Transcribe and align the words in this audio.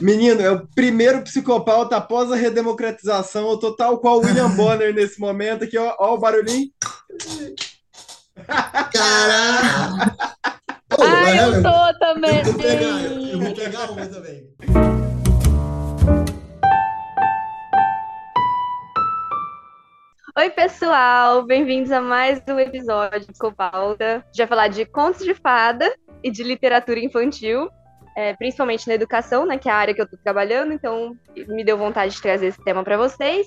Menino, 0.00 0.42
é 0.42 0.50
o 0.50 0.66
primeiro 0.74 1.22
psicopata 1.22 1.96
após 1.96 2.30
a 2.30 2.36
redemocratização. 2.36 3.50
Eu 3.50 3.56
tô 3.56 3.74
tal 3.74 3.98
qual 3.98 4.18
William 4.18 4.50
Bonner 4.54 4.94
nesse 4.94 5.18
momento 5.18 5.64
aqui, 5.64 5.78
ó, 5.78 5.96
ó 5.98 6.14
o 6.14 6.18
barulhinho. 6.18 6.70
Caraca! 8.92 10.14
Oh, 10.98 11.02
ah, 11.02 11.34
eu 11.34 11.62
tô 11.62 11.98
também. 11.98 12.38
Eu 12.38 12.44
vou 12.44 12.54
pegar, 12.54 13.02
eu 13.32 13.40
vou 13.40 13.54
pegar 13.54 13.90
uma 13.90 14.06
também. 14.06 14.50
Oi, 20.38 20.50
pessoal! 20.50 21.42
Bem-vindos 21.46 21.90
a 21.90 22.02
mais 22.02 22.42
um 22.46 22.60
episódio 22.60 23.20
de 23.20 23.38
Copalda. 23.38 24.16
A 24.16 24.26
gente 24.26 24.38
vai 24.38 24.46
falar 24.46 24.68
de 24.68 24.84
contos 24.84 25.24
de 25.24 25.32
fada 25.32 25.90
e 26.22 26.30
de 26.30 26.42
literatura 26.42 27.00
infantil 27.00 27.70
é, 28.16 28.34
principalmente 28.34 28.88
na 28.88 28.94
educação, 28.94 29.44
né, 29.44 29.58
que 29.58 29.68
é 29.68 29.72
a 29.72 29.76
área 29.76 29.94
que 29.94 30.00
eu 30.00 30.04
estou 30.04 30.18
trabalhando, 30.24 30.72
então 30.72 31.14
me 31.46 31.62
deu 31.62 31.76
vontade 31.76 32.14
de 32.14 32.22
trazer 32.22 32.46
esse 32.46 32.64
tema 32.64 32.82
para 32.82 32.96
vocês. 32.96 33.46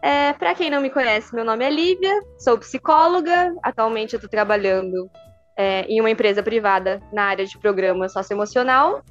É, 0.00 0.32
para 0.32 0.54
quem 0.54 0.70
não 0.70 0.80
me 0.80 0.88
conhece, 0.88 1.34
meu 1.34 1.44
nome 1.44 1.64
é 1.64 1.70
Lívia, 1.70 2.22
sou 2.38 2.56
psicóloga, 2.56 3.52
atualmente 3.60 4.14
eu 4.14 4.18
estou 4.18 4.30
trabalhando 4.30 5.10
é, 5.56 5.82
em 5.88 6.00
uma 6.00 6.08
empresa 6.08 6.40
privada 6.40 7.02
na 7.12 7.24
área 7.24 7.44
de 7.44 7.58
programa 7.58 8.08
socioemocional 8.08 9.02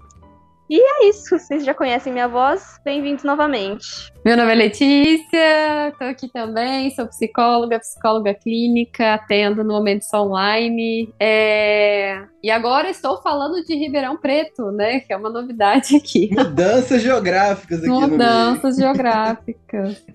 e 0.69 0.79
é 0.79 1.09
isso, 1.09 1.37
vocês 1.37 1.63
já 1.63 1.73
conhecem 1.73 2.11
minha 2.11 2.27
voz, 2.27 2.77
bem-vindos 2.83 3.23
novamente. 3.23 4.11
Meu 4.25 4.35
nome 4.35 4.51
é 4.51 4.55
Letícia, 4.55 5.89
estou 5.89 6.07
aqui 6.07 6.27
também, 6.27 6.89
sou 6.91 7.07
psicóloga, 7.07 7.79
psicóloga 7.79 8.33
clínica, 8.33 9.13
atendo 9.13 9.63
no 9.63 9.73
momento 9.73 10.03
só 10.03 10.25
online. 10.25 11.13
É... 11.19 12.21
E 12.43 12.51
agora 12.51 12.89
estou 12.89 13.21
falando 13.21 13.63
de 13.63 13.75
Ribeirão 13.75 14.17
Preto, 14.17 14.71
né? 14.71 14.99
Que 14.99 15.13
é 15.13 15.17
uma 15.17 15.29
novidade 15.29 15.95
aqui. 15.95 16.29
Mudanças 16.35 17.01
geográficas 17.01 17.79
aqui 17.79 17.89
Mudanças 17.89 18.75
geográficas. 18.75 20.05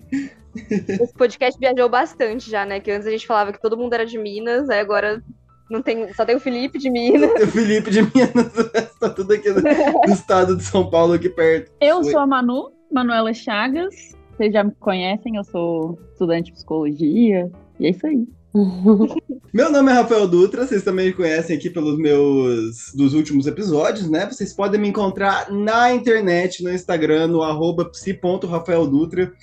Esse 0.55 1.13
podcast 1.13 1.59
viajou 1.59 1.89
bastante 1.89 2.49
já, 2.49 2.63
né? 2.63 2.79
Que 2.79 2.91
antes 2.91 3.07
a 3.07 3.11
gente 3.11 3.25
falava 3.25 3.51
que 3.51 3.61
todo 3.61 3.77
mundo 3.77 3.93
era 3.93 4.05
de 4.05 4.19
Minas, 4.19 4.69
aí 4.69 4.79
agora 4.79 5.23
não 5.73 5.81
tem, 5.81 6.13
só 6.13 6.23
tem 6.23 6.35
o 6.35 6.39
Felipe 6.39 6.77
de 6.77 6.89
Minas. 6.89 7.31
o 7.41 7.47
Felipe 7.47 7.89
de 7.89 8.03
Minas, 8.03 8.53
tá 8.99 9.09
tudo 9.09 9.33
aqui 9.33 9.51
do, 9.51 9.61
do, 9.61 10.13
estado 10.13 10.55
de 10.55 10.63
São 10.63 10.87
Paulo, 10.87 11.13
aqui 11.13 11.29
perto. 11.29 11.71
Eu 11.81 12.03
Foi. 12.03 12.11
sou 12.11 12.21
a 12.21 12.27
Manu, 12.27 12.71
Manuela 12.91 13.33
Chagas. 13.33 14.15
Vocês 14.37 14.53
já 14.53 14.63
me 14.63 14.71
conhecem, 14.79 15.35
eu 15.35 15.43
sou 15.43 15.99
estudante 16.11 16.45
de 16.45 16.53
psicologia. 16.53 17.51
E 17.79 17.87
é 17.87 17.89
isso 17.89 18.05
aí. 18.05 18.27
Meu 19.51 19.71
nome 19.71 19.91
é 19.91 19.95
Rafael 19.95 20.27
Dutra, 20.27 20.65
vocês 20.65 20.83
também 20.83 21.07
me 21.07 21.13
conhecem 21.13 21.57
aqui 21.57 21.71
pelos 21.71 21.97
meus 21.97 22.91
dos 22.93 23.15
últimos 23.15 23.47
episódios, 23.47 24.07
né? 24.07 24.27
Vocês 24.27 24.53
podem 24.53 24.79
me 24.79 24.89
encontrar 24.89 25.51
na 25.51 25.91
internet, 25.91 26.63
no 26.63 26.71
Instagram, 26.71 27.27
no 27.27 27.41
arroba 27.41 27.85
psi.rafaeldutra, 27.85 29.33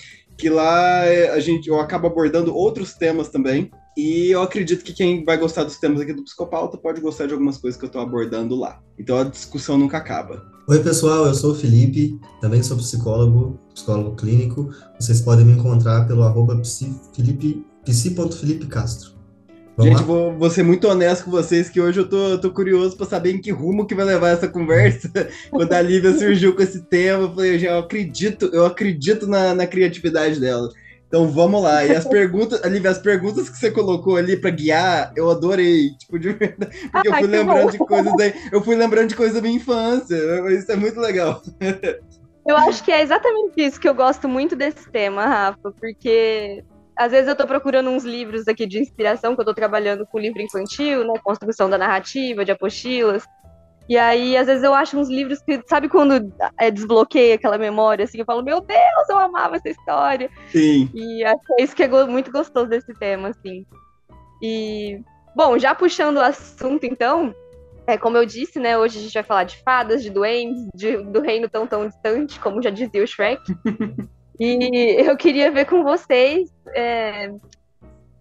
que 0.41 0.49
lá 0.49 1.03
a 1.03 1.41
gente, 1.41 1.69
eu 1.69 1.79
acabo 1.79 2.07
abordando 2.07 2.55
outros 2.55 2.95
temas 2.95 3.29
também. 3.29 3.71
E 3.97 4.31
eu 4.31 4.41
acredito 4.41 4.85
que 4.85 4.93
quem 4.93 5.25
vai 5.25 5.37
gostar 5.37 5.65
dos 5.65 5.79
temas 5.79 6.01
aqui 6.01 6.13
do 6.13 6.25
Psicopauta 6.25 6.79
pode 6.79 7.01
gostar 7.01 7.27
de 7.27 7.33
algumas 7.33 7.59
coisas 7.59 7.79
que 7.79 7.85
eu 7.85 7.89
estou 7.89 8.01
abordando 8.01 8.57
lá. 8.57 8.81
Então 8.99 9.19
a 9.19 9.25
discussão 9.25 9.77
nunca 9.77 9.99
acaba. 9.99 10.43
Oi, 10.69 10.79
pessoal, 10.83 11.27
eu 11.27 11.35
sou 11.35 11.53
o 11.53 11.55
Felipe, 11.55 12.19
também 12.41 12.63
sou 12.63 12.77
psicólogo, 12.77 13.59
psicólogo 13.75 14.17
clínico. 14.17 14.71
Vocês 14.99 15.21
podem 15.21 15.45
me 15.45 15.53
encontrar 15.53 16.07
pelo 16.07 16.23
arroba 16.23 16.55
psi.filipecastro. 19.81 19.83
Gente, 19.83 20.03
vou, 20.03 20.33
vou, 20.39 20.51
ser 20.51 20.63
muito 20.63 20.89
honesto 20.89 21.25
com 21.25 21.31
vocês 21.31 21.69
que 21.69 21.81
hoje 21.81 22.01
eu 22.01 22.09
tô, 22.09 22.39
tô 22.39 22.51
curioso 22.51 22.97
para 22.97 23.07
saber 23.07 23.35
em 23.35 23.41
que 23.41 23.51
rumo 23.51 23.87
que 23.87 23.95
vai 23.95 24.05
levar 24.05 24.31
essa 24.31 24.49
conversa. 24.49 25.11
Quando 25.51 25.73
a 25.73 25.81
Lívia 25.81 26.13
surgiu 26.13 26.55
com 26.55 26.63
esse 26.63 26.83
tema, 26.83 27.25
eu 27.25 27.35
falei, 27.35 27.69
eu 27.69 27.79
acredito, 27.79 28.51
eu 28.53 28.67
acredito 28.67 29.27
na, 29.27 29.55
na 29.55 29.67
criatividade 29.67 30.39
dela. 30.39 30.69
Então 31.07 31.27
vamos 31.29 31.61
lá. 31.63 31.85
E 31.85 31.95
as 31.95 32.07
perguntas, 32.09 32.63
ali, 32.63 32.87
as 32.87 32.99
perguntas 32.99 33.51
que 33.51 33.59
você 33.59 33.71
colocou 33.71 34.17
ali 34.17 34.37
para 34.37 34.51
guiar, 34.51 35.13
eu 35.17 35.31
adorei. 35.31 35.91
Tipo, 35.99 36.19
de 36.19 36.33
verdade. 36.33 36.77
Porque 36.93 37.09
ah, 37.09 37.13
eu 37.13 37.15
fui 37.15 37.27
lembrando 37.27 37.65
bom. 37.65 37.71
de 37.71 37.79
coisas 37.79 38.13
daí. 38.17 38.35
Eu 38.53 38.63
fui 38.63 38.77
lembrando 38.77 39.09
de 39.09 39.17
coisas 39.17 39.35
da 39.35 39.43
minha 39.43 39.57
infância. 39.57 40.17
Isso 40.51 40.71
é 40.71 40.77
muito 40.77 41.01
legal. 41.01 41.43
Eu 42.47 42.57
acho 42.57 42.83
que 42.83 42.91
é 42.91 43.03
exatamente 43.03 43.61
isso 43.61 43.79
que 43.79 43.89
eu 43.89 43.95
gosto 43.95 44.29
muito 44.29 44.57
desse 44.57 44.91
tema, 44.91 45.27
Rafa, 45.27 45.73
porque 45.79 46.65
às 47.01 47.13
vezes 47.13 47.29
eu 47.29 47.35
tô 47.35 47.47
procurando 47.47 47.89
uns 47.89 48.05
livros 48.05 48.47
aqui 48.47 48.67
de 48.67 48.79
inspiração, 48.79 49.35
que 49.35 49.41
eu 49.41 49.45
tô 49.47 49.55
trabalhando 49.55 50.05
com 50.05 50.19
livro 50.19 50.43
infantil, 50.43 51.03
né? 51.03 51.15
Construção 51.25 51.71
da 51.71 51.79
narrativa, 51.79 52.45
de 52.45 52.53
apostilas. 52.53 53.25
E 53.89 53.97
aí, 53.97 54.37
às 54.37 54.47
vezes, 54.47 54.63
eu 54.63 54.75
acho 54.75 54.99
uns 54.99 55.09
livros 55.09 55.41
que, 55.41 55.63
sabe 55.67 55.89
quando 55.89 56.31
é, 56.59 56.71
desbloqueia 56.71 57.37
aquela 57.37 57.57
memória, 57.57 58.05
assim, 58.05 58.19
eu 58.19 58.27
falo, 58.27 58.45
meu 58.45 58.61
Deus, 58.61 59.09
eu 59.09 59.19
amava 59.19 59.57
essa 59.57 59.71
história. 59.71 60.29
Sim. 60.53 60.91
E 60.93 61.25
acho 61.25 61.41
que 61.41 61.53
é 61.55 61.65
isso 61.65 61.75
que 61.75 61.83
é 61.83 61.89
muito 61.89 62.31
gostoso 62.31 62.67
desse 62.67 62.93
tema, 62.99 63.29
assim. 63.29 63.65
E, 64.43 65.01
bom, 65.35 65.59
já 65.59 65.75
puxando 65.75 66.19
o 66.19 66.23
assunto, 66.23 66.85
então, 66.85 67.35
é, 67.87 67.97
como 67.97 68.19
eu 68.19 68.27
disse, 68.27 68.61
né, 68.61 68.77
hoje 68.77 68.99
a 68.99 69.03
gente 69.03 69.15
vai 69.15 69.23
falar 69.23 69.45
de 69.45 69.57
fadas, 69.63 70.03
de 70.03 70.11
duendes, 70.11 70.69
de, 70.75 70.99
do 70.99 71.23
reino 71.23 71.49
tão 71.49 71.67
tão 71.67 71.89
distante, 71.89 72.39
como 72.39 72.63
já 72.63 72.69
dizia 72.69 73.03
o 73.03 73.07
Shrek. 73.07 73.41
e 74.41 74.97
eu 75.07 75.17
queria 75.17 75.51
ver 75.51 75.67
com 75.67 75.85
vocês 75.85 76.51
é, 76.75 77.31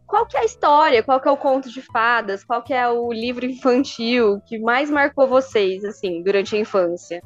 qual 0.09 0.25
que 0.25 0.35
é 0.35 0.41
a 0.41 0.45
história, 0.45 1.03
qual 1.03 1.21
que 1.21 1.27
é 1.27 1.31
o 1.31 1.37
conto 1.37 1.69
de 1.69 1.83
fadas, 1.83 2.43
qual 2.43 2.63
que 2.63 2.73
é 2.73 2.89
o 2.89 3.13
livro 3.13 3.45
infantil 3.45 4.41
que 4.47 4.57
mais 4.57 4.89
marcou 4.89 5.27
vocês, 5.27 5.85
assim, 5.85 6.23
durante 6.23 6.55
a 6.55 6.59
infância? 6.59 7.21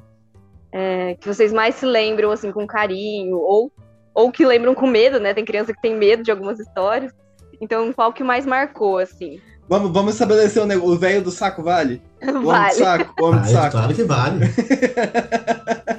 É, 0.70 1.16
que 1.16 1.26
vocês 1.26 1.54
mais 1.54 1.76
se 1.76 1.86
lembram, 1.86 2.30
assim, 2.30 2.52
com 2.52 2.68
carinho, 2.68 3.38
ou, 3.38 3.72
ou 4.14 4.30
que 4.32 4.46
lembram 4.46 4.76
com 4.76 4.86
medo, 4.86 5.18
né? 5.18 5.34
Tem 5.34 5.46
criança 5.46 5.74
que 5.74 5.82
tem 5.82 5.96
medo 5.96 6.24
de 6.24 6.32
algumas 6.32 6.60
histórias. 6.60 7.14
Então, 7.62 7.94
qual 7.94 8.12
que 8.12 8.24
mais 8.24 8.46
marcou, 8.46 8.98
assim? 8.98 9.40
Vamos, 9.70 9.92
vamos 9.94 10.14
estabelecer 10.14 10.62
o, 10.62 10.66
negócio, 10.66 10.94
o 10.94 11.00
velho 11.00 11.22
do 11.22 11.32
saco 11.32 11.64
vale? 11.64 12.02
O 12.22 12.42
vale. 12.42 12.44
homem 12.44 12.70
do 12.70 12.76
saco, 12.76 13.14
o 13.18 13.26
homem 13.26 13.42
do 13.42 13.48
saco. 13.48 13.72
Claro 13.72 13.94
que 13.96 14.04
vale. 14.04 14.46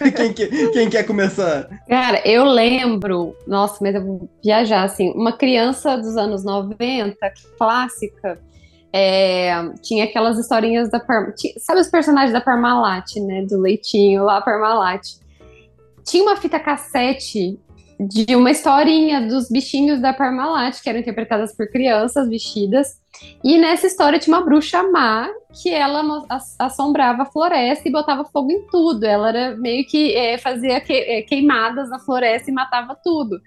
quem, 0.16 0.32
que, 0.32 0.68
quem 0.70 0.88
quer 0.88 1.04
começar? 1.04 1.68
Cara, 1.88 2.20
eu 2.26 2.44
lembro, 2.44 3.36
nossa, 3.46 3.78
mas 3.80 3.94
eu 3.94 4.04
vou 4.04 4.30
viajar, 4.42 4.84
assim, 4.84 5.12
uma 5.12 5.32
criança 5.32 5.96
dos 5.96 6.16
anos 6.16 6.44
90, 6.44 7.16
clássica, 7.58 8.40
é, 8.92 9.52
tinha 9.82 10.04
aquelas 10.04 10.38
historinhas 10.38 10.90
da 10.90 10.98
Parmalat, 10.98 11.36
sabe 11.58 11.80
os 11.80 11.88
personagens 11.88 12.32
da 12.32 12.40
Parmalat, 12.40 13.16
né, 13.16 13.42
do 13.42 13.60
leitinho 13.60 14.24
lá, 14.24 14.40
Parmalat. 14.40 15.02
Tinha 16.04 16.22
uma 16.22 16.36
fita 16.36 16.58
cassete 16.58 17.58
de 18.08 18.34
uma 18.34 18.50
historinha 18.50 19.20
dos 19.20 19.50
bichinhos 19.50 20.00
da 20.00 20.12
Parmalat, 20.12 20.80
que 20.82 20.88
eram 20.88 21.00
interpretadas 21.00 21.54
por 21.54 21.68
crianças 21.68 22.28
vestidas, 22.28 22.98
e 23.44 23.58
nessa 23.58 23.86
história 23.86 24.18
tinha 24.18 24.34
uma 24.34 24.44
bruxa 24.44 24.82
má 24.84 25.28
que 25.62 25.68
ela 25.68 26.26
assombrava 26.58 27.22
a 27.22 27.26
floresta 27.26 27.86
e 27.86 27.92
botava 27.92 28.24
fogo 28.24 28.50
em 28.50 28.62
tudo. 28.70 29.04
Ela 29.04 29.28
era 29.28 29.56
meio 29.56 29.84
que 29.86 30.14
é, 30.14 30.38
fazia 30.38 30.80
que, 30.80 30.92
é, 30.92 31.20
queimadas 31.22 31.90
na 31.90 31.98
floresta 31.98 32.50
e 32.50 32.54
matava 32.54 32.96
tudo. 33.04 33.38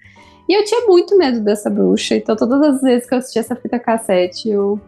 E 0.48 0.52
eu 0.52 0.64
tinha 0.64 0.86
muito 0.86 1.16
medo 1.18 1.40
dessa 1.40 1.68
bruxa, 1.68 2.14
então 2.14 2.36
todas 2.36 2.62
as 2.62 2.82
vezes 2.82 3.08
que 3.08 3.14
eu 3.14 3.18
assistia 3.18 3.40
essa 3.40 3.56
fita 3.56 3.78
cassete, 3.78 4.50
eu 4.50 4.78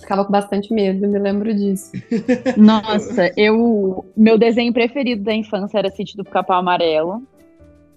ficava 0.00 0.24
com 0.24 0.32
bastante 0.32 0.74
medo, 0.74 1.08
me 1.08 1.18
lembro 1.18 1.54
disso. 1.54 1.92
Nossa, 2.58 3.32
eu 3.36 4.04
meu 4.14 4.36
desenho 4.36 4.72
preferido 4.72 5.22
da 5.22 5.32
infância 5.32 5.78
era 5.78 5.90
Sítio 5.90 6.16
do 6.18 6.24
Capão 6.24 6.56
Amarelo. 6.56 7.22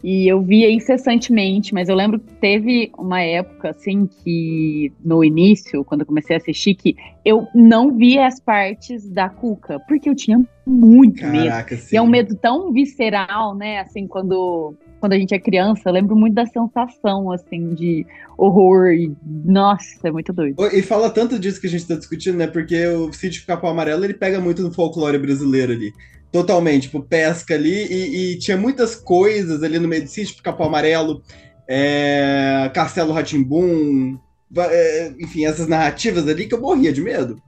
E 0.04 0.28
eu 0.28 0.42
via 0.42 0.72
incessantemente, 0.72 1.74
mas 1.74 1.90
eu 1.90 1.96
lembro 1.96 2.20
que 2.20 2.34
teve 2.36 2.92
uma 2.98 3.22
época, 3.22 3.72
assim, 3.72 4.08
que 4.08 4.92
no 5.04 5.24
início, 5.24 5.84
quando 5.84 6.02
eu 6.02 6.08
comecei 6.08 6.36
a 6.36 6.40
assistir, 6.40 6.76
que 6.76 6.96
eu 7.26 7.48
não 7.54 7.96
via 7.96 8.26
as 8.26 8.40
partes 8.40 9.10
da 9.10 9.28
Cuca, 9.28 9.80
porque 9.88 10.10
eu 10.10 10.16
tinha 10.16 10.40
muito 10.66 11.22
Caraca, 11.22 11.76
medo. 11.76 11.82
Sim. 11.82 11.96
E 11.96 11.98
é 11.98 12.02
um 12.02 12.08
medo 12.08 12.36
tão 12.36 12.72
visceral, 12.72 13.56
né? 13.56 13.80
Assim, 13.80 14.08
quando, 14.08 14.74
quando 15.02 15.14
a 15.14 15.20
gente 15.20 15.34
é 15.34 15.40
criança, 15.40 15.90
eu 15.90 15.94
lembro 15.94 16.16
muito 16.16 16.34
da 16.34 16.46
sensação, 16.46 17.30
assim, 17.30 17.74
de 17.74 18.06
horror. 18.38 18.94
E, 18.94 19.12
nossa, 19.26 20.08
é 20.08 20.12
muito 20.12 20.32
doido. 20.32 20.64
E 20.74 20.82
fala 20.82 21.10
tanto 21.10 21.38
disso 21.38 21.60
que 21.60 21.68
a 21.68 21.70
gente 21.70 21.86
tá 21.86 21.96
discutindo, 21.96 22.38
né? 22.38 22.48
Porque 22.48 22.88
o 22.88 23.12
Sítio 23.12 23.46
Capão 23.46 23.70
Amarelo, 23.70 24.06
ele 24.06 24.14
pega 24.14 24.40
muito 24.40 24.62
no 24.62 24.72
folclore 24.72 25.18
brasileiro 25.18 25.74
ali. 25.74 25.92
Totalmente, 26.32 26.84
tipo, 26.84 27.02
pesca 27.02 27.56
ali, 27.56 27.86
e, 27.88 28.34
e, 28.34 28.38
tinha 28.38 28.56
muitas 28.56 28.96
coisas 28.96 29.64
ali 29.64 29.80
no 29.80 29.88
meio 29.88 30.04
do 30.04 30.10
sítio, 30.10 30.36
tipo, 30.36 30.44
Capão 30.44 30.68
Amarelo, 30.68 31.24
é, 31.68 32.70
Castelo 32.74 33.14
Ratimbum, 33.14 34.20
é, 34.58 35.14
enfim, 35.20 35.46
essas 35.46 35.68
narrativas 35.68 36.28
ali 36.28 36.48
que 36.48 36.54
eu 36.54 36.62
morria 36.62 36.94
de 36.94 37.02
medo. 37.02 37.42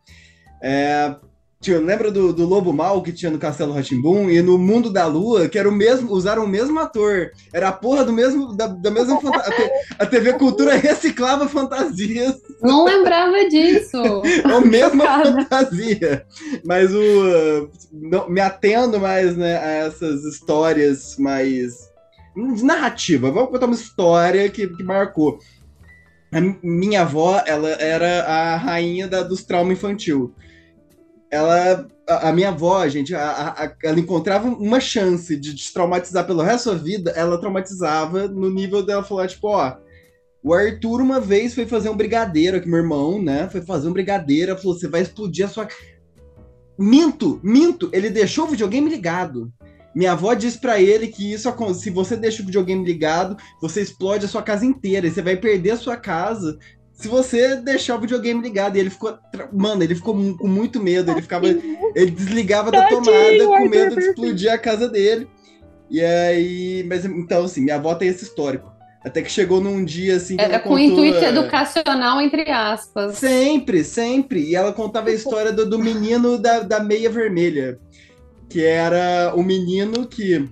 É, 0.61 1.15
tinha, 1.61 1.79
lembra 1.79 2.09
do, 2.09 2.33
do 2.33 2.43
Lobo 2.43 2.73
Mal 2.73 3.03
que 3.03 3.13
tinha 3.13 3.31
no 3.31 3.37
Castelo 3.37 3.71
Ratimbum 3.71 4.31
e 4.31 4.41
no 4.41 4.57
Mundo 4.57 4.89
da 4.89 5.05
Lua, 5.05 5.47
que 5.47 5.59
era 5.59 5.69
o 5.69 5.71
mesmo, 5.71 6.11
usaram 6.11 6.43
o 6.43 6.47
mesmo 6.47 6.79
ator. 6.79 7.31
Era 7.53 7.69
a 7.69 7.71
porra 7.71 8.03
do 8.03 8.11
mesmo, 8.11 8.55
da, 8.55 8.65
da 8.65 8.89
mesma 8.89 9.21
fantasia. 9.21 9.69
A 9.99 10.05
TV 10.07 10.33
Cultura 10.33 10.73
reciclava 10.75 11.47
fantasias. 11.47 12.35
Não 12.63 12.83
lembrava 12.83 13.47
disso. 13.47 13.95
É 14.25 14.51
a 14.51 14.59
mesma 14.59 15.23
fantasia. 15.23 16.25
Mas 16.65 16.91
o. 16.91 17.69
Não, 17.93 18.27
me 18.27 18.41
atendo 18.41 18.99
mais 18.99 19.37
né, 19.37 19.57
a 19.57 19.71
essas 19.85 20.25
histórias 20.25 21.15
mais. 21.19 21.91
Narrativa. 22.35 23.29
Vamos 23.29 23.51
contar 23.51 23.67
uma 23.67 23.75
história 23.75 24.49
que, 24.49 24.67
que 24.67 24.83
marcou. 24.83 25.37
A 26.31 26.39
minha 26.63 27.01
avó, 27.01 27.43
ela 27.45 27.69
era 27.69 28.23
a 28.23 28.55
rainha 28.55 29.07
da, 29.07 29.21
dos 29.21 29.43
traumas 29.43 29.77
infantil 29.77 30.33
ela, 31.31 31.87
a, 32.07 32.29
a 32.29 32.33
minha 32.33 32.49
avó, 32.49 32.85
gente, 32.89 33.15
a, 33.15 33.49
a, 33.57 33.73
ela 33.83 33.99
encontrava 33.99 34.49
uma 34.49 34.81
chance 34.81 35.35
de 35.37 35.53
destraumatizar 35.53 36.27
pelo 36.27 36.43
resto 36.43 36.71
da 36.71 36.77
vida, 36.77 37.11
ela 37.11 37.39
traumatizava 37.39 38.27
no 38.27 38.49
nível 38.49 38.83
dela 38.83 39.01
falar, 39.01 39.27
tipo, 39.27 39.47
ó, 39.47 39.77
o 40.43 40.53
Arthur 40.53 40.99
uma 40.99 41.21
vez 41.21 41.53
foi 41.53 41.65
fazer 41.65 41.89
um 41.89 41.95
brigadeiro 41.95 42.57
aqui, 42.57 42.67
meu 42.67 42.79
irmão, 42.79 43.21
né? 43.21 43.47
Foi 43.49 43.61
fazer 43.61 43.87
um 43.87 43.93
brigadeiro, 43.93 44.57
falou, 44.57 44.77
você 44.77 44.87
vai 44.87 45.01
explodir 45.01 45.45
a 45.45 45.49
sua. 45.49 45.67
Minto, 46.77 47.39
minto, 47.43 47.89
ele 47.93 48.09
deixou 48.09 48.45
o 48.45 48.49
videogame 48.49 48.89
ligado. 48.89 49.53
Minha 49.93 50.13
avó 50.13 50.33
disse 50.33 50.57
para 50.57 50.81
ele 50.81 51.07
que 51.07 51.31
isso, 51.31 51.53
se 51.75 51.89
você 51.91 52.17
deixa 52.17 52.41
o 52.41 52.45
videogame 52.45 52.83
ligado, 52.83 53.37
você 53.61 53.81
explode 53.81 54.25
a 54.25 54.27
sua 54.27 54.41
casa 54.41 54.65
inteira 54.65 55.05
e 55.05 55.11
você 55.11 55.21
vai 55.21 55.35
perder 55.37 55.71
a 55.71 55.77
sua 55.77 55.95
casa 55.95 56.57
se 57.01 57.07
você 57.07 57.55
deixar 57.55 57.95
o 57.95 57.99
videogame 57.99 58.39
ligado, 58.43 58.77
e 58.77 58.79
ele 58.79 58.91
ficou. 58.91 59.17
Mano, 59.51 59.81
ele 59.81 59.95
ficou 59.95 60.13
com 60.13 60.47
muito 60.47 60.79
medo. 60.79 61.09
Ele 61.09 61.23
ficava. 61.23 61.47
Ele 61.47 62.11
desligava 62.11 62.69
da 62.69 62.87
tomada 62.87 63.47
com 63.47 63.67
medo 63.67 63.95
de 63.95 64.01
explodir 64.01 64.53
a 64.53 64.57
casa 64.57 64.87
dele. 64.87 65.27
E 65.89 65.99
aí. 65.99 66.85
Mas 66.87 67.03
então, 67.03 67.45
assim, 67.45 67.61
minha 67.61 67.77
avó 67.77 67.95
tem 67.95 68.07
esse 68.07 68.23
histórico. 68.23 68.71
Até 69.03 69.23
que 69.23 69.31
chegou 69.31 69.59
num 69.59 69.83
dia 69.83 70.17
assim. 70.17 70.35
Era 70.39 70.59
com 70.59 70.69
contou, 70.69 70.79
intuito 70.79 71.25
é... 71.25 71.29
educacional, 71.29 72.21
entre 72.21 72.47
aspas. 72.51 73.17
Sempre, 73.17 73.83
sempre. 73.83 74.51
E 74.51 74.55
ela 74.55 74.71
contava 74.71 75.09
a 75.09 75.13
história 75.13 75.51
do, 75.51 75.67
do 75.67 75.79
menino 75.79 76.37
da, 76.37 76.59
da 76.59 76.83
meia 76.83 77.09
vermelha. 77.09 77.79
Que 78.47 78.63
era 78.63 79.33
o 79.35 79.41
menino 79.41 80.05
que 80.07 80.47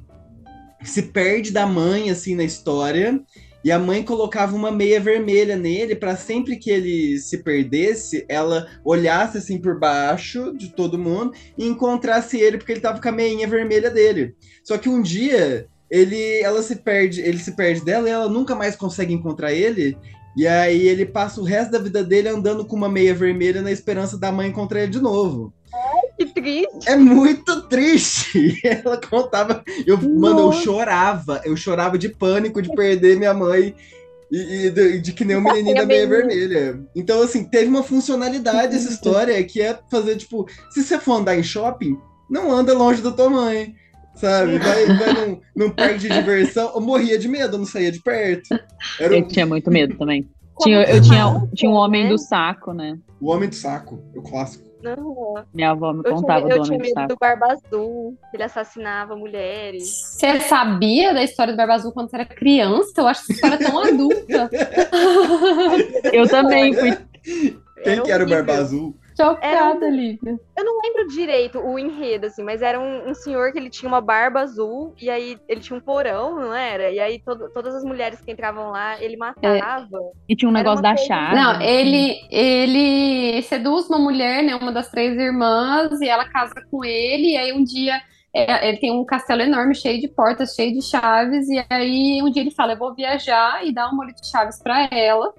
se 0.83 1.03
perde 1.03 1.51
da 1.51 1.67
mãe, 1.67 2.09
assim, 2.09 2.33
na 2.33 2.43
história. 2.43 3.21
E 3.63 3.71
a 3.71 3.79
mãe 3.79 4.03
colocava 4.03 4.55
uma 4.55 4.71
meia 4.71 4.99
vermelha 4.99 5.57
nele 5.57 5.95
para 5.95 6.15
sempre 6.15 6.55
que 6.55 6.69
ele 6.69 7.19
se 7.19 7.39
perdesse, 7.43 8.25
ela 8.29 8.67
olhasse 8.85 9.37
assim 9.37 9.57
por 9.59 9.77
baixo 9.77 10.53
de 10.55 10.69
todo 10.69 10.97
mundo 10.97 11.33
e 11.57 11.67
encontrasse 11.67 12.39
ele 12.39 12.57
porque 12.57 12.71
ele 12.71 12.81
tava 12.81 13.01
com 13.01 13.09
a 13.09 13.11
meinha 13.11 13.47
vermelha 13.47 13.89
dele. 13.89 14.33
Só 14.63 14.77
que 14.77 14.87
um 14.87 15.01
dia 15.01 15.67
ele 15.91 16.39
ela 16.41 16.61
se 16.61 16.77
perde, 16.77 17.21
ele 17.21 17.39
se 17.39 17.55
perde 17.55 17.83
dela 17.83 18.07
e 18.07 18.11
ela 18.11 18.29
nunca 18.29 18.55
mais 18.55 18.75
consegue 18.75 19.13
encontrar 19.13 19.51
ele. 19.51 19.97
E 20.37 20.47
aí 20.47 20.87
ele 20.87 21.05
passa 21.05 21.41
o 21.41 21.43
resto 21.43 21.71
da 21.71 21.79
vida 21.79 22.03
dele 22.03 22.29
andando 22.29 22.63
com 22.63 22.75
uma 22.75 22.87
meia 22.87 23.13
vermelha 23.13 23.61
na 23.61 23.71
esperança 23.71 24.17
da 24.17 24.31
mãe 24.31 24.47
encontrar 24.47 24.83
ele 24.83 24.91
de 24.91 25.01
novo. 25.01 25.53
Que 26.19 26.25
triste. 26.25 26.89
É 26.89 26.97
muito 26.97 27.61
triste. 27.69 28.59
Ela 28.67 28.99
contava. 28.99 29.63
Eu, 29.87 29.97
mano, 29.97 30.39
eu 30.39 30.51
chorava. 30.51 31.41
Eu 31.45 31.55
chorava 31.55 31.97
de 31.97 32.09
pânico 32.09 32.61
de 32.61 32.69
perder 32.75 33.17
minha 33.17 33.33
mãe. 33.33 33.73
E, 34.29 34.65
e 34.65 34.69
de, 34.69 34.99
de, 34.99 35.13
que 35.13 35.23
nem 35.23 35.37
o 35.37 35.41
menininho 35.41 35.75
da 35.75 35.85
meia 35.85 36.05
vermelha. 36.05 36.81
Então, 36.93 37.21
assim, 37.21 37.45
teve 37.45 37.67
uma 37.67 37.83
funcionalidade 37.83 38.75
essa 38.75 38.89
história 38.91 39.41
que 39.45 39.61
é 39.61 39.79
fazer, 39.89 40.17
tipo, 40.17 40.45
se 40.71 40.83
você 40.83 40.99
for 40.99 41.13
andar 41.13 41.37
em 41.37 41.41
shopping, 41.41 41.97
não 42.29 42.51
anda 42.51 42.77
longe 42.77 43.01
da 43.01 43.11
tua 43.11 43.29
mãe. 43.29 43.73
Sabe? 44.15 44.57
Vai, 44.57 44.85
vai 44.85 45.13
num, 45.13 45.39
num 45.55 45.69
parque 45.69 45.99
de 45.99 46.09
diversão. 46.09 46.73
Eu 46.75 46.81
morria 46.81 47.17
de 47.17 47.29
medo, 47.29 47.55
eu 47.55 47.59
não 47.59 47.65
saía 47.65 47.93
de 47.93 48.01
perto. 48.01 48.59
Era 48.99 49.15
Eu 49.15 49.25
tinha 49.25 49.45
muito 49.45 49.71
medo 49.71 49.97
também. 49.97 50.29
Tinha, 50.59 50.83
eu 50.83 51.01
tinha, 51.01 51.47
tinha 51.55 51.71
um 51.71 51.75
homem 51.75 52.09
do 52.09 52.17
saco, 52.17 52.73
né? 52.73 52.99
O 53.21 53.31
homem 53.31 53.47
do 53.47 53.55
saco, 53.55 54.03
o 54.13 54.21
clássico. 54.21 54.68
Não. 54.81 55.43
Minha 55.53 55.71
avó 55.71 55.93
me 55.93 56.03
contava 56.03 56.47
eu 56.49 56.59
do 56.59 56.63
tinha, 56.63 56.77
homem 56.77 56.89
Eu 56.89 56.93
tinha 56.93 57.01
medo 57.01 57.15
do 57.15 57.19
Barba 57.19 57.53
Azul, 57.53 58.17
ele 58.33 58.43
assassinava 58.43 59.15
mulheres. 59.15 59.83
Você 59.89 60.39
sabia 60.41 61.13
da 61.13 61.23
história 61.23 61.53
do 61.53 61.57
Barba 61.57 61.73
Azul 61.73 61.91
quando 61.91 62.09
você 62.09 62.15
era 62.15 62.25
criança? 62.25 62.93
Eu 62.97 63.07
acho 63.07 63.21
essa 63.21 63.33
história 63.33 63.57
tão 63.57 63.79
adulta. 63.79 64.49
eu 66.13 66.27
também 66.27 66.73
fui. 66.73 66.97
Quem 67.83 68.03
que 68.03 68.11
era 68.11 68.23
o 68.23 68.29
Barba 68.29 68.53
Azul? 68.53 68.95
Chocada, 69.23 69.85
um... 69.85 69.89
Lívia. 69.89 70.39
Eu 70.57 70.63
não 70.63 70.81
lembro 70.81 71.07
direito 71.07 71.59
o 71.59 71.77
enredo, 71.77 72.27
assim, 72.27 72.43
mas 72.43 72.61
era 72.61 72.79
um, 72.79 73.09
um, 73.09 73.13
senhor 73.13 73.51
que 73.51 73.57
ele 73.57 73.69
tinha 73.69 73.89
uma 73.89 74.01
barba 74.01 74.41
azul 74.41 74.93
e 75.01 75.09
aí 75.09 75.37
ele 75.47 75.59
tinha 75.59 75.77
um 75.77 75.81
porão, 75.81 76.35
não 76.35 76.53
era? 76.53 76.89
E 76.89 76.99
aí 76.99 77.19
to 77.19 77.49
todas 77.53 77.75
as 77.75 77.83
mulheres 77.83 78.21
que 78.21 78.31
entravam 78.31 78.71
lá, 78.71 79.01
ele 79.01 79.17
matava. 79.17 79.97
É. 79.97 80.11
E 80.29 80.35
tinha 80.35 80.49
um 80.49 80.53
negócio 80.53 80.81
da 80.81 80.95
chave. 80.95 81.35
Não, 81.35 81.61
ele, 81.61 82.15
ele 82.31 83.41
seduz 83.43 83.87
uma 83.89 83.99
mulher, 83.99 84.43
né, 84.43 84.55
uma 84.55 84.71
das 84.71 84.89
três 84.89 85.17
irmãs, 85.17 85.99
e 86.01 86.07
ela 86.07 86.25
casa 86.25 86.55
com 86.71 86.85
ele, 86.85 87.33
e 87.33 87.37
aí 87.37 87.51
um 87.51 87.63
dia 87.63 88.01
é, 88.33 88.69
ele 88.69 88.77
tem 88.77 88.91
um 88.91 89.05
castelo 89.05 89.41
enorme, 89.41 89.75
cheio 89.75 89.99
de 89.99 90.07
portas, 90.07 90.53
cheio 90.53 90.73
de 90.73 90.81
chaves, 90.81 91.47
e 91.49 91.65
aí 91.69 92.21
um 92.23 92.31
dia 92.31 92.41
ele 92.41 92.51
fala, 92.51 92.73
eu 92.73 92.77
vou 92.77 92.93
viajar 92.93 93.65
e 93.65 93.73
dá 93.73 93.89
um 93.89 93.95
molho 93.95 94.13
de 94.13 94.27
chaves 94.27 94.61
para 94.61 94.87
ela 94.91 95.33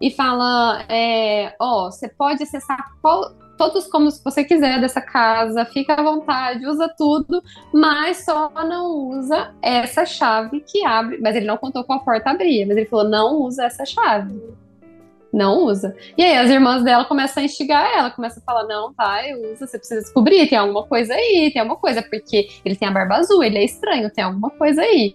e 0.00 0.10
fala: 0.10 0.84
é, 0.88 1.54
ó, 1.60 1.90
você 1.90 2.08
pode 2.08 2.42
acessar 2.42 2.92
qual, 3.00 3.30
todos 3.56 3.86
como 3.86 4.10
você 4.10 4.44
quiser 4.44 4.80
dessa 4.80 5.00
casa, 5.00 5.64
fica 5.64 5.94
à 5.94 6.02
vontade, 6.02 6.66
usa 6.66 6.88
tudo, 6.96 7.42
mas 7.72 8.24
só 8.24 8.50
não 8.64 9.08
usa 9.10 9.54
essa 9.62 10.04
chave 10.04 10.60
que 10.60 10.84
abre. 10.84 11.18
Mas 11.20 11.36
ele 11.36 11.46
não 11.46 11.56
contou 11.56 11.84
qual 11.84 12.04
porta 12.04 12.30
abria, 12.30 12.66
mas 12.66 12.76
ele 12.76 12.86
falou: 12.86 13.08
não 13.08 13.42
usa 13.42 13.64
essa 13.64 13.84
chave. 13.84 14.34
Não 15.32 15.64
usa. 15.64 15.94
E 16.16 16.22
aí 16.22 16.36
as 16.36 16.48
irmãs 16.50 16.82
dela 16.82 17.04
começam 17.04 17.42
a 17.42 17.46
instigar 17.46 17.84
ela, 17.94 18.10
começam 18.10 18.42
a 18.42 18.44
falar: 18.44 18.64
não, 18.64 18.92
vai, 18.92 19.34
usa, 19.34 19.66
você 19.66 19.78
precisa 19.78 20.00
descobrir, 20.00 20.48
tem 20.48 20.58
alguma 20.58 20.86
coisa 20.86 21.14
aí, 21.14 21.50
tem 21.52 21.60
alguma 21.60 21.78
coisa, 21.78 22.02
porque 22.02 22.48
ele 22.64 22.76
tem 22.76 22.88
a 22.88 22.90
barba 22.92 23.16
azul, 23.16 23.42
ele 23.42 23.58
é 23.58 23.64
estranho, 23.64 24.10
tem 24.10 24.24
alguma 24.24 24.50
coisa 24.50 24.82
aí. 24.82 25.14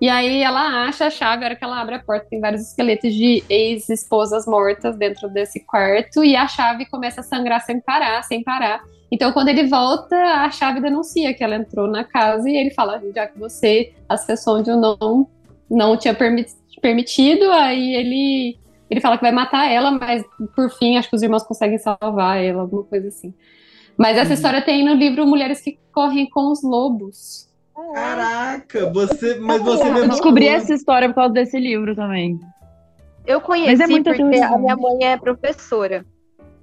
E 0.00 0.08
aí 0.08 0.42
ela 0.42 0.86
acha 0.86 1.06
a 1.06 1.10
chave, 1.10 1.44
a 1.44 1.48
hora 1.48 1.56
que 1.56 1.62
ela 1.62 1.78
abre 1.78 1.96
a 1.96 2.02
porta, 2.02 2.26
tem 2.30 2.40
vários 2.40 2.62
esqueletos 2.62 3.12
de 3.12 3.44
ex-esposas 3.50 4.46
mortas 4.46 4.96
dentro 4.96 5.28
desse 5.28 5.60
quarto, 5.60 6.24
e 6.24 6.34
a 6.34 6.48
chave 6.48 6.86
começa 6.86 7.20
a 7.20 7.24
sangrar 7.24 7.60
sem 7.60 7.80
parar, 7.80 8.22
sem 8.22 8.42
parar. 8.42 8.82
Então, 9.12 9.32
quando 9.32 9.48
ele 9.48 9.66
volta, 9.66 10.16
a 10.16 10.50
chave 10.50 10.80
denuncia 10.80 11.34
que 11.34 11.44
ela 11.44 11.56
entrou 11.56 11.86
na 11.86 12.04
casa 12.04 12.48
e 12.48 12.56
ele 12.56 12.70
fala: 12.70 13.02
já 13.14 13.26
que 13.26 13.38
você 13.38 13.92
acessou 14.08 14.58
onde 14.58 14.70
eu 14.70 14.76
não, 14.76 15.28
não 15.70 15.96
tinha 15.96 16.14
permitido, 16.14 17.50
aí 17.50 17.94
ele, 17.94 18.58
ele 18.88 19.00
fala 19.00 19.18
que 19.18 19.22
vai 19.22 19.32
matar 19.32 19.70
ela, 19.70 19.90
mas 19.90 20.24
por 20.56 20.70
fim, 20.70 20.96
acho 20.96 21.10
que 21.10 21.16
os 21.16 21.22
irmãos 21.22 21.42
conseguem 21.42 21.78
salvar 21.78 22.42
ela, 22.42 22.62
alguma 22.62 22.84
coisa 22.84 23.08
assim. 23.08 23.34
Mas 23.98 24.16
essa 24.16 24.28
uhum. 24.28 24.34
história 24.34 24.62
tem 24.62 24.82
no 24.82 24.94
livro 24.94 25.26
Mulheres 25.26 25.60
que 25.60 25.78
Correm 25.92 26.30
com 26.30 26.52
os 26.52 26.62
Lobos. 26.62 27.49
Caraca, 27.94 28.90
você, 28.90 29.36
mas 29.36 29.62
você 29.62 29.88
Eu 29.88 30.08
descobri 30.08 30.46
essa 30.48 30.74
história 30.74 31.08
por 31.08 31.16
causa 31.16 31.34
desse 31.34 31.58
livro 31.58 31.94
também. 31.94 32.38
Eu 33.26 33.40
conheci 33.40 33.82
é 33.82 34.02
porque 34.02 34.22
a 34.22 34.58
minha 34.58 34.76
mãe 34.76 35.04
é 35.04 35.16
professora. 35.16 36.04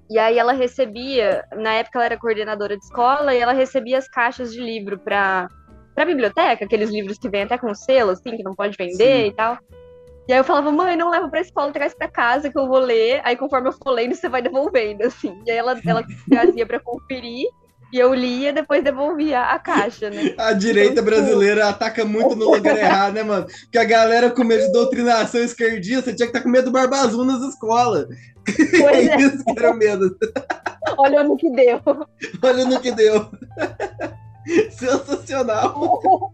E 0.09 0.17
aí 0.17 0.37
ela 0.37 0.53
recebia, 0.53 1.43
na 1.55 1.73
época 1.73 1.99
ela 1.99 2.05
era 2.05 2.17
coordenadora 2.17 2.77
de 2.77 2.83
escola, 2.83 3.35
e 3.35 3.39
ela 3.39 3.51
recebia 3.51 3.97
as 3.97 4.07
caixas 4.07 4.53
de 4.53 4.61
livro 4.61 4.97
para 4.97 5.47
para 5.93 6.05
biblioteca, 6.05 6.63
aqueles 6.63 6.91
livros 6.91 7.17
que 7.17 7.27
vêm 7.27 7.41
até 7.41 7.57
com 7.57 7.73
selo, 7.73 8.11
assim, 8.11 8.37
que 8.37 8.43
não 8.43 8.53
pode 8.53 8.77
vender 8.77 9.23
Sim. 9.23 9.27
e 9.29 9.33
tal. 9.33 9.57
E 10.27 10.33
aí 10.33 10.39
eu 10.39 10.43
falava, 10.43 10.71
mãe, 10.71 10.95
não 10.95 11.09
leva 11.09 11.27
pra 11.27 11.41
escola, 11.41 11.71
traz 11.71 11.95
pra 11.95 12.07
casa 12.07 12.51
que 12.51 12.59
eu 12.59 12.67
vou 12.67 12.77
ler. 12.77 13.19
Aí 13.23 13.35
conforme 13.35 13.69
eu 13.69 13.73
for 13.73 13.89
lendo, 13.89 14.13
você 14.13 14.29
vai 14.29 14.39
devolvendo, 14.39 15.01
assim. 15.01 15.41
E 15.43 15.49
aí 15.49 15.57
ela, 15.57 15.75
ela 15.83 16.05
trazia 16.29 16.67
pra 16.67 16.79
conferir. 16.79 17.47
E 17.91 17.97
eu 17.97 18.13
lia, 18.13 18.51
depois 18.51 18.83
devolvia 18.83 19.41
a 19.41 19.57
caixa, 19.57 20.09
né? 20.09 20.35
A 20.37 20.51
direita 20.51 20.99
então, 20.99 21.05
tipo, 21.05 21.15
brasileira 21.15 21.69
ataca 21.69 22.03
muito 22.03 22.35
no 22.35 22.51
lugar 22.53 22.77
errado, 22.77 23.13
né, 23.13 23.23
mano? 23.23 23.45
Porque 23.45 23.77
a 23.77 23.85
galera 23.85 24.29
com 24.29 24.43
medo 24.43 24.65
de 24.65 24.71
doutrinação 24.73 25.41
esquerdista 25.41 26.13
tinha 26.13 26.27
que 26.27 26.37
estar 26.37 26.39
tá 26.39 26.43
com 26.43 26.49
medo 26.49 26.65
do 26.65 26.71
Barba 26.71 26.97
Azul 26.97 27.23
nas 27.23 27.41
escolas. 27.41 28.07
Pois 28.45 29.07
é, 29.07 29.13
é 29.13 29.17
isso 29.17 29.43
que 29.43 29.57
era 29.57 29.73
medo. 29.73 30.17
Olha 30.97 31.23
no 31.23 31.37
que 31.37 31.49
deu. 31.49 31.81
Olha 32.41 32.65
no 32.65 32.79
que 32.79 32.91
deu. 32.91 33.29
Sensacional. 34.71 36.33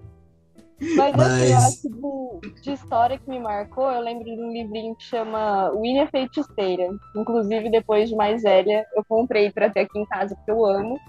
Mas, 0.96 1.16
Mas... 1.16 1.20
Assim, 1.20 1.52
eu 1.52 1.58
acho 1.58 2.42
de, 2.42 2.62
de, 2.62 2.72
história 2.72 3.18
que 3.18 3.30
me 3.30 3.40
marcou, 3.40 3.90
eu 3.90 4.02
lembro 4.02 4.26
de 4.26 4.42
um 4.42 4.52
livrinho 4.52 4.96
que 4.96 5.04
chama 5.04 5.72
Winnie 5.72 6.08
Feiticeira. 6.08 6.90
Inclusive, 7.16 7.70
depois 7.70 8.10
de 8.10 8.16
mais 8.16 8.44
velha, 8.44 8.86
eu 8.96 9.04
comprei 9.08 9.52
para 9.52 9.70
ter 9.70 9.82
aqui 9.82 9.98
em 9.98 10.06
casa, 10.06 10.36
porque 10.36 10.52
eu 10.52 10.66
amo. 10.66 11.00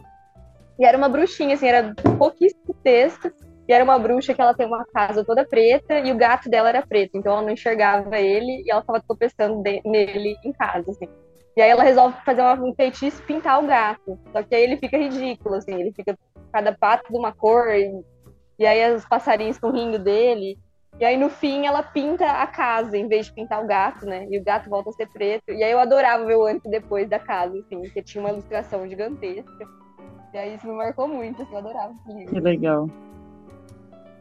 E 0.79 0.85
era 0.85 0.97
uma 0.97 1.09
bruxinha, 1.09 1.55
assim, 1.55 1.67
era 1.67 1.95
pouquíssimo 2.19 2.75
texto. 2.83 3.33
E 3.67 3.73
era 3.73 3.83
uma 3.83 3.99
bruxa 3.99 4.35
que 4.35 4.41
ela 4.41 4.55
tem 4.55 4.67
uma 4.67 4.85
casa 4.85 5.25
toda 5.25 5.47
preta 5.47 5.99
e 5.99 6.13
o 6.13 6.17
gato 6.17 6.51
dela 6.51 6.69
era 6.69 6.87
preto. 6.87 7.17
Então 7.17 7.33
ela 7.33 7.43
não 7.43 7.51
enxergava 7.51 8.19
ele 8.19 8.63
e 8.65 8.71
ela 8.71 8.83
tava 8.83 9.01
tropeçando 9.01 9.63
nele 9.63 10.37
em 10.45 10.53
casa, 10.53 10.91
assim. 10.91 11.09
E 11.57 11.63
aí 11.63 11.71
ela 11.71 11.83
resolve 11.83 12.17
fazer 12.25 12.43
uma, 12.43 12.55
um 12.55 12.75
feitiço 12.75 13.23
pintar 13.23 13.63
o 13.63 13.67
gato. 13.67 14.19
Só 14.33 14.43
que 14.43 14.55
aí 14.55 14.63
ele 14.63 14.77
fica 14.77 14.99
ridículo, 14.99 15.55
assim, 15.55 15.75
ele 15.75 15.93
fica 15.93 16.19
cada 16.53 16.73
pato 16.73 17.11
de 17.11 17.19
uma 17.19 17.33
cor, 17.33 17.69
e, 17.75 18.05
e 18.59 18.67
aí 18.67 18.95
os 18.95 19.05
passarinhos 19.07 19.59
com 19.59 19.71
rindo 19.71 19.99
dele. 19.99 20.59
E 21.01 21.05
aí 21.05 21.17
no 21.17 21.31
fim 21.31 21.67
ela 21.67 21.83
pinta 21.83 22.27
a 22.27 22.47
casa, 22.47 22.97
em 22.97 23.09
vez 23.09 23.27
de 23.27 23.33
pintar 23.33 23.63
o 23.63 23.67
gato, 23.67 24.05
né? 24.05 24.27
E 24.31 24.39
o 24.39 24.45
gato 24.45 24.69
volta 24.69 24.91
a 24.91 24.93
ser 24.93 25.09
preto. 25.09 25.51
E 25.51 25.63
aí 25.63 25.73
eu 25.73 25.79
adorava 25.79 26.25
ver 26.27 26.37
o 26.37 26.45
antes 26.45 26.65
e 26.67 26.71
depois 26.71 27.09
da 27.09 27.19
casa, 27.19 27.57
assim, 27.59 27.81
porque 27.81 28.03
tinha 28.03 28.23
uma 28.23 28.31
ilustração 28.31 28.87
gigantesca. 28.87 29.84
E 30.35 30.37
aí 30.37 30.55
isso 30.57 30.67
me 30.67 30.75
marcou 30.75 31.07
muito, 31.07 31.41
assim, 31.43 31.53
eu 31.53 31.59
adorava 31.59 31.95
esse 32.05 32.19
livro. 32.19 32.35
Que 32.35 32.41
legal. 32.41 32.91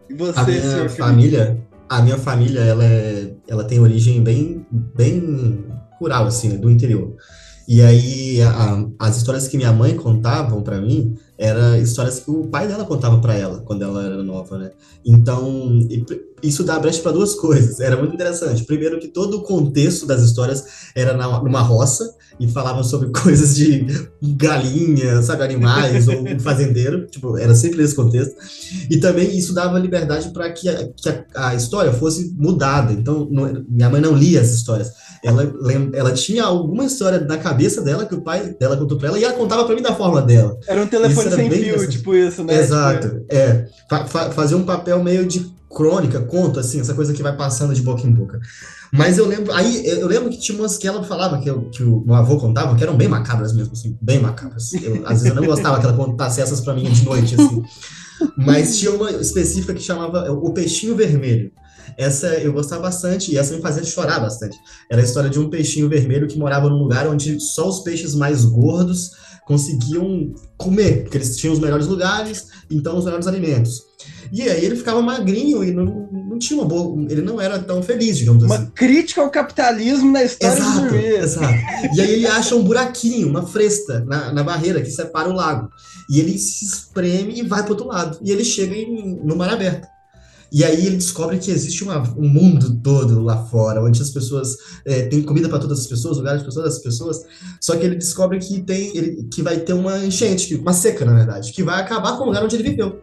E 0.07 0.13
você, 0.13 0.39
A 0.39 0.43
minha 0.45 0.89
família, 0.89 1.57
a 1.89 2.01
minha 2.03 2.17
família, 2.19 2.59
ela, 2.61 2.85
é, 2.85 3.33
ela 3.47 3.63
tem 3.63 3.79
origem 3.79 4.21
bem, 4.23 4.63
bem 4.71 5.65
rural, 5.99 6.25
assim, 6.25 6.49
né, 6.49 6.57
do 6.57 6.69
interior. 6.69 7.15
E 7.67 7.81
aí, 7.81 8.41
a- 8.43 8.85
as 8.99 9.17
histórias 9.17 9.47
que 9.47 9.57
minha 9.57 9.71
mãe 9.73 9.95
contavam 9.95 10.61
pra 10.61 10.79
mim 10.79 11.17
eram 11.37 11.75
histórias 11.77 12.19
que 12.19 12.29
o 12.29 12.47
pai 12.47 12.67
dela 12.67 12.85
contava 12.85 13.19
pra 13.19 13.35
ela 13.35 13.61
quando 13.65 13.81
ela 13.81 14.03
era 14.05 14.23
nova, 14.23 14.57
né? 14.57 14.71
Então, 15.05 15.79
isso 16.41 16.63
dá 16.63 16.77
brecha 16.79 17.01
para 17.01 17.11
duas 17.11 17.33
coisas. 17.35 17.79
Era 17.79 17.97
muito 17.97 18.13
interessante. 18.13 18.63
Primeiro, 18.65 18.99
que 18.99 19.07
todo 19.07 19.37
o 19.37 19.41
contexto 19.43 20.05
das 20.05 20.21
histórias 20.21 20.63
era 20.95 21.13
numa 21.15 21.61
roça 21.61 22.13
e 22.39 22.47
falavam 22.47 22.83
sobre 22.83 23.09
coisas 23.19 23.55
de 23.55 23.85
galinha, 24.21 25.21
sabe, 25.21 25.43
animais, 25.43 26.07
ou 26.07 26.23
fazendeiro. 26.39 27.07
Tipo, 27.07 27.37
era 27.37 27.53
sempre 27.55 27.83
esse 27.83 27.95
contexto. 27.95 28.35
E 28.89 28.97
também 28.97 29.35
isso 29.37 29.53
dava 29.53 29.79
liberdade 29.79 30.29
para 30.31 30.51
que, 30.51 30.69
a, 30.69 30.87
que 30.95 31.09
a, 31.09 31.49
a 31.49 31.55
história 31.55 31.91
fosse 31.93 32.33
mudada. 32.37 32.93
Então, 32.93 33.27
não- 33.29 33.63
minha 33.67 33.89
mãe 33.89 34.01
não 34.01 34.15
lia 34.15 34.41
as 34.41 34.51
histórias. 34.51 34.91
Ela, 35.23 35.53
ela 35.93 36.11
tinha 36.11 36.43
alguma 36.43 36.83
história 36.83 37.21
na 37.21 37.37
cabeça 37.37 37.81
dela 37.81 38.05
que 38.05 38.13
o 38.13 38.21
pai 38.21 38.55
dela 38.59 38.75
contou 38.75 38.97
para 38.97 39.07
ela 39.07 39.17
e 39.19 39.23
ela 39.23 39.33
contava 39.33 39.63
para 39.63 39.73
mim 39.73 39.81
da 39.81 39.95
forma 39.95 40.21
dela. 40.21 40.57
Era 40.67 40.81
um 40.83 40.87
telefone 40.87 41.22
Era 41.27 41.35
sem 41.35 41.49
bem 41.49 41.63
fio, 41.63 41.89
tipo 41.89 42.15
isso, 42.15 42.43
né? 42.43 42.55
Exato, 42.59 43.25
é. 43.29 43.65
Fa- 43.89 44.05
fa- 44.05 44.31
fazer 44.31 44.55
um 44.55 44.63
papel 44.63 45.03
meio 45.03 45.25
de 45.25 45.51
crônica, 45.69 46.19
conto, 46.21 46.59
assim, 46.59 46.79
essa 46.79 46.93
coisa 46.93 47.13
que 47.13 47.23
vai 47.23 47.35
passando 47.35 47.73
de 47.73 47.81
boca 47.81 48.05
em 48.05 48.11
boca. 48.11 48.39
Mas 48.91 49.17
eu 49.17 49.27
lembro, 49.27 49.51
aí 49.53 49.85
eu 49.87 49.97
eu 50.01 50.07
lembro 50.07 50.29
que 50.29 50.39
tinha 50.39 50.55
umas 50.57 50.77
que 50.77 50.87
ela 50.87 51.03
falava, 51.03 51.39
que, 51.39 51.49
eu- 51.49 51.67
que 51.71 51.81
o 51.81 52.03
meu 52.05 52.13
avô 52.13 52.37
contava, 52.37 52.75
que 52.75 52.83
eram 52.83 52.95
bem 52.95 53.07
macabras 53.07 53.51
mesmo, 53.53 53.73
assim, 53.73 53.97
bem 53.99 54.19
macabras. 54.19 54.71
Eu, 54.73 55.01
às 55.05 55.13
vezes 55.21 55.25
eu 55.25 55.35
não 55.35 55.45
gostava 55.47 55.79
que 55.79 55.85
ela 55.85 55.95
contasse 55.97 56.39
essas 56.41 56.61
pra 56.61 56.75
mim 56.75 56.83
de 56.91 57.03
noite, 57.03 57.33
assim. 57.33 57.63
Mas 58.37 58.77
tinha 58.77 58.91
uma 58.91 59.11
específica 59.11 59.73
que 59.73 59.81
chamava 59.81 60.31
O 60.31 60.53
Peixinho 60.53 60.95
Vermelho. 60.95 61.51
Essa 61.97 62.27
eu 62.35 62.53
gostava 62.53 62.83
bastante 62.83 63.31
e 63.31 63.37
essa 63.37 63.53
me 63.55 63.61
fazia 63.61 63.83
chorar 63.83 64.19
bastante. 64.19 64.55
Era 64.91 65.01
a 65.01 65.03
história 65.03 65.29
de 65.29 65.39
um 65.39 65.49
peixinho 65.49 65.89
vermelho 65.89 66.27
que 66.27 66.37
morava 66.39 66.69
num 66.69 66.77
lugar 66.77 67.07
onde 67.07 67.39
só 67.39 67.67
os 67.67 67.81
peixes 67.81 68.15
mais 68.15 68.45
gordos 68.45 69.11
conseguiam 69.45 70.33
comer, 70.57 71.03
porque 71.03 71.17
eles 71.17 71.35
tinham 71.37 71.53
os 71.53 71.59
melhores 71.59 71.87
lugares, 71.87 72.47
então 72.71 72.97
os 72.97 73.05
melhores 73.05 73.27
alimentos. 73.27 73.81
E 74.31 74.41
aí 74.41 74.65
ele 74.65 74.75
ficava 74.75 75.01
magrinho 75.01 75.63
e 75.63 75.71
não, 75.71 75.85
não 76.11 76.39
tinha 76.39 76.59
uma 76.59 76.67
boa. 76.67 77.05
Ele 77.09 77.21
não 77.21 77.39
era 77.39 77.59
tão 77.59 77.81
feliz, 77.83 78.17
digamos 78.17 78.43
Uma 78.43 78.55
assim. 78.55 78.71
crítica 78.73 79.21
ao 79.21 79.29
capitalismo 79.29 80.11
na 80.11 80.23
história 80.23 80.55
do 80.55 80.61
Exato, 80.61 80.81
dormir. 80.81 81.05
exato. 81.19 81.53
E 81.95 82.01
aí 82.01 82.11
ele 82.13 82.27
acha 82.27 82.55
um 82.55 82.63
buraquinho, 82.63 83.27
uma 83.29 83.45
fresta 83.45 84.03
na, 84.05 84.33
na 84.33 84.43
barreira 84.43 84.81
que 84.81 84.89
separa 84.89 85.29
o 85.29 85.33
lago. 85.33 85.69
E 86.09 86.19
ele 86.19 86.37
se 86.37 86.65
espreme 86.65 87.39
e 87.39 87.43
vai 87.43 87.61
para 87.61 87.71
outro 87.71 87.87
lado. 87.87 88.17
E 88.23 88.31
ele 88.31 88.43
chega 88.43 88.75
em, 88.75 89.19
no 89.23 89.35
mar 89.35 89.49
aberto. 89.53 89.87
E 90.53 90.63
aí 90.63 90.85
ele 90.85 90.97
descobre 90.97 91.39
que 91.39 91.49
existe 91.49 91.83
uma- 91.83 92.03
um 92.15 92.29
mundo 92.29 92.79
todo 92.83 93.19
lá 93.23 93.43
fora, 93.47 93.83
onde 93.83 93.99
as 93.99 94.11
pessoas 94.11 94.55
é, 94.85 95.07
têm 95.07 95.23
comida 95.23 95.49
para 95.49 95.57
todas 95.57 95.79
as 95.79 95.87
pessoas, 95.87 96.17
lugares 96.17 96.43
para 96.43 96.51
todas 96.53 96.75
as 96.75 96.79
pessoas. 96.83 97.25
Só 97.59 97.75
que 97.75 97.83
ele 97.83 97.95
descobre 97.95 98.37
que 98.37 98.61
tem, 98.61 98.95
ele- 98.95 99.23
que 99.33 99.41
vai 99.41 99.59
ter 99.59 99.73
uma 99.73 100.05
enchente, 100.05 100.53
uma 100.55 100.71
seca, 100.73 101.03
na 101.05 101.15
verdade, 101.15 101.51
que 101.51 101.63
vai 101.63 101.81
acabar 101.81 102.17
com 102.17 102.23
o 102.23 102.27
lugar 102.27 102.43
onde 102.43 102.55
ele 102.55 102.69
viveu. 102.69 103.01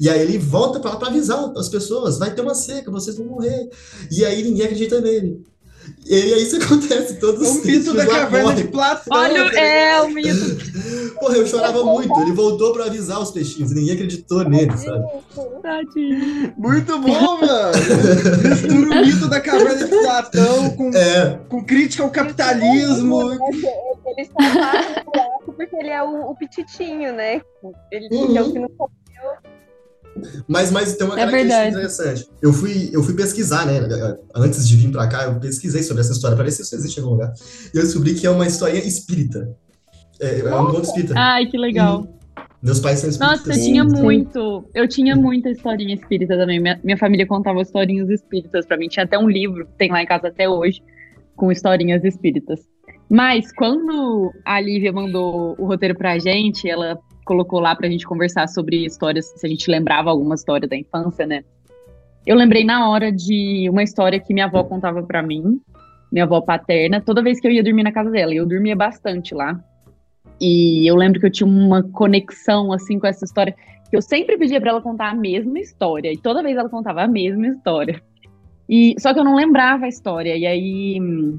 E 0.00 0.10
aí 0.10 0.20
ele 0.20 0.38
volta 0.38 0.80
para 0.80 1.06
avisar 1.06 1.52
as 1.56 1.68
pessoas, 1.68 2.18
vai 2.18 2.34
ter 2.34 2.42
uma 2.42 2.54
seca, 2.54 2.90
vocês 2.90 3.16
vão 3.16 3.26
morrer. 3.26 3.70
E 4.10 4.24
aí 4.24 4.42
ninguém 4.42 4.64
acredita 4.66 5.00
nele. 5.00 5.40
E 6.06 6.14
aí 6.14 6.42
isso 6.42 6.56
acontece 6.56 7.18
todos 7.20 7.42
os 7.42 7.56
um 7.56 7.64
mito 7.64 7.92
da 7.92 8.04
lá 8.04 8.20
caverna 8.20 8.54
de 8.54 8.62
morrem. 8.62 8.66
Platão. 8.68 9.16
Olha, 9.18 9.50
tá 9.52 9.60
é 9.60 10.02
o 10.02 10.08
mito. 10.10 11.14
Porra, 11.20 11.36
eu 11.36 11.46
chorava 11.46 11.84
muito. 11.84 12.18
Ele 12.20 12.32
voltou 12.32 12.72
pra 12.72 12.86
avisar 12.86 13.20
os 13.20 13.30
peixinhos 13.30 13.72
ninguém 13.72 13.94
acreditou 13.94 14.42
nele, 14.48 14.72
sabe? 14.76 15.04
Tadinho. 15.62 16.54
Muito 16.56 16.98
bom, 16.98 17.40
mano. 17.40 17.72
Mistura 18.48 19.00
o 19.00 19.04
mito 19.06 19.28
da 19.28 19.40
caverna 19.40 19.74
de 19.84 19.86
Platão 19.86 20.70
com, 20.70 20.90
É, 20.94 21.38
com 21.48 21.64
crítica 21.64 22.02
ao 22.02 22.10
capitalismo. 22.10 23.32
Ele 23.32 24.24
só 24.24 24.32
passa 24.34 24.88
no 25.00 25.04
buraco 25.12 25.52
porque 25.56 25.76
ele 25.76 25.90
é 25.90 26.02
o, 26.02 26.30
o 26.30 26.34
pititinho, 26.36 27.12
né? 27.12 27.40
Ele 27.92 28.08
Uhum. 28.10 28.36
é 28.36 28.42
o 28.42 28.52
que 28.52 28.58
não 28.58 28.68
mas, 30.46 30.70
mas 30.70 30.96
tem 30.96 31.06
uma 31.06 31.14
É 31.14 31.18
característica 31.18 31.62
verdade. 31.62 31.76
interessante. 31.76 32.28
Eu 32.42 32.52
fui, 32.52 32.90
eu 32.92 33.02
fui 33.02 33.14
pesquisar, 33.14 33.66
né? 33.66 33.80
Antes 34.34 34.66
de 34.68 34.76
vir 34.76 34.90
pra 34.90 35.06
cá, 35.06 35.24
eu 35.24 35.38
pesquisei 35.40 35.82
sobre 35.82 36.02
essa 36.02 36.12
história 36.12 36.36
pra 36.36 36.44
ver 36.44 36.50
se 36.52 36.62
isso 36.62 36.74
existe 36.74 36.98
em 36.98 37.02
algum 37.02 37.14
lugar. 37.14 37.32
E 37.74 37.76
eu 37.76 37.82
descobri 37.82 38.14
que 38.14 38.26
é 38.26 38.30
uma 38.30 38.46
historinha 38.46 38.82
espírita. 38.84 39.48
É, 40.20 40.40
é 40.40 40.54
um 40.54 40.66
conto 40.66 40.84
espírita. 40.84 41.14
Ai, 41.16 41.46
que 41.46 41.56
legal. 41.56 42.06
Meus 42.60 42.80
pais 42.80 42.98
são 42.98 43.08
espíritas. 43.08 43.38
Nossa, 43.46 43.58
eu 43.58 43.64
tinha 43.64 43.88
Sim. 43.88 44.02
muito. 44.02 44.64
Eu 44.74 44.88
tinha 44.88 45.14
muita 45.14 45.48
historinha 45.48 45.94
espírita 45.94 46.36
também. 46.36 46.60
Minha, 46.60 46.80
minha 46.82 46.96
família 46.98 47.26
contava 47.26 47.62
historinhas 47.62 48.08
espíritas 48.10 48.66
pra 48.66 48.76
mim. 48.76 48.88
Tinha 48.88 49.04
até 49.04 49.16
um 49.16 49.28
livro, 49.28 49.64
que 49.66 49.72
tem 49.78 49.90
lá 49.90 50.02
em 50.02 50.06
casa 50.06 50.28
até 50.28 50.48
hoje, 50.48 50.82
com 51.36 51.52
historinhas 51.52 52.04
espíritas. 52.04 52.60
Mas 53.08 53.52
quando 53.52 54.32
a 54.44 54.60
Lívia 54.60 54.92
mandou 54.92 55.54
o 55.58 55.66
roteiro 55.66 55.96
pra 55.96 56.18
gente, 56.18 56.68
ela 56.68 56.98
colocou 57.28 57.60
lá 57.60 57.76
pra 57.76 57.90
gente 57.90 58.06
conversar 58.06 58.48
sobre 58.48 58.86
histórias, 58.86 59.26
se 59.36 59.46
a 59.46 59.50
gente 59.50 59.70
lembrava 59.70 60.08
alguma 60.08 60.34
história 60.34 60.66
da 60.66 60.74
infância, 60.74 61.26
né? 61.26 61.44
Eu 62.26 62.34
lembrei 62.34 62.64
na 62.64 62.88
hora 62.88 63.12
de 63.12 63.68
uma 63.70 63.82
história 63.82 64.18
que 64.18 64.32
minha 64.32 64.46
avó 64.46 64.64
contava 64.64 65.02
pra 65.02 65.22
mim, 65.22 65.60
minha 66.10 66.24
avó 66.24 66.40
paterna, 66.40 67.02
toda 67.02 67.22
vez 67.22 67.38
que 67.38 67.46
eu 67.46 67.52
ia 67.52 67.62
dormir 67.62 67.82
na 67.82 67.92
casa 67.92 68.10
dela. 68.10 68.34
Eu 68.34 68.46
dormia 68.46 68.74
bastante 68.74 69.34
lá. 69.34 69.62
E 70.40 70.86
eu 70.90 70.96
lembro 70.96 71.20
que 71.20 71.26
eu 71.26 71.30
tinha 71.30 71.46
uma 71.46 71.82
conexão 71.82 72.72
assim 72.72 72.98
com 72.98 73.06
essa 73.06 73.26
história, 73.26 73.54
que 73.90 73.96
eu 73.96 74.00
sempre 74.00 74.38
pedia 74.38 74.60
pra 74.60 74.70
ela 74.70 74.80
contar 74.80 75.10
a 75.10 75.14
mesma 75.14 75.58
história, 75.58 76.10
e 76.10 76.16
toda 76.16 76.42
vez 76.42 76.56
ela 76.56 76.68
contava 76.70 77.02
a 77.02 77.08
mesma 77.08 77.46
história. 77.46 78.00
E 78.68 78.94
só 78.98 79.12
que 79.12 79.20
eu 79.20 79.24
não 79.24 79.34
lembrava 79.34 79.84
a 79.84 79.88
história. 79.88 80.34
E 80.34 80.46
aí 80.46 80.98
hum, 80.98 81.38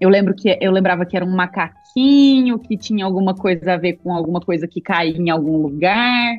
eu 0.00 0.08
lembro 0.08 0.34
que 0.34 0.56
eu 0.60 0.72
lembrava 0.72 1.04
que 1.04 1.16
era 1.16 1.26
um 1.26 1.34
macaquinho, 1.96 2.58
que 2.58 2.76
tinha 2.76 3.04
alguma 3.04 3.34
coisa 3.34 3.72
a 3.72 3.76
ver 3.76 3.94
com 3.94 4.12
alguma 4.12 4.40
coisa 4.40 4.68
que 4.68 4.80
caía 4.80 5.16
em 5.16 5.30
algum 5.30 5.56
lugar. 5.62 6.36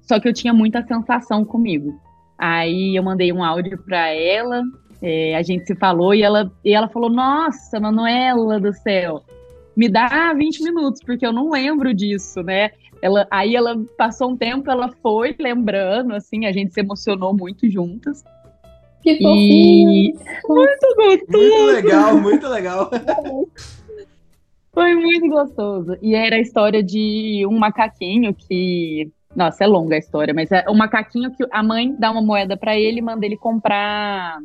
Só 0.00 0.20
que 0.20 0.28
eu 0.28 0.32
tinha 0.32 0.54
muita 0.54 0.86
sensação 0.86 1.44
comigo. 1.44 1.98
Aí 2.38 2.96
eu 2.96 3.02
mandei 3.02 3.32
um 3.32 3.42
áudio 3.42 3.78
pra 3.78 4.08
ela, 4.08 4.62
é, 5.02 5.34
a 5.34 5.42
gente 5.42 5.66
se 5.66 5.74
falou 5.76 6.14
e 6.14 6.22
ela, 6.22 6.50
e 6.64 6.72
ela 6.72 6.88
falou: 6.88 7.10
Nossa, 7.10 7.80
Manuela 7.80 8.60
do 8.60 8.72
céu, 8.72 9.22
me 9.76 9.88
dá 9.88 10.32
20 10.32 10.62
minutos, 10.62 11.00
porque 11.04 11.26
eu 11.26 11.32
não 11.32 11.50
lembro 11.50 11.92
disso, 11.94 12.42
né? 12.42 12.70
Ela, 13.02 13.26
aí 13.30 13.54
ela 13.54 13.76
passou 13.98 14.30
um 14.30 14.36
tempo, 14.36 14.70
ela 14.70 14.90
foi 15.02 15.34
lembrando, 15.38 16.14
assim, 16.14 16.46
a 16.46 16.52
gente 16.52 16.72
se 16.72 16.80
emocionou 16.80 17.34
muito 17.34 17.68
juntas. 17.68 18.24
Que 19.02 19.18
fofinho. 19.18 19.90
E 19.90 20.14
muito 20.48 20.96
gostoso. 20.96 21.26
Muito 21.28 21.66
legal, 21.66 22.16
muito 22.18 22.48
legal. 22.48 22.90
Foi 24.74 24.94
muito 24.96 25.28
gostoso. 25.28 25.96
E 26.02 26.14
era 26.14 26.36
a 26.36 26.40
história 26.40 26.82
de 26.82 27.46
um 27.48 27.56
macaquinho 27.58 28.34
que. 28.34 29.10
Nossa, 29.34 29.64
é 29.64 29.66
longa 29.66 29.96
a 29.96 29.98
história, 29.98 30.34
mas 30.34 30.50
é 30.52 30.64
um 30.68 30.76
macaquinho 30.76 31.30
que 31.30 31.44
a 31.50 31.62
mãe 31.62 31.94
dá 31.98 32.10
uma 32.10 32.22
moeda 32.22 32.56
pra 32.56 32.76
ele 32.78 32.98
e 32.98 33.02
manda 33.02 33.24
ele 33.24 33.36
comprar 33.36 34.38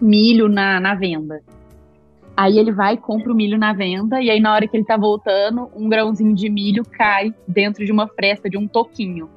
milho 0.00 0.48
na, 0.48 0.80
na 0.80 0.94
venda. 0.94 1.42
Aí 2.36 2.58
ele 2.58 2.72
vai, 2.72 2.96
compra 2.96 3.32
o 3.32 3.36
milho 3.36 3.58
na 3.58 3.72
venda, 3.72 4.20
e 4.22 4.30
aí 4.30 4.40
na 4.40 4.54
hora 4.54 4.66
que 4.66 4.76
ele 4.76 4.84
tá 4.84 4.96
voltando, 4.96 5.70
um 5.74 5.88
grãozinho 5.88 6.34
de 6.34 6.48
milho 6.50 6.82
cai 6.84 7.32
dentro 7.46 7.84
de 7.84 7.92
uma 7.92 8.08
fresta 8.08 8.50
de 8.50 8.58
um 8.58 8.66
toquinho. 8.66 9.28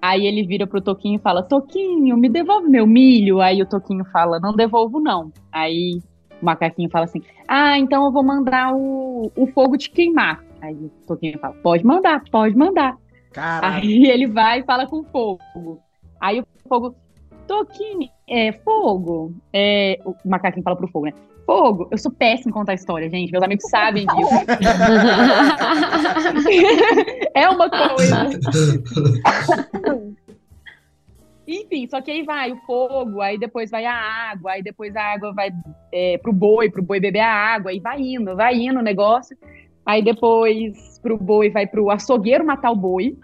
Aí 0.00 0.26
ele 0.26 0.44
vira 0.44 0.66
pro 0.66 0.80
Toquinho 0.80 1.16
e 1.16 1.22
fala: 1.22 1.42
Toquinho, 1.42 2.16
me 2.16 2.28
devolve 2.28 2.68
meu 2.68 2.86
milho. 2.86 3.40
Aí 3.40 3.60
o 3.60 3.66
Toquinho 3.66 4.04
fala: 4.04 4.38
Não 4.38 4.54
devolvo, 4.54 5.00
não. 5.00 5.32
Aí 5.50 6.00
o 6.40 6.44
macaquinho 6.44 6.90
fala 6.90 7.04
assim: 7.04 7.22
Ah, 7.46 7.78
então 7.78 8.04
eu 8.04 8.12
vou 8.12 8.24
mandar 8.24 8.74
o, 8.74 9.30
o 9.36 9.46
fogo 9.48 9.76
te 9.76 9.90
queimar. 9.90 10.42
Aí 10.60 10.74
o 10.74 10.90
Toquinho 11.06 11.38
fala: 11.38 11.54
Pode 11.62 11.84
mandar, 11.84 12.22
pode 12.30 12.56
mandar. 12.56 12.96
Caralho. 13.32 13.76
Aí 13.76 14.06
ele 14.10 14.26
vai 14.26 14.60
e 14.60 14.64
fala 14.64 14.86
com 14.86 15.00
o 15.00 15.04
fogo. 15.04 15.80
Aí 16.20 16.40
o 16.40 16.46
fogo, 16.68 16.96
Toquinho, 17.46 18.08
é 18.28 18.52
fogo. 18.52 19.34
É, 19.52 20.00
o 20.04 20.14
macaquinho 20.24 20.64
fala 20.64 20.76
pro 20.76 20.88
fogo, 20.88 21.06
né? 21.06 21.12
Fogo, 21.44 21.88
eu 21.92 21.98
sou 21.98 22.10
péssimo 22.10 22.50
em 22.50 22.52
contar 22.52 22.74
história, 22.74 23.08
gente. 23.08 23.30
Meus 23.30 23.44
amigos 23.44 23.70
sabem 23.70 24.04
disso. 24.04 24.34
é 27.34 27.48
uma 27.48 27.70
coisa. 27.70 28.28
Enfim, 31.46 31.86
só 31.88 32.00
que 32.00 32.10
aí 32.10 32.24
vai 32.24 32.50
o 32.50 32.56
fogo, 32.66 33.20
aí 33.20 33.38
depois 33.38 33.70
vai 33.70 33.84
a 33.84 33.94
água, 33.94 34.52
aí 34.52 34.62
depois 34.62 34.96
a 34.96 35.02
água 35.02 35.32
vai 35.32 35.50
é, 35.92 36.18
pro 36.18 36.32
boi, 36.32 36.68
pro 36.68 36.82
boi 36.82 36.98
beber 36.98 37.20
a 37.20 37.32
água, 37.32 37.72
e 37.72 37.78
vai 37.78 38.00
indo, 38.00 38.34
vai 38.34 38.54
indo 38.54 38.80
o 38.80 38.82
negócio. 38.82 39.36
Aí 39.84 40.02
depois 40.02 40.98
pro 41.00 41.16
boi 41.16 41.48
vai 41.50 41.66
pro 41.66 41.90
açougueiro 41.90 42.44
matar 42.44 42.72
o 42.72 42.76
boi. 42.76 43.16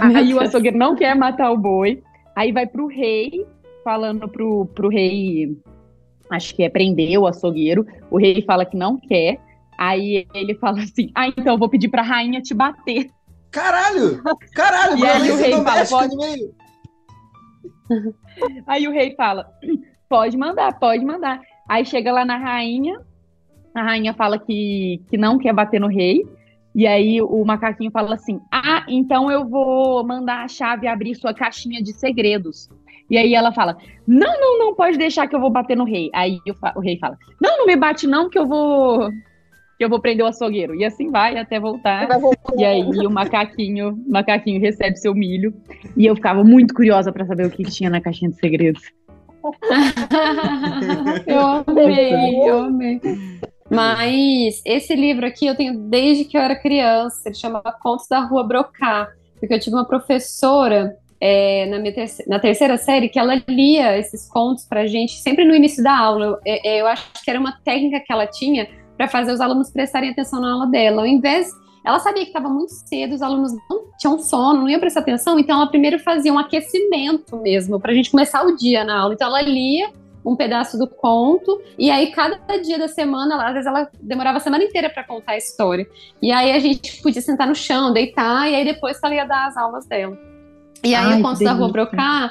Aí 0.00 0.32
o 0.32 0.40
açougueiro 0.40 0.78
não 0.78 0.96
quer 0.96 1.14
matar 1.14 1.50
o 1.50 1.58
boi. 1.58 2.02
Aí 2.34 2.50
vai 2.52 2.66
pro 2.66 2.86
rei, 2.86 3.46
falando 3.84 4.26
pro, 4.26 4.64
pro 4.74 4.88
rei, 4.88 5.54
acho 6.30 6.54
que 6.54 6.62
é 6.62 6.70
prender 6.70 7.18
o 7.18 7.26
açougueiro. 7.26 7.86
O 8.10 8.16
rei 8.16 8.42
fala 8.42 8.64
que 8.64 8.76
não 8.76 8.98
quer. 8.98 9.38
Aí 9.76 10.26
ele 10.32 10.54
fala 10.54 10.80
assim: 10.80 11.10
Ah, 11.14 11.28
então 11.28 11.52
eu 11.52 11.58
vou 11.58 11.68
pedir 11.68 11.88
pra 11.88 12.00
rainha 12.00 12.40
te 12.40 12.54
bater. 12.54 13.10
Caralho! 13.54 14.20
Caralho! 14.52 14.98
E 14.98 15.06
aí 15.06 15.30
o 15.30 15.36
rei 15.36 15.52
fala, 15.52 15.64
doméstica 15.64 16.08
pode-. 16.08 16.54
Aí 18.66 18.88
o 18.88 18.90
rei 18.90 19.14
fala: 19.14 19.48
Pode 20.08 20.36
mandar, 20.36 20.76
pode 20.80 21.04
mandar. 21.04 21.40
Aí 21.68 21.84
chega 21.84 22.10
lá 22.10 22.24
na 22.24 22.36
rainha, 22.36 23.00
a 23.72 23.82
rainha 23.82 24.12
fala 24.12 24.40
que, 24.40 25.00
que 25.08 25.16
não 25.16 25.38
quer 25.38 25.52
bater 25.52 25.80
no 25.80 25.86
rei. 25.86 26.22
E 26.74 26.84
aí 26.88 27.22
o 27.22 27.44
macaquinho 27.44 27.92
fala 27.92 28.14
assim: 28.14 28.40
Ah, 28.50 28.84
então 28.88 29.30
eu 29.30 29.48
vou 29.48 30.04
mandar 30.04 30.42
a 30.42 30.48
chave 30.48 30.88
abrir 30.88 31.14
sua 31.14 31.32
caixinha 31.32 31.80
de 31.80 31.92
segredos. 31.92 32.68
E 33.08 33.16
aí 33.16 33.34
ela 33.34 33.52
fala: 33.52 33.76
Não, 34.04 34.40
não, 34.40 34.58
não 34.58 34.74
pode 34.74 34.98
deixar 34.98 35.28
que 35.28 35.36
eu 35.36 35.40
vou 35.40 35.50
bater 35.50 35.76
no 35.76 35.84
rei. 35.84 36.10
Aí 36.12 36.38
o, 36.48 36.78
o 36.78 36.80
rei 36.80 36.98
fala: 36.98 37.16
Não, 37.40 37.58
não 37.58 37.66
me 37.66 37.76
bate 37.76 38.08
não 38.08 38.28
que 38.28 38.38
eu 38.38 38.46
vou 38.46 39.08
que 39.76 39.84
eu 39.84 39.88
vou 39.88 40.00
prender 40.00 40.24
o 40.24 40.28
açougueiro. 40.28 40.74
E 40.74 40.84
assim 40.84 41.10
vai 41.10 41.36
até 41.36 41.58
voltar. 41.58 42.06
Vai 42.06 42.20
voltar. 42.20 42.54
E 42.56 42.64
aí 42.64 42.82
o 42.82 43.10
macaquinho, 43.10 43.90
o 44.06 44.10
macaquinho 44.10 44.60
recebe 44.60 44.96
seu 44.96 45.14
milho. 45.14 45.54
E 45.96 46.06
eu 46.06 46.14
ficava 46.14 46.44
muito 46.44 46.74
curiosa 46.74 47.12
pra 47.12 47.26
saber 47.26 47.46
o 47.46 47.50
que, 47.50 47.64
que 47.64 47.70
tinha 47.70 47.90
na 47.90 48.00
caixinha 48.00 48.30
de 48.30 48.36
segredos. 48.38 48.82
eu 51.26 51.40
amei, 51.40 52.48
eu 52.48 52.58
amei. 52.60 53.00
Mas 53.70 54.62
esse 54.64 54.94
livro 54.94 55.26
aqui 55.26 55.46
eu 55.46 55.56
tenho 55.56 55.78
desde 55.78 56.24
que 56.24 56.36
eu 56.36 56.40
era 56.42 56.54
criança. 56.56 57.28
Ele 57.28 57.34
chama 57.34 57.62
Contos 57.82 58.06
da 58.08 58.20
Rua 58.20 58.46
Brocá. 58.46 59.08
Porque 59.38 59.54
eu 59.54 59.60
tive 59.60 59.76
uma 59.76 59.86
professora 59.86 60.96
é, 61.20 61.66
na, 61.66 61.78
minha 61.78 61.92
terce- 61.92 62.24
na 62.28 62.38
terceira 62.38 62.76
série 62.76 63.08
que 63.08 63.18
ela 63.18 63.42
lia 63.48 63.98
esses 63.98 64.28
contos 64.28 64.64
pra 64.64 64.86
gente 64.86 65.14
sempre 65.20 65.44
no 65.44 65.54
início 65.54 65.82
da 65.82 65.96
aula. 65.96 66.26
Eu, 66.26 66.38
é, 66.44 66.80
eu 66.80 66.86
acho 66.86 67.04
que 67.24 67.30
era 67.30 67.40
uma 67.40 67.52
técnica 67.64 68.00
que 68.00 68.12
ela 68.12 68.26
tinha 68.26 68.68
para 68.96 69.08
fazer 69.08 69.32
os 69.32 69.40
alunos 69.40 69.70
prestarem 69.70 70.10
atenção 70.10 70.40
na 70.40 70.52
aula 70.52 70.66
dela. 70.66 71.02
Ao 71.02 71.06
invés. 71.06 71.48
Ela 71.86 71.98
sabia 71.98 72.22
que 72.22 72.30
estava 72.30 72.48
muito 72.48 72.70
cedo, 72.70 73.14
os 73.14 73.20
alunos 73.20 73.52
não 73.68 73.82
tinham 73.98 74.18
sono, 74.18 74.60
não 74.60 74.68
iam 74.70 74.80
prestar 74.80 75.00
atenção, 75.00 75.38
então 75.38 75.58
ela 75.58 75.66
primeiro 75.66 75.98
fazia 75.98 76.32
um 76.32 76.38
aquecimento 76.38 77.36
mesmo, 77.36 77.78
para 77.78 77.92
a 77.92 77.94
gente 77.94 78.10
começar 78.10 78.42
o 78.42 78.56
dia 78.56 78.82
na 78.84 79.00
aula. 79.02 79.12
Então 79.12 79.28
ela 79.28 79.42
lia 79.42 79.90
um 80.24 80.34
pedaço 80.34 80.78
do 80.78 80.86
conto, 80.86 81.60
e 81.78 81.90
aí 81.90 82.10
cada 82.10 82.38
dia 82.62 82.78
da 82.78 82.88
semana, 82.88 83.34
ela- 83.34 83.48
às 83.48 83.52
vezes 83.52 83.66
ela 83.66 83.86
demorava 84.00 84.38
a 84.38 84.40
semana 84.40 84.64
inteira 84.64 84.88
para 84.88 85.04
contar 85.04 85.32
a 85.32 85.36
história. 85.36 85.86
E 86.22 86.32
aí 86.32 86.52
a 86.52 86.58
gente 86.58 87.02
podia 87.02 87.20
sentar 87.20 87.46
no 87.46 87.54
chão, 87.54 87.92
deitar, 87.92 88.50
e 88.50 88.54
aí 88.54 88.64
depois 88.64 88.98
ela 89.04 89.14
ia 89.14 89.26
dar 89.26 89.48
as 89.48 89.56
aulas 89.58 89.84
dela. 89.84 90.16
E 90.82 90.94
aí 90.94 91.04
Ai, 91.04 91.12
o 91.12 91.16
que 91.16 91.22
Contos 91.22 91.40
da 91.40 91.52
Rua 91.52 91.70
delícia. 91.70 92.30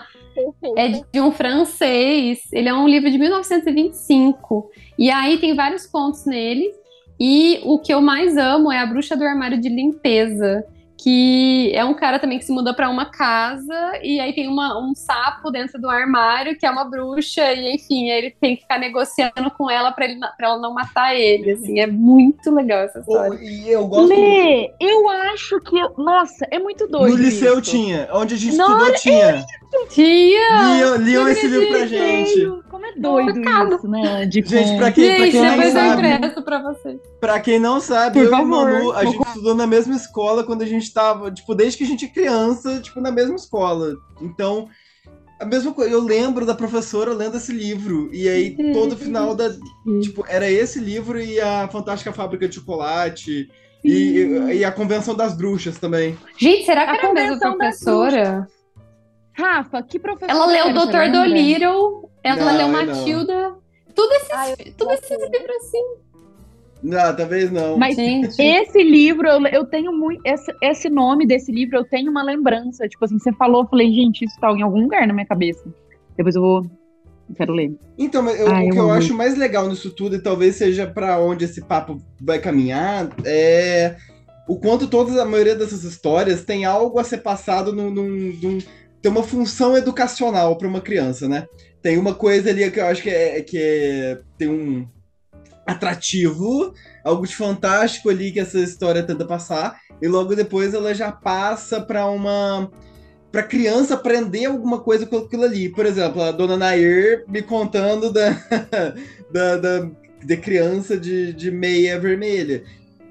É 0.77 0.87
de 1.11 1.21
um 1.21 1.31
francês, 1.31 2.41
ele 2.51 2.69
é 2.69 2.73
um 2.73 2.87
livro 2.87 3.09
de 3.09 3.17
1925. 3.17 4.69
E 4.97 5.09
aí 5.09 5.37
tem 5.37 5.55
vários 5.55 5.85
contos 5.85 6.25
nele. 6.25 6.71
E 7.19 7.61
o 7.63 7.79
que 7.79 7.93
eu 7.93 8.01
mais 8.01 8.37
amo 8.37 8.71
é 8.71 8.79
A 8.79 8.85
Bruxa 8.85 9.15
do 9.15 9.23
Armário 9.23 9.59
de 9.59 9.69
Limpeza, 9.69 10.65
que 11.03 11.69
é 11.75 11.83
um 11.83 11.93
cara 11.93 12.17
também 12.17 12.39
que 12.39 12.45
se 12.45 12.51
muda 12.51 12.73
para 12.73 12.89
uma 12.89 13.05
casa 13.05 13.99
e 14.01 14.21
aí 14.21 14.31
tem 14.31 14.47
uma, 14.47 14.79
um 14.79 14.95
sapo 14.95 15.51
dentro 15.51 15.79
do 15.79 15.89
armário 15.89 16.57
que 16.57 16.65
é 16.65 16.71
uma 16.71 16.85
bruxa 16.85 17.51
e 17.51 17.75
enfim, 17.75 18.09
aí 18.09 18.19
ele 18.19 18.31
tem 18.39 18.55
que 18.55 18.61
ficar 18.61 18.79
negociando 18.79 19.51
com 19.57 19.69
ela 19.69 19.91
para 19.91 20.07
ela 20.39 20.57
não 20.57 20.73
matar 20.73 21.13
ele, 21.13 21.51
assim, 21.51 21.81
é 21.81 21.87
muito 21.87 22.49
legal 22.51 22.79
essa 22.83 22.99
história. 22.99 23.37
E 23.41 23.69
eu 23.69 23.85
gosto. 23.85 24.07
Lê, 24.07 24.73
eu 24.79 25.09
acho 25.09 25.59
que. 25.61 25.75
Nossa, 25.97 26.47
é 26.49 26.57
muito 26.57 26.87
doido. 26.87 27.17
No 27.17 27.21
liceu 27.21 27.59
isso. 27.59 27.71
tinha, 27.71 28.07
onde 28.13 28.35
a 28.35 28.37
gente 28.37 28.55
Não, 28.55 28.77
estudou 28.77 28.95
tinha. 28.95 29.45
Tia! 29.89 30.75
Liam, 30.75 30.95
liam 30.97 31.27
esse 31.27 31.47
livro 31.47 31.67
pra 31.69 31.85
gente. 31.85 32.63
Como 32.69 32.85
é 32.85 32.93
doido 32.95 33.35
Chocado. 33.35 33.75
isso, 33.75 33.87
né? 33.87 34.25
De 34.25 34.41
Gente, 34.41 34.77
pra 34.77 34.91
quem, 34.91 35.15
pra 35.15 35.25
Gente, 35.25 35.31
quem 35.31 35.41
não 35.41 35.61
eu 35.63 35.71
sabe, 35.71 36.41
pra 36.43 36.61
você. 36.61 36.99
Pra 37.19 37.39
quem 37.39 37.59
não 37.59 37.79
sabe, 37.79 38.19
Por 38.19 38.25
eu 38.25 38.29
favor. 38.31 38.69
e 38.69 38.73
Manu, 38.73 38.91
a 38.93 39.05
gente 39.05 39.27
estudou 39.27 39.55
na 39.55 39.67
mesma 39.67 39.95
escola 39.95 40.43
quando 40.43 40.61
a 40.61 40.65
gente 40.65 40.91
tava, 40.93 41.31
tipo, 41.31 41.53
desde 41.55 41.77
que 41.77 41.83
a 41.83 41.87
gente 41.87 42.05
é 42.05 42.09
criança, 42.09 42.79
tipo, 42.81 42.99
na 42.99 43.11
mesma 43.11 43.35
escola. 43.35 43.95
Então, 44.21 44.67
a 45.39 45.45
mesma 45.45 45.73
coisa, 45.73 45.91
eu 45.91 46.01
lembro 46.01 46.45
da 46.45 46.55
professora 46.55 47.13
lendo 47.13 47.37
esse 47.37 47.51
livro, 47.51 48.09
e 48.13 48.27
aí 48.29 48.55
todo 48.73 48.95
final 48.95 49.35
da, 49.35 49.49
tipo, 50.01 50.23
era 50.27 50.49
esse 50.49 50.79
livro 50.79 51.19
e 51.19 51.39
a 51.39 51.67
Fantástica 51.67 52.13
Fábrica 52.13 52.47
de 52.47 52.55
Chocolate, 52.55 53.49
e, 53.83 54.53
e 54.53 54.63
a 54.63 54.71
Convenção 54.71 55.13
das 55.13 55.35
Bruxas 55.35 55.77
também. 55.77 56.17
Gente, 56.37 56.65
será 56.65 56.85
que 56.85 56.91
A 56.91 56.95
era 56.95 57.09
a 57.09 57.13
mesma 57.13 57.37
professora? 57.39 58.47
Rafa, 59.33 59.81
que 59.83 59.99
professor. 59.99 60.29
Ela 60.29 60.45
leu 60.45 60.67
o 60.69 60.73
Doutor? 60.73 61.09
Dolittle, 61.11 62.09
ela 62.23 62.53
Não, 62.53 62.57
leu. 62.57 62.67
Matilda. 62.69 63.55
Tudo 63.95 64.13
esses, 64.13 64.31
Ah, 64.31 64.49
eu- 64.49 64.73
tudo 64.77 64.91
esses 64.91 65.09
livros 65.09 65.55
assim. 65.57 65.83
Não, 66.81 67.15
talvez 67.15 67.49
não. 67.51 67.77
Mas 67.77 67.95
Gente, 67.95 68.41
esse 68.41 68.83
livro, 68.83 69.27
eu, 69.27 69.41
eu 69.47 69.65
tenho 69.65 69.93
muito. 69.93 70.21
Esse, 70.25 70.51
esse 70.61 70.89
nome 70.89 71.25
desse 71.25 71.51
livro, 71.51 71.77
eu 71.77 71.85
tenho 71.85 72.11
uma 72.11 72.21
lembrança. 72.23 72.87
Tipo 72.89 73.05
assim, 73.05 73.17
você 73.17 73.31
falou, 73.33 73.63
eu 73.63 73.67
falei, 73.69 73.89
gente, 73.91 74.25
isso 74.25 74.37
tá 74.39 74.51
em 74.51 74.61
algum 74.61 74.81
lugar 74.81 75.07
na 75.07 75.13
minha 75.13 75.25
cabeça. 75.25 75.63
Depois 76.17 76.35
eu 76.35 76.41
vou. 76.41 76.61
eu 77.29 77.35
quero 77.35 77.53
ler. 77.53 77.71
Então, 77.97 78.27
eu- 78.29 78.49
Ai, 78.51 78.67
o 78.67 78.71
que 78.71 78.77
eu 78.77 78.83
eu 78.83 78.91
acho 78.91 79.13
mais 79.15 79.37
legal 79.37 79.67
nisso 79.69 79.91
tudo, 79.91 80.15
e 80.17 80.21
talvez 80.21 80.55
seja 80.57 80.85
pra 80.85 81.19
onde 81.19 81.45
esse 81.45 81.61
papo 81.63 81.97
vai 82.21 82.37
caminhar, 82.37 83.09
é 83.23 83.95
o 84.47 84.59
quanto 84.59 84.87
todas 84.87 85.17
a 85.17 85.23
maioria 85.23 85.55
dessas 85.55 85.85
histórias 85.85 86.43
tem 86.43 86.65
algo 86.65 86.99
a 86.99 87.03
ser 87.05 87.19
passado 87.19 87.71
num, 87.73 87.89
num- 87.89 88.33
num- 88.43 88.57
tem 89.03 89.11
uma 89.11 89.21
função 89.21 89.77
educacional 89.77 90.57
para 90.57 90.67
uma 90.67 90.79
criança, 90.79 91.27
né? 91.27 91.45
Tem 91.81 91.97
uma 91.97 92.15
coisa 92.15 92.49
ali 92.49 92.71
que 92.71 92.79
eu 92.79 92.85
acho 92.85 93.03
que 93.03 93.09
é 93.09 93.41
que 93.41 93.57
é- 93.57 94.21
tem 94.37 94.47
um 94.47 94.87
atrativo, 95.67 96.73
algo 97.03 97.27
de 97.27 97.35
fantástico 97.35 98.09
ali 98.09 98.31
que 98.31 98.39
essa 98.39 98.57
história 98.59 99.03
tenta 99.03 99.25
passar, 99.25 99.77
e 100.01 100.07
logo 100.07 100.33
depois 100.35 100.73
ela 100.73 100.95
já 100.95 101.11
passa 101.11 101.81
para 101.81 102.05
uma 102.05 102.71
para 103.29 103.43
criança 103.43 103.95
aprender 103.95 104.45
alguma 104.45 104.79
coisa 104.79 105.05
com 105.05 105.17
aquilo 105.17 105.43
ali. 105.43 105.67
Por 105.67 105.85
exemplo, 105.85 106.21
a 106.21 106.31
dona 106.31 106.55
Nair 106.55 107.25
me 107.27 107.41
contando 107.41 108.13
da, 108.13 108.29
da, 109.33 109.57
da, 109.57 109.89
de 110.23 110.37
criança 110.37 110.95
de, 110.95 111.33
de 111.33 111.49
meia 111.51 111.99
vermelha. 111.99 112.63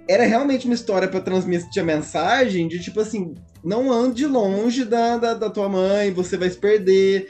Era 0.09 0.25
realmente 0.25 0.65
uma 0.67 0.75
história 0.75 1.09
para 1.09 1.21
transmitir 1.21 1.83
a 1.83 1.87
mensagem 1.87 2.69
de 2.69 2.79
tipo 2.79 3.01
assim, 3.01 3.35
não 3.65 3.93
ande 3.93 4.27
longe 4.27 4.85
da, 4.85 5.17
da, 5.17 5.35
da 5.35 5.51
tua 5.51 5.69
mãe, 5.69 6.13
você 6.13 6.37
vai 6.37 6.51
se 6.51 6.57
perder. 6.57 7.29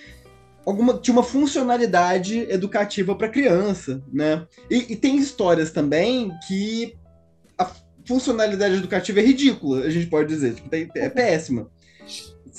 Alguma, 0.65 0.99
tinha 0.99 1.13
uma 1.13 1.25
funcionalidade 1.25 2.39
educativa 2.51 3.15
para 3.15 3.29
criança, 3.29 4.03
né? 4.13 4.47
E, 4.71 4.93
e 4.93 4.97
tem 4.97 5.17
histórias 5.17 5.71
também 5.71 6.31
que 6.47 6.97
a 7.59 7.69
funcionalidade 8.07 8.77
educativa 8.77 9.21
é 9.21 9.25
ridícula, 9.25 9.85
a 9.85 9.91
gente 9.91 10.07
pode 10.07 10.29
dizer, 10.29 10.55
tipo, 10.55 10.69
é 10.73 11.09
péssima 11.09 11.69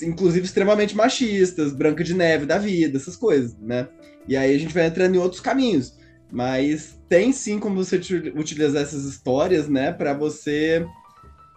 inclusive 0.02 0.44
extremamente 0.44 0.96
machistas, 0.96 1.72
Branca 1.72 2.02
de 2.02 2.14
Neve 2.14 2.46
da 2.46 2.58
vida, 2.58 2.96
essas 2.96 3.16
coisas, 3.16 3.56
né? 3.58 3.88
E 4.26 4.36
aí 4.36 4.54
a 4.54 4.58
gente 4.58 4.74
vai 4.74 4.86
entrando 4.86 5.14
em 5.14 5.18
outros 5.18 5.40
caminhos. 5.40 5.96
Mas 6.32 6.98
tem 7.08 7.32
sim 7.32 7.60
como 7.60 7.76
você 7.76 7.96
uti- 7.96 8.32
utilizar 8.34 8.82
essas 8.82 9.04
histórias, 9.04 9.68
né, 9.68 9.92
para 9.92 10.14
você 10.14 10.84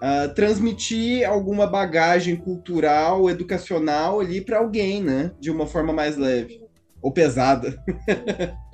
ah, 0.01 0.27
transmitir 0.27 1.27
alguma 1.27 1.65
bagagem 1.65 2.35
cultural, 2.35 3.29
educacional 3.29 4.19
ali 4.19 4.41
para 4.41 4.59
alguém, 4.59 5.01
né, 5.01 5.31
de 5.39 5.49
uma 5.49 5.65
forma 5.65 5.91
mais 5.91 6.15
leve 6.17 6.61
ou 7.01 7.11
pesada. 7.11 7.81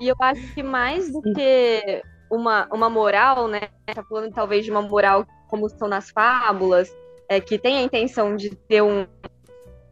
E 0.00 0.08
eu 0.08 0.16
acho 0.20 0.54
que 0.54 0.62
mais 0.62 1.10
do 1.10 1.22
que 1.22 2.02
uma, 2.30 2.66
uma 2.72 2.90
moral, 2.90 3.48
né? 3.48 3.60
Tá 3.86 4.02
falando 4.02 4.32
talvez 4.32 4.64
de 4.64 4.70
uma 4.70 4.82
moral 4.82 5.26
como 5.48 5.68
são 5.68 5.88
nas 5.88 6.10
fábulas, 6.10 6.94
é, 7.28 7.40
que 7.40 7.58
tem 7.58 7.78
a 7.78 7.82
intenção 7.82 8.34
de 8.34 8.50
ter 8.50 8.82
um, 8.82 9.06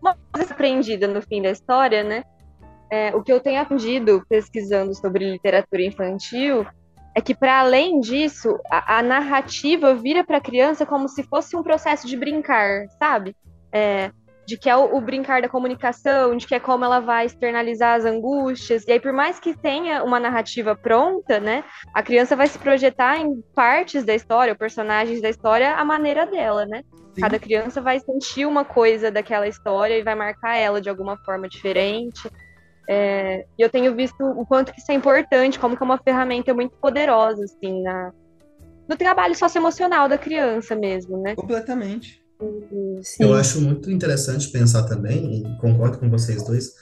uma 0.01 0.17
coisa 0.33 0.53
aprendida 0.53 1.07
no 1.07 1.23
fim 1.23 1.41
da 1.41 1.51
história, 1.51 2.03
né? 2.03 2.25
É, 2.91 3.15
o 3.15 3.23
que 3.23 3.33
eu 3.33 3.41
tenho 3.41 3.61
aprendido 3.61 4.25
pesquisando 4.29 4.95
sobre 4.95 5.31
literatura 5.31 5.83
infantil 5.83 6.67
é 7.15 7.21
que, 7.21 7.35
para 7.35 7.61
além 7.61 8.01
disso, 8.01 8.59
a, 8.71 8.99
a 8.99 9.03
narrativa 9.03 9.95
vira 9.95 10.25
para 10.25 10.39
a 10.39 10.41
criança 10.41 10.87
como 10.87 11.09
se 11.09 11.23
fosse 11.23 11.57
um 11.57 11.63
processo 11.63 12.07
de 12.07 12.17
brincar, 12.17 12.87
sabe? 12.99 13.37
É, 13.71 14.11
de 14.47 14.57
que 14.57 14.69
é 14.69 14.77
o, 14.77 14.97
o, 14.97 15.01
brincar 15.01 15.41
da 15.41 15.49
comunicação, 15.49 16.37
de 16.37 16.47
que 16.47 16.55
é 16.55 16.61
como 16.61 16.85
ela 16.85 17.01
vai 17.01 17.27
externalizar 17.27 17.97
as 17.97 18.05
angústias. 18.05 18.85
E 18.87 18.93
aí, 18.93 19.01
por 19.01 19.13
mais 19.13 19.39
que 19.39 19.57
tenha 19.57 20.03
uma 20.03 20.19
narrativa 20.19 20.75
pronta, 20.75 21.39
né, 21.39 21.65
a 21.95 22.03
criança 22.03 22.35
vai 22.35 22.47
se 22.47 22.59
projetar 22.59 23.19
em 23.19 23.41
partes 23.55 24.05
da 24.05 24.15
história, 24.15 24.53
ou 24.53 24.59
personagens 24.59 25.21
da 25.21 25.29
história, 25.29 25.75
a 25.75 25.85
maneira 25.85 26.27
dela, 26.27 26.67
né? 26.67 26.83
Sim. 27.15 27.21
Cada 27.21 27.39
criança 27.39 27.81
vai 27.81 28.01
sentir 28.01 28.47
uma 28.47 28.65
coisa 28.65 29.11
daquela 29.11 29.47
história 29.47 29.99
e 29.99 30.03
vai 30.03 30.15
marcar 30.15 30.57
ela 30.57 30.81
de 30.81 30.89
alguma 30.89 31.17
forma 31.19 31.49
diferente. 31.49 32.29
É, 32.89 33.47
e 33.59 33.63
eu 33.63 33.71
tenho 33.71 33.95
visto 33.95 34.25
o 34.25 34.45
quanto 34.45 34.73
que 34.73 34.81
isso 34.81 34.91
é 34.91 34.95
importante, 34.95 35.59
como 35.59 35.77
que 35.77 35.83
é 35.83 35.87
uma 35.87 35.99
ferramenta 35.99 36.53
muito 36.53 36.77
poderosa, 36.77 37.45
assim, 37.45 37.83
na, 37.83 38.13
no 38.89 38.97
trabalho 38.97 39.35
socioemocional 39.35 40.09
da 40.09 40.19
criança 40.19 40.75
mesmo, 40.75 41.21
né? 41.21 41.35
Completamente. 41.35 42.23
Sim. 43.03 43.25
Eu 43.25 43.35
acho 43.35 43.61
muito 43.61 43.91
interessante 43.91 44.49
pensar 44.49 44.83
também, 44.85 45.43
e 45.43 45.59
concordo 45.59 45.99
com 45.99 46.11
vocês 46.11 46.43
dois, 46.43 46.73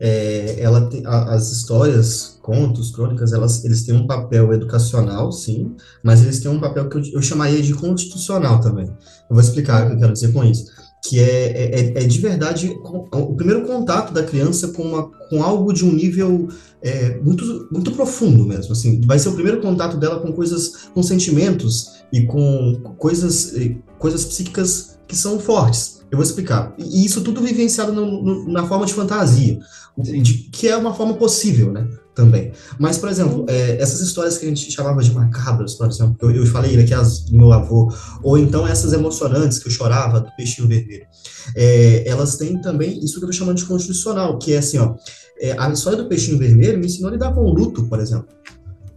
é, 0.00 0.60
ela 0.60 0.88
tem, 0.88 1.04
a, 1.04 1.34
as 1.34 1.50
histórias, 1.50 2.38
contos, 2.40 2.92
crônicas, 2.92 3.32
elas, 3.32 3.64
eles 3.64 3.84
têm 3.84 3.96
um 3.96 4.06
papel 4.06 4.52
educacional, 4.52 5.32
sim, 5.32 5.74
mas 6.02 6.22
eles 6.22 6.40
têm 6.40 6.50
um 6.50 6.60
papel 6.60 6.88
que 6.88 6.98
eu, 6.98 7.02
eu 7.14 7.22
chamaria 7.22 7.60
de 7.60 7.74
constitucional 7.74 8.60
também. 8.60 8.86
Eu 8.86 9.34
vou 9.34 9.40
explicar 9.40 9.84
o 9.84 9.86
que 9.88 9.94
eu 9.94 9.98
quero 9.98 10.12
dizer 10.12 10.32
com 10.32 10.44
isso. 10.44 10.66
Que 11.04 11.20
é, 11.20 11.94
é, 11.96 12.02
é 12.02 12.06
de 12.06 12.18
verdade 12.20 12.76
o 13.12 13.34
primeiro 13.34 13.64
contato 13.66 14.12
da 14.12 14.22
criança 14.22 14.68
com, 14.68 14.82
uma, 14.82 15.04
com 15.30 15.42
algo 15.42 15.72
de 15.72 15.84
um 15.84 15.92
nível 15.92 16.48
é, 16.82 17.18
muito, 17.20 17.68
muito 17.70 17.92
profundo 17.92 18.44
mesmo. 18.44 18.72
Assim, 18.72 19.00
vai 19.02 19.18
ser 19.18 19.28
o 19.28 19.34
primeiro 19.34 19.60
contato 19.60 19.96
dela 19.96 20.20
com 20.20 20.32
coisas, 20.32 20.88
com 20.92 21.02
sentimentos 21.02 22.02
e 22.12 22.22
com 22.22 22.80
coisas, 22.98 23.54
coisas 23.98 24.24
psíquicas 24.24 24.98
que 25.06 25.16
são 25.16 25.38
fortes. 25.38 25.98
Eu 26.10 26.16
vou 26.16 26.24
explicar. 26.24 26.74
E 26.78 27.04
isso 27.04 27.22
tudo 27.22 27.42
vivenciado 27.42 27.92
no, 27.92 28.22
no, 28.22 28.52
na 28.52 28.66
forma 28.66 28.86
de 28.86 28.94
fantasia, 28.94 29.58
de, 29.96 30.34
que 30.50 30.68
é 30.68 30.76
uma 30.76 30.94
forma 30.94 31.14
possível, 31.14 31.72
né? 31.72 31.86
Também. 32.18 32.50
Mas, 32.80 32.98
por 32.98 33.08
exemplo, 33.08 33.46
é, 33.48 33.80
essas 33.80 34.00
histórias 34.00 34.36
que 34.36 34.44
a 34.44 34.48
gente 34.48 34.72
chamava 34.72 35.00
de 35.00 35.14
macabras, 35.14 35.74
por 35.74 35.86
exemplo, 35.86 36.16
eu, 36.20 36.32
eu 36.32 36.46
falei 36.46 36.76
aqui 36.76 36.92
as 36.92 37.20
do 37.20 37.36
meu 37.36 37.52
avô, 37.52 37.94
ou 38.24 38.36
então 38.36 38.66
essas 38.66 38.92
emocionantes 38.92 39.60
que 39.60 39.68
eu 39.68 39.70
chorava 39.70 40.18
do 40.18 40.28
peixinho 40.34 40.66
vermelho, 40.66 41.06
é, 41.54 42.02
elas 42.08 42.36
têm 42.36 42.60
também 42.60 42.98
isso 43.04 43.20
que 43.20 43.24
eu 43.24 43.28
tô 43.28 43.32
chamando 43.32 43.58
de 43.58 43.64
constitucional, 43.66 44.36
que 44.36 44.52
é 44.52 44.58
assim, 44.58 44.78
ó, 44.78 44.96
é, 45.40 45.54
a 45.56 45.70
história 45.70 45.96
do 45.96 46.08
peixinho 46.08 46.36
vermelho 46.38 46.80
me 46.80 46.86
ensinou 46.86 47.08
a 47.08 47.12
lidar 47.12 47.32
com 47.32 47.42
o 47.42 47.54
luto, 47.54 47.84
por 47.84 48.00
exemplo 48.00 48.26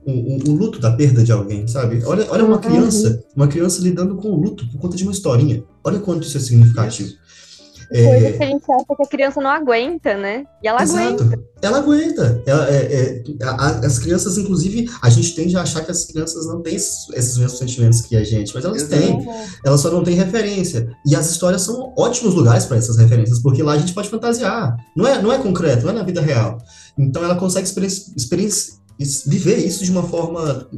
o, 0.05 0.11
o, 0.11 0.49
o, 0.49 0.55
luto 0.55 0.79
da 0.79 0.91
perda 0.91 1.23
de 1.23 1.31
alguém, 1.31 1.67
sabe? 1.67 2.01
Olha, 2.05 2.25
olha 2.29 2.43
uma 2.43 2.57
criança, 2.57 3.23
uma 3.35 3.47
criança 3.47 3.81
lidando 3.81 4.15
com 4.15 4.29
o 4.29 4.35
luto 4.35 4.67
por 4.69 4.79
conta 4.79 4.97
de 4.97 5.03
uma 5.03 5.11
historinha. 5.11 5.63
Olha 5.83 5.99
quanto 5.99 6.25
isso 6.25 6.37
é 6.37 6.39
significativo. 6.39 7.11
É... 7.93 8.05
Coisa 8.05 8.37
que 8.37 8.43
a 8.43 8.47
gente 8.47 8.71
acha 8.71 8.85
que 8.85 9.03
a 9.03 9.05
criança 9.05 9.41
não 9.41 9.49
aguenta, 9.49 10.15
né? 10.15 10.45
E 10.63 10.67
ela 10.67 10.81
Exato. 10.81 11.23
aguenta. 11.23 11.43
Ela 11.61 11.77
aguenta. 11.79 12.43
Ela, 12.45 12.69
é, 12.69 12.75
é, 12.75 13.23
a, 13.43 13.67
as 13.85 13.99
crianças, 13.99 14.37
inclusive, 14.37 14.89
a 15.01 15.09
gente 15.09 15.35
tende 15.35 15.57
a 15.57 15.61
achar 15.61 15.83
que 15.83 15.91
as 15.91 16.05
crianças 16.05 16.47
não 16.47 16.61
têm 16.61 16.75
esses, 16.75 17.09
esses 17.09 17.37
mesmos 17.37 17.59
sentimentos 17.59 18.01
que 18.01 18.15
a 18.15 18.23
gente, 18.23 18.53
mas 18.55 18.63
elas 18.63 18.83
Exato. 18.83 19.01
têm. 19.01 19.27
Elas 19.65 19.81
só 19.81 19.91
não 19.91 20.03
têm 20.03 20.15
referência. 20.15 20.89
E 21.05 21.15
as 21.15 21.29
histórias 21.29 21.63
são 21.63 21.93
ótimos 21.97 22.33
lugares 22.33 22.65
para 22.65 22.77
essas 22.77 22.97
referências, 22.97 23.39
porque 23.39 23.61
lá 23.61 23.73
a 23.73 23.77
gente 23.77 23.93
pode 23.93 24.09
fantasiar. 24.09 24.77
Não 24.95 25.05
é, 25.05 25.21
não 25.21 25.31
é 25.31 25.37
concreto, 25.37 25.83
não 25.83 25.91
é 25.91 25.95
na 25.95 26.03
vida 26.03 26.21
real. 26.21 26.57
Então 26.97 27.23
ela 27.23 27.35
consegue 27.35 27.67
experiência 27.67 28.81
viver 29.27 29.57
isso 29.57 29.83
de 29.83 29.91
uma 29.91 30.03
forma 30.03 30.69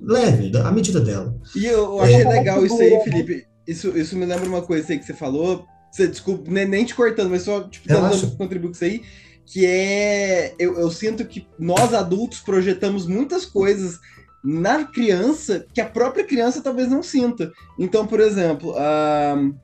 leve, 0.00 0.56
à 0.58 0.70
medida 0.70 1.00
dela. 1.00 1.34
E 1.56 1.66
eu, 1.66 2.00
achei 2.00 2.22
é, 2.22 2.28
legal 2.28 2.64
isso 2.64 2.80
aí, 2.80 3.00
Felipe. 3.00 3.46
Isso, 3.66 3.96
isso 3.96 4.16
me 4.16 4.26
lembra 4.26 4.48
uma 4.48 4.62
coisa 4.62 4.92
aí 4.92 4.98
que 4.98 5.06
você 5.06 5.14
falou. 5.14 5.64
Você, 5.92 6.08
desculpa, 6.08 6.50
nem, 6.50 6.66
nem 6.66 6.84
te 6.86 6.94
cortando, 6.94 7.28
mas 7.28 7.42
só 7.42 7.64
tipo, 7.64 7.86
dando 7.86 8.36
contribuir 8.36 8.70
com 8.70 8.74
isso 8.74 8.84
aí. 8.84 9.02
Que 9.44 9.66
é. 9.66 10.54
Eu, 10.58 10.78
eu 10.78 10.90
sinto 10.90 11.24
que 11.26 11.46
nós 11.58 11.92
adultos 11.92 12.40
projetamos 12.40 13.06
muitas 13.06 13.44
coisas 13.44 14.00
na 14.42 14.84
criança 14.84 15.66
que 15.72 15.80
a 15.80 15.86
própria 15.86 16.24
criança 16.24 16.62
talvez 16.62 16.88
não 16.88 17.02
sinta. 17.02 17.52
Então, 17.78 18.06
por 18.06 18.20
exemplo, 18.20 18.72
uh, 18.72 19.54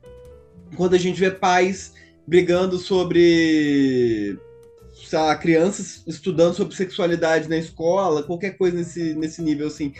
quando 0.77 0.95
a 0.95 0.99
gente 0.99 1.19
vê 1.19 1.31
pais 1.31 1.95
brigando 2.27 2.79
sobre 2.79 4.38
sei 5.09 5.19
lá, 5.19 5.35
crianças 5.37 6.03
estudando 6.07 6.55
sobre 6.55 6.77
sexualidade 6.77 7.49
na 7.49 7.57
escola, 7.57 8.23
qualquer 8.23 8.59
coisa 8.59 8.77
nesse, 8.77 9.14
nesse 9.14 9.41
nível, 9.41 9.69
assim. 9.69 9.95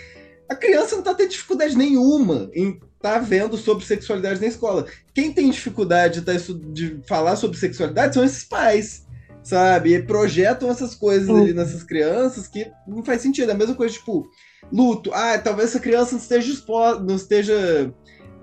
A 0.49 0.55
criança 0.55 0.97
não 0.97 1.03
tá 1.03 1.15
tendo 1.15 1.31
dificuldade 1.31 1.77
nenhuma 1.77 2.51
em 2.55 2.79
tá 3.01 3.19
vendo 3.19 3.57
sobre 3.57 3.85
sexualidade 3.85 4.41
na 4.41 4.47
escola. 4.47 4.87
Quem 5.15 5.33
tem 5.33 5.51
dificuldade 5.51 6.21
de, 6.21 6.27
tá, 6.27 6.33
de 6.73 7.01
falar 7.07 7.37
sobre 7.37 7.57
sexualidade 7.57 8.15
são 8.15 8.25
esses 8.25 8.45
pais, 8.45 9.07
sabe? 9.43 9.95
E 9.95 10.03
projetam 10.03 10.71
essas 10.71 10.95
coisas 10.95 11.29
ali 11.29 11.53
nessas 11.53 11.83
crianças 11.83 12.49
que 12.49 12.71
não 12.87 13.05
faz 13.05 13.23
sentido. 13.23 13.51
É 13.51 13.55
a 13.55 13.57
mesma 13.57 13.75
coisa, 13.75 13.95
tipo, 13.95 14.29
luto. 14.73 15.13
Ah, 15.13 15.39
talvez 15.39 15.71
essa 15.71 15.81
criança 15.81 16.13
não 16.13 16.21
esteja 16.21 16.53
exposta, 16.53 17.03
não 17.03 17.17
esteja 17.17 17.93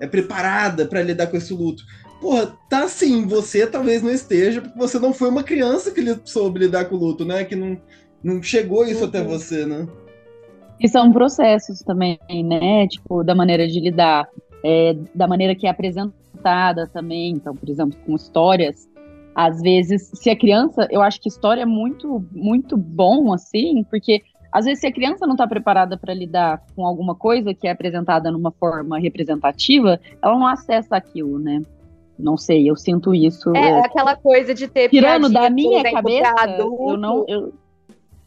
é, 0.00 0.06
preparada 0.06 0.86
para 0.86 1.02
lidar 1.02 1.26
com 1.26 1.36
esse 1.36 1.52
luto. 1.52 1.82
Porra, 2.20 2.56
tá 2.70 2.84
assim, 2.84 3.26
você 3.26 3.66
talvez 3.66 4.02
não 4.02 4.10
esteja, 4.10 4.62
porque 4.62 4.78
você 4.78 4.98
não 4.98 5.12
foi 5.12 5.28
uma 5.28 5.44
criança 5.44 5.90
que 5.90 6.02
soube 6.24 6.60
lidar 6.60 6.86
com 6.86 6.96
o 6.96 6.98
luto, 6.98 7.26
né? 7.26 7.44
Que 7.44 7.54
não, 7.54 7.80
não 8.24 8.42
chegou 8.42 8.86
isso 8.86 9.02
uhum. 9.02 9.08
até 9.08 9.22
você, 9.22 9.66
né? 9.66 9.86
E 10.80 10.88
são 10.88 11.10
processos 11.12 11.80
também, 11.80 12.18
né? 12.44 12.86
Tipo, 12.88 13.24
da 13.24 13.34
maneira 13.34 13.66
de 13.66 13.80
lidar, 13.80 14.28
é, 14.64 14.94
da 15.14 15.26
maneira 15.26 15.54
que 15.54 15.66
é 15.66 15.70
apresentada 15.70 16.86
também. 16.86 17.32
Então, 17.32 17.54
por 17.54 17.68
exemplo, 17.68 17.98
com 18.04 18.14
histórias, 18.14 18.88
às 19.34 19.60
vezes, 19.60 20.10
se 20.14 20.30
a 20.30 20.36
criança, 20.36 20.86
eu 20.90 21.02
acho 21.02 21.20
que 21.20 21.28
história 21.28 21.62
é 21.62 21.66
muito, 21.66 22.24
muito 22.32 22.76
bom, 22.76 23.32
assim, 23.32 23.84
porque 23.84 24.22
às 24.52 24.64
vezes, 24.64 24.80
se 24.80 24.86
a 24.86 24.92
criança 24.92 25.26
não 25.26 25.34
está 25.34 25.46
preparada 25.46 25.98
para 25.98 26.14
lidar 26.14 26.62
com 26.74 26.86
alguma 26.86 27.14
coisa 27.14 27.52
que 27.52 27.68
é 27.68 27.70
apresentada 27.70 28.30
numa 28.30 28.50
forma 28.50 28.98
representativa, 28.98 30.00
ela 30.22 30.38
não 30.38 30.46
acessa 30.46 30.96
aquilo, 30.96 31.38
né? 31.38 31.60
Não 32.18 32.38
sei, 32.38 32.68
eu 32.68 32.74
sinto 32.74 33.14
isso. 33.14 33.54
É, 33.54 33.68
é 33.68 33.80
aquela 33.80 34.16
coisa 34.16 34.54
de 34.54 34.66
ter 34.66 34.88
tirando 34.88 35.28
da 35.28 35.50
minha 35.50 35.82
cabeça. 35.82 36.56
Eu 36.58 36.96
não, 36.96 37.26
eu... 37.28 37.52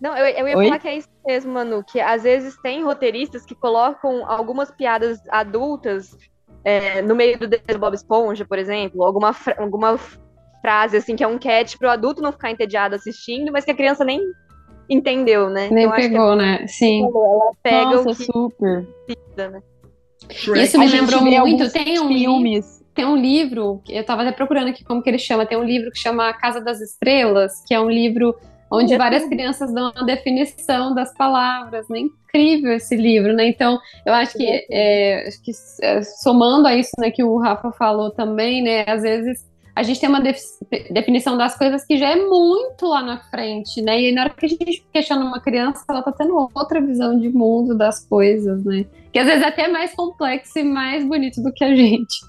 Não, 0.02 0.16
eu, 0.16 0.26
eu 0.26 0.48
ia 0.48 0.58
Oi? 0.58 0.66
falar 0.66 0.80
que 0.80 0.88
é 0.88 0.98
isso 0.98 1.10
mesmo, 1.26 1.54
Manu, 1.54 1.84
que 1.84 2.00
às 2.00 2.24
vezes 2.24 2.56
tem 2.62 2.84
roteiristas 2.84 3.46
que 3.46 3.54
colocam 3.54 4.26
algumas 4.30 4.72
piadas 4.72 5.20
adultas 5.30 6.18
é, 6.64 7.02
no 7.02 7.16
meio 7.16 7.38
do 7.38 7.80
Bob 7.80 7.94
Esponja, 7.94 8.46
por 8.46 8.58
exemplo, 8.58 9.04
alguma, 9.04 9.36
alguma 9.58 10.00
frase 10.62 10.98
assim 10.98 11.16
que 11.16 11.24
é 11.24 11.28
um 11.28 11.38
catch 11.38 11.78
para 11.78 11.90
o 11.90 11.92
adulto 11.92 12.22
não 12.22 12.32
ficar 12.32 12.52
entediado 12.52 12.96
assistindo, 12.96 13.52
mas 13.52 13.66
que 13.66 13.72
a 13.72 13.76
criança 13.76 14.06
nem 14.06 14.22
entendeu, 14.90 15.50
né? 15.50 15.70
Nem 15.72 15.86
então, 15.86 15.96
pegou, 15.96 16.36
né? 16.36 16.66
Sim. 16.68 17.04
Ela 17.04 17.52
pega 17.62 17.92
Nossa, 17.92 18.10
o 18.10 18.16
que 18.16 18.24
super. 18.26 18.88
precisa, 19.06 19.50
né? 19.50 19.62
Isso 20.62 20.80
me 20.80 20.88
lembrou 20.88 21.22
muito. 21.22 21.72
Tem 21.72 22.00
um 22.00 22.08
filmes 22.08 22.80
tem 23.00 23.06
um 23.06 23.16
livro, 23.16 23.82
eu 23.88 24.02
estava 24.02 24.24
até 24.24 24.34
procurando 24.34 24.68
aqui 24.68 24.84
como 24.84 25.02
que 25.02 25.10
ele 25.10 25.18
chama, 25.18 25.46
tem 25.46 25.58
um 25.58 25.64
livro 25.64 25.90
que 25.90 25.98
chama 25.98 26.34
Casa 26.34 26.60
das 26.60 26.82
Estrelas, 26.82 27.64
que 27.66 27.74
é 27.74 27.80
um 27.80 27.90
livro 27.90 28.36
onde 28.72 28.96
várias 28.98 29.26
crianças 29.26 29.74
dão 29.74 29.92
a 29.96 30.04
definição 30.04 30.94
das 30.94 31.14
palavras, 31.14 31.88
né? 31.90 32.00
Incrível 32.00 32.74
esse 32.74 32.96
livro, 32.96 33.34
né? 33.34 33.48
Então, 33.48 33.80
eu 34.06 34.14
acho 34.14 34.38
que, 34.38 34.68
é, 34.70 35.28
acho 35.28 35.42
que 35.42 35.52
é, 35.82 36.02
somando 36.04 36.68
a 36.68 36.76
isso 36.76 36.92
né, 37.00 37.10
que 37.10 37.24
o 37.24 37.38
Rafa 37.38 37.72
falou 37.72 38.12
também, 38.12 38.62
né? 38.62 38.86
Às 38.88 39.02
vezes 39.02 39.50
a 39.76 39.84
gente 39.84 40.02
tem 40.02 40.10
uma 40.10 40.22
definição 40.92 41.38
das 41.38 41.58
coisas 41.58 41.86
que 41.86 41.98
já 41.98 42.10
é 42.10 42.16
muito 42.18 42.86
lá 42.86 43.02
na 43.02 43.18
frente, 43.30 43.82
né? 43.82 44.02
E 44.02 44.12
na 44.12 44.24
hora 44.24 44.30
que 44.32 44.46
a 44.46 44.50
gente 44.50 44.84
questiona 44.92 45.24
uma 45.24 45.40
criança, 45.40 45.86
ela 45.90 46.02
tá 46.02 46.12
tendo 46.12 46.36
outra 46.54 46.82
visão 46.82 47.18
de 47.18 47.30
mundo 47.30 47.78
das 47.78 48.06
coisas, 48.06 48.64
né? 48.66 48.86
Que 49.14 49.20
às 49.20 49.26
vezes 49.26 49.42
é 49.42 49.48
até 49.48 49.70
mais 49.70 49.96
complexo 49.96 50.60
e 50.60 50.64
mais 50.64 51.06
bonito 51.06 51.42
do 51.42 51.54
que 51.54 51.64
a 51.64 51.74
gente. 51.74 52.20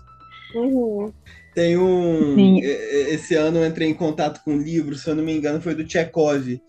Uhum. 0.55 1.13
Tem 1.55 1.77
um. 1.77 2.35
Sim. 2.37 2.61
Esse 2.61 3.35
ano 3.35 3.59
eu 3.59 3.67
entrei 3.67 3.89
em 3.89 3.95
contato 3.95 4.43
com 4.45 4.53
um 4.53 4.59
livro, 4.59 4.97
se 4.97 5.09
eu 5.09 5.15
não 5.15 5.25
me 5.25 5.33
engano, 5.33 5.61
foi 5.61 5.75
do 5.75 5.85
Tchekov, 5.85 6.61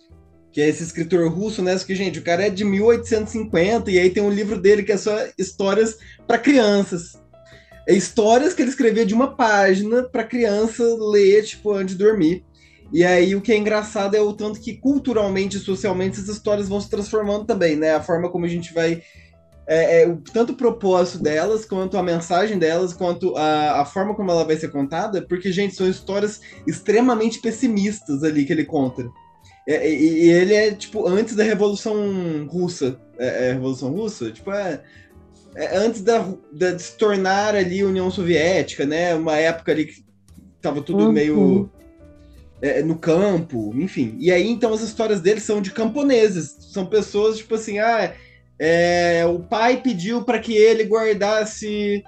que 0.51 0.61
é 0.61 0.67
esse 0.67 0.83
escritor 0.83 1.31
russo, 1.31 1.61
né? 1.61 1.77
Que, 1.79 1.95
gente, 1.95 2.19
o 2.19 2.23
cara 2.23 2.47
é 2.47 2.49
de 2.49 2.65
1850, 2.65 3.91
e 3.91 3.99
aí 3.99 4.09
tem 4.09 4.23
um 4.23 4.31
livro 4.31 4.59
dele 4.59 4.83
que 4.83 4.91
é 4.91 4.97
só 4.97 5.15
histórias 5.37 5.97
para 6.27 6.37
crianças. 6.37 7.19
É 7.87 7.93
histórias 7.93 8.53
que 8.53 8.61
ele 8.61 8.69
escrevia 8.69 9.05
de 9.05 9.13
uma 9.13 9.35
página 9.35 10.03
para 10.03 10.23
criança 10.23 10.83
ler, 10.99 11.43
tipo, 11.43 11.71
antes 11.71 11.95
de 11.95 12.03
dormir. 12.03 12.43
E 12.93 13.03
aí 13.05 13.35
o 13.35 13.41
que 13.41 13.53
é 13.53 13.57
engraçado 13.57 14.15
é 14.15 14.21
o 14.21 14.33
tanto 14.33 14.59
que 14.59 14.73
culturalmente 14.73 15.57
e 15.57 15.59
socialmente 15.59 16.19
essas 16.19 16.35
histórias 16.35 16.67
vão 16.67 16.81
se 16.81 16.89
transformando 16.89 17.45
também, 17.45 17.75
né? 17.75 17.93
A 17.93 18.01
forma 18.01 18.29
como 18.29 18.45
a 18.45 18.49
gente 18.49 18.73
vai 18.73 19.01
é, 19.73 20.03
é, 20.03 20.17
tanto 20.33 20.51
o 20.51 20.57
propósito 20.57 21.23
delas, 21.23 21.63
quanto 21.63 21.97
a 21.97 22.03
mensagem 22.03 22.59
delas, 22.59 22.91
quanto 22.91 23.37
a, 23.37 23.79
a 23.79 23.85
forma 23.85 24.13
como 24.13 24.29
ela 24.29 24.43
vai 24.43 24.57
ser 24.57 24.69
contada, 24.69 25.21
porque, 25.21 25.49
gente, 25.49 25.73
são 25.73 25.89
histórias 25.89 26.41
extremamente 26.67 27.39
pessimistas 27.39 28.21
ali 28.21 28.43
que 28.43 28.51
ele 28.51 28.65
conta. 28.65 29.09
É, 29.65 29.89
e, 29.89 30.29
ele 30.29 30.53
é, 30.53 30.71
tipo, 30.71 31.07
antes 31.07 31.37
da 31.37 31.43
Revolução 31.45 31.95
Russa. 32.49 32.99
É, 33.17 33.47
é 33.47 33.53
Revolução 33.53 33.93
Russa? 33.93 34.29
Tipo, 34.29 34.51
é, 34.51 34.83
é 35.55 35.77
antes 35.77 36.01
da, 36.01 36.27
da, 36.51 36.71
de 36.71 36.81
se 36.81 36.97
tornar 36.97 37.55
ali 37.55 37.81
União 37.81 38.11
Soviética, 38.11 38.85
né? 38.85 39.15
Uma 39.15 39.37
época 39.37 39.71
ali 39.71 39.85
que 39.85 40.03
tava 40.61 40.81
tudo 40.81 41.05
Uhum. 41.05 41.11
meio 41.13 41.71
é, 42.61 42.83
no 42.83 42.97
campo, 42.97 43.71
enfim. 43.77 44.17
E 44.19 44.33
aí, 44.33 44.49
então, 44.49 44.73
as 44.73 44.81
histórias 44.81 45.21
deles 45.21 45.43
são 45.43 45.61
de 45.61 45.71
camponeses. 45.71 46.57
São 46.73 46.85
pessoas, 46.85 47.37
tipo 47.37 47.55
assim, 47.55 47.79
ah, 47.79 48.13
é, 48.63 49.25
o 49.25 49.39
pai 49.39 49.77
pediu 49.77 50.23
para 50.23 50.37
que 50.37 50.55
ele 50.55 50.83
guardasse 50.83 52.03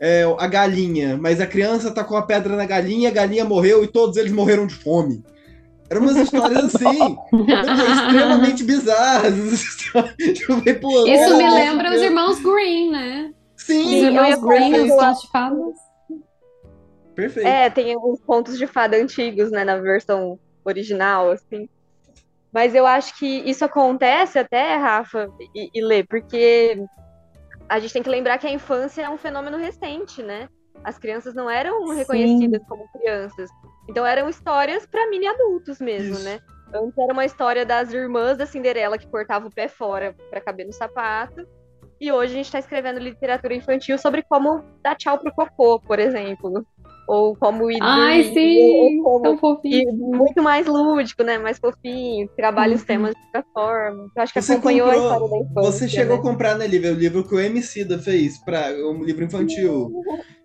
é, 0.00 0.22
a 0.38 0.46
galinha, 0.46 1.18
mas 1.18 1.38
a 1.38 1.46
criança 1.46 1.90
tacou 1.90 2.16
a 2.16 2.22
pedra 2.22 2.56
na 2.56 2.64
galinha, 2.64 3.10
a 3.10 3.12
galinha 3.12 3.44
morreu 3.44 3.84
e 3.84 3.88
todos 3.88 4.16
eles 4.16 4.32
morreram 4.32 4.66
de 4.66 4.74
fome. 4.74 5.22
Eram 5.90 6.00
umas 6.00 6.16
histórias 6.16 6.64
assim, 6.74 7.14
extremamente 7.92 8.64
bizarras. 8.64 9.34
Tipo, 10.32 10.62
pô, 10.80 11.06
Isso 11.06 11.36
me 11.36 11.50
lembra 11.50 11.94
os 11.94 12.00
irmãos 12.00 12.40
Green, 12.40 12.90
né? 12.90 13.34
Os 13.54 13.64
Sim, 13.64 13.96
eu 13.96 14.00
ia 14.00 14.06
irmãos 14.06 14.40
Green, 14.40 14.80
os 14.80 14.90
contos 14.90 15.20
de 15.20 15.30
fadas. 15.30 15.74
perfeito. 17.14 17.46
É, 17.46 17.68
tem 17.68 17.94
os 17.98 18.20
contos 18.24 18.56
de 18.56 18.66
fada 18.66 18.96
antigos, 18.96 19.50
né, 19.50 19.62
na 19.62 19.76
versão 19.76 20.38
original, 20.64 21.30
assim. 21.30 21.68
Mas 22.52 22.74
eu 22.74 22.86
acho 22.86 23.18
que 23.18 23.26
isso 23.26 23.64
acontece 23.64 24.38
até, 24.38 24.76
Rafa 24.76 25.28
e, 25.54 25.70
e 25.74 25.82
Lê, 25.82 26.02
porque 26.02 26.82
a 27.68 27.78
gente 27.78 27.92
tem 27.92 28.02
que 28.02 28.08
lembrar 28.08 28.38
que 28.38 28.46
a 28.46 28.50
infância 28.50 29.02
é 29.02 29.10
um 29.10 29.18
fenômeno 29.18 29.58
recente, 29.58 30.22
né? 30.22 30.48
As 30.82 30.98
crianças 30.98 31.34
não 31.34 31.50
eram 31.50 31.86
reconhecidas 31.88 32.62
como 32.66 32.88
crianças. 32.92 33.50
Então 33.88 34.06
eram 34.06 34.28
histórias 34.28 34.86
para 34.86 35.08
mini 35.10 35.26
adultos 35.26 35.80
mesmo, 35.80 36.14
Isso. 36.14 36.24
né? 36.24 36.40
Antes 36.72 36.98
era 36.98 37.12
uma 37.12 37.24
história 37.24 37.64
das 37.64 37.92
irmãs 37.92 38.36
da 38.36 38.46
Cinderela 38.46 38.98
que 38.98 39.06
cortava 39.06 39.46
o 39.46 39.50
pé 39.50 39.68
fora 39.68 40.14
para 40.30 40.40
caber 40.40 40.66
no 40.66 40.72
sapato. 40.72 41.46
E 42.00 42.12
hoje 42.12 42.32
a 42.32 42.36
gente 42.36 42.46
está 42.46 42.58
escrevendo 42.58 43.00
literatura 43.00 43.54
infantil 43.54 43.98
sobre 43.98 44.22
como 44.22 44.62
dar 44.82 44.94
tchau 44.94 45.18
pro 45.18 45.32
cocô, 45.32 45.80
por 45.80 45.98
exemplo. 45.98 46.64
Ou 47.08 47.34
como 47.34 47.70
ir 47.70 47.78
Ai, 47.80 48.22
dormir, 48.22 48.34
sim, 48.34 48.80
ou 48.98 49.02
como 49.02 49.22
tão 49.22 49.38
fofinho. 49.38 49.92
muito 49.94 50.42
mais 50.42 50.66
lúdico, 50.66 51.22
né? 51.22 51.38
Mais 51.38 51.58
fofinho, 51.58 52.28
trabalha 52.36 52.74
os 52.74 52.82
Uhum. 52.82 52.86
temas 52.86 53.14
de 53.14 53.20
outra 53.28 53.44
forma. 53.54 54.10
Eu 54.14 54.22
acho 54.22 54.32
que 54.34 54.42
Você 54.42 54.52
acompanhou 54.52 54.88
comprou- 54.90 55.02
a 55.10 55.14
história 55.14 55.30
da 55.30 55.38
infância. 55.38 55.72
Você 55.72 55.88
chegou 55.88 56.16
né? 56.16 56.20
a 56.20 56.22
comprar, 56.22 56.54
né, 56.58 56.66
Lívia? 56.66 56.92
O 56.92 56.96
livro 56.96 57.26
que 57.26 57.34
o 57.34 57.40
Emicida 57.40 57.98
fez, 57.98 58.36
pra, 58.44 58.66
um 58.72 59.02
livro 59.02 59.24
infantil. 59.24 59.90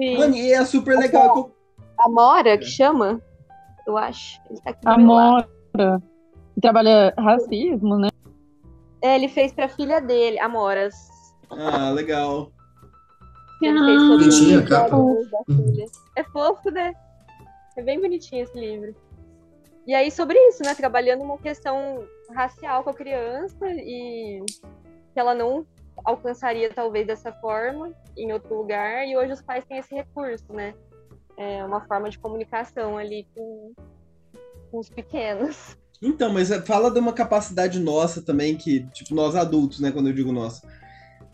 Sim. 0.00 0.16
Mano, 0.16 0.34
e 0.34 0.50
é 0.52 0.64
super 0.64 0.96
legal. 0.96 1.50
A 1.98 2.08
Mora, 2.08 2.56
que 2.56 2.64
chama? 2.64 3.20
Eu 3.86 3.98
acho. 3.98 4.40
Ele 4.48 4.60
tá 4.62 4.70
aqui. 4.70 4.80
Amora, 4.88 5.46
que 6.54 6.60
trabalha 6.62 7.12
racismo, 7.18 7.98
né? 7.98 8.08
É, 9.02 9.14
ele 9.14 9.28
fez 9.28 9.52
pra 9.52 9.68
filha 9.68 10.00
dele, 10.00 10.38
Amoras. 10.40 10.94
Ah, 11.50 11.90
legal. 11.90 12.50
Bonitinha 13.60 14.60
a 14.60 14.66
capa. 14.66 14.96
filha. 15.46 15.86
É 16.16 16.24
fofo, 16.24 16.70
né? 16.70 16.92
É 17.76 17.82
bem 17.82 18.00
bonitinho 18.00 18.44
esse 18.44 18.58
livro. 18.58 18.94
E 19.86 19.94
aí, 19.94 20.10
sobre 20.10 20.38
isso, 20.48 20.62
né? 20.62 20.74
Trabalhando 20.74 21.22
uma 21.22 21.38
questão 21.38 22.04
racial 22.34 22.84
com 22.84 22.90
a 22.90 22.94
criança 22.94 23.66
e 23.68 24.44
que 25.12 25.18
ela 25.20 25.34
não 25.34 25.66
alcançaria, 26.04 26.70
talvez, 26.72 27.06
dessa 27.06 27.32
forma 27.32 27.92
em 28.16 28.32
outro 28.32 28.54
lugar. 28.54 29.06
E 29.06 29.16
hoje 29.16 29.32
os 29.32 29.42
pais 29.42 29.64
têm 29.64 29.78
esse 29.78 29.94
recurso, 29.94 30.52
né? 30.52 30.74
É 31.36 31.64
uma 31.64 31.80
forma 31.80 32.10
de 32.10 32.18
comunicação 32.18 32.98
ali 32.98 33.26
com, 33.34 33.72
com 34.70 34.78
os 34.78 34.88
pequenos. 34.88 35.76
Então, 36.02 36.32
mas 36.32 36.50
é- 36.50 36.60
fala 36.60 36.90
de 36.90 36.98
uma 37.00 37.12
capacidade 37.12 37.80
nossa 37.80 38.22
também, 38.22 38.56
que, 38.56 38.86
tipo, 38.90 39.14
nós 39.14 39.34
adultos, 39.34 39.80
né, 39.80 39.90
quando 39.90 40.08
eu 40.08 40.12
digo 40.12 40.32
nossa, 40.32 40.66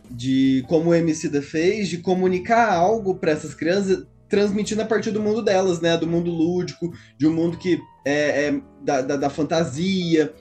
de 0.09 0.63
como 0.67 0.89
o 0.89 0.95
Emicida 0.95 1.41
fez, 1.41 1.89
de 1.89 1.99
comunicar 1.99 2.71
algo 2.71 3.15
para 3.15 3.31
essas 3.31 3.53
crianças, 3.53 4.05
transmitindo 4.27 4.81
a 4.81 4.85
partir 4.85 5.11
do 5.11 5.21
mundo 5.21 5.41
delas, 5.41 5.79
né, 5.79 5.97
do 5.97 6.07
mundo 6.07 6.31
lúdico, 6.31 6.91
de 7.17 7.27
um 7.27 7.33
mundo 7.33 7.57
que 7.57 7.79
é, 8.05 8.47
é 8.47 8.61
da, 8.83 9.01
da, 9.01 9.15
da 9.17 9.29
fantasia, 9.29 10.33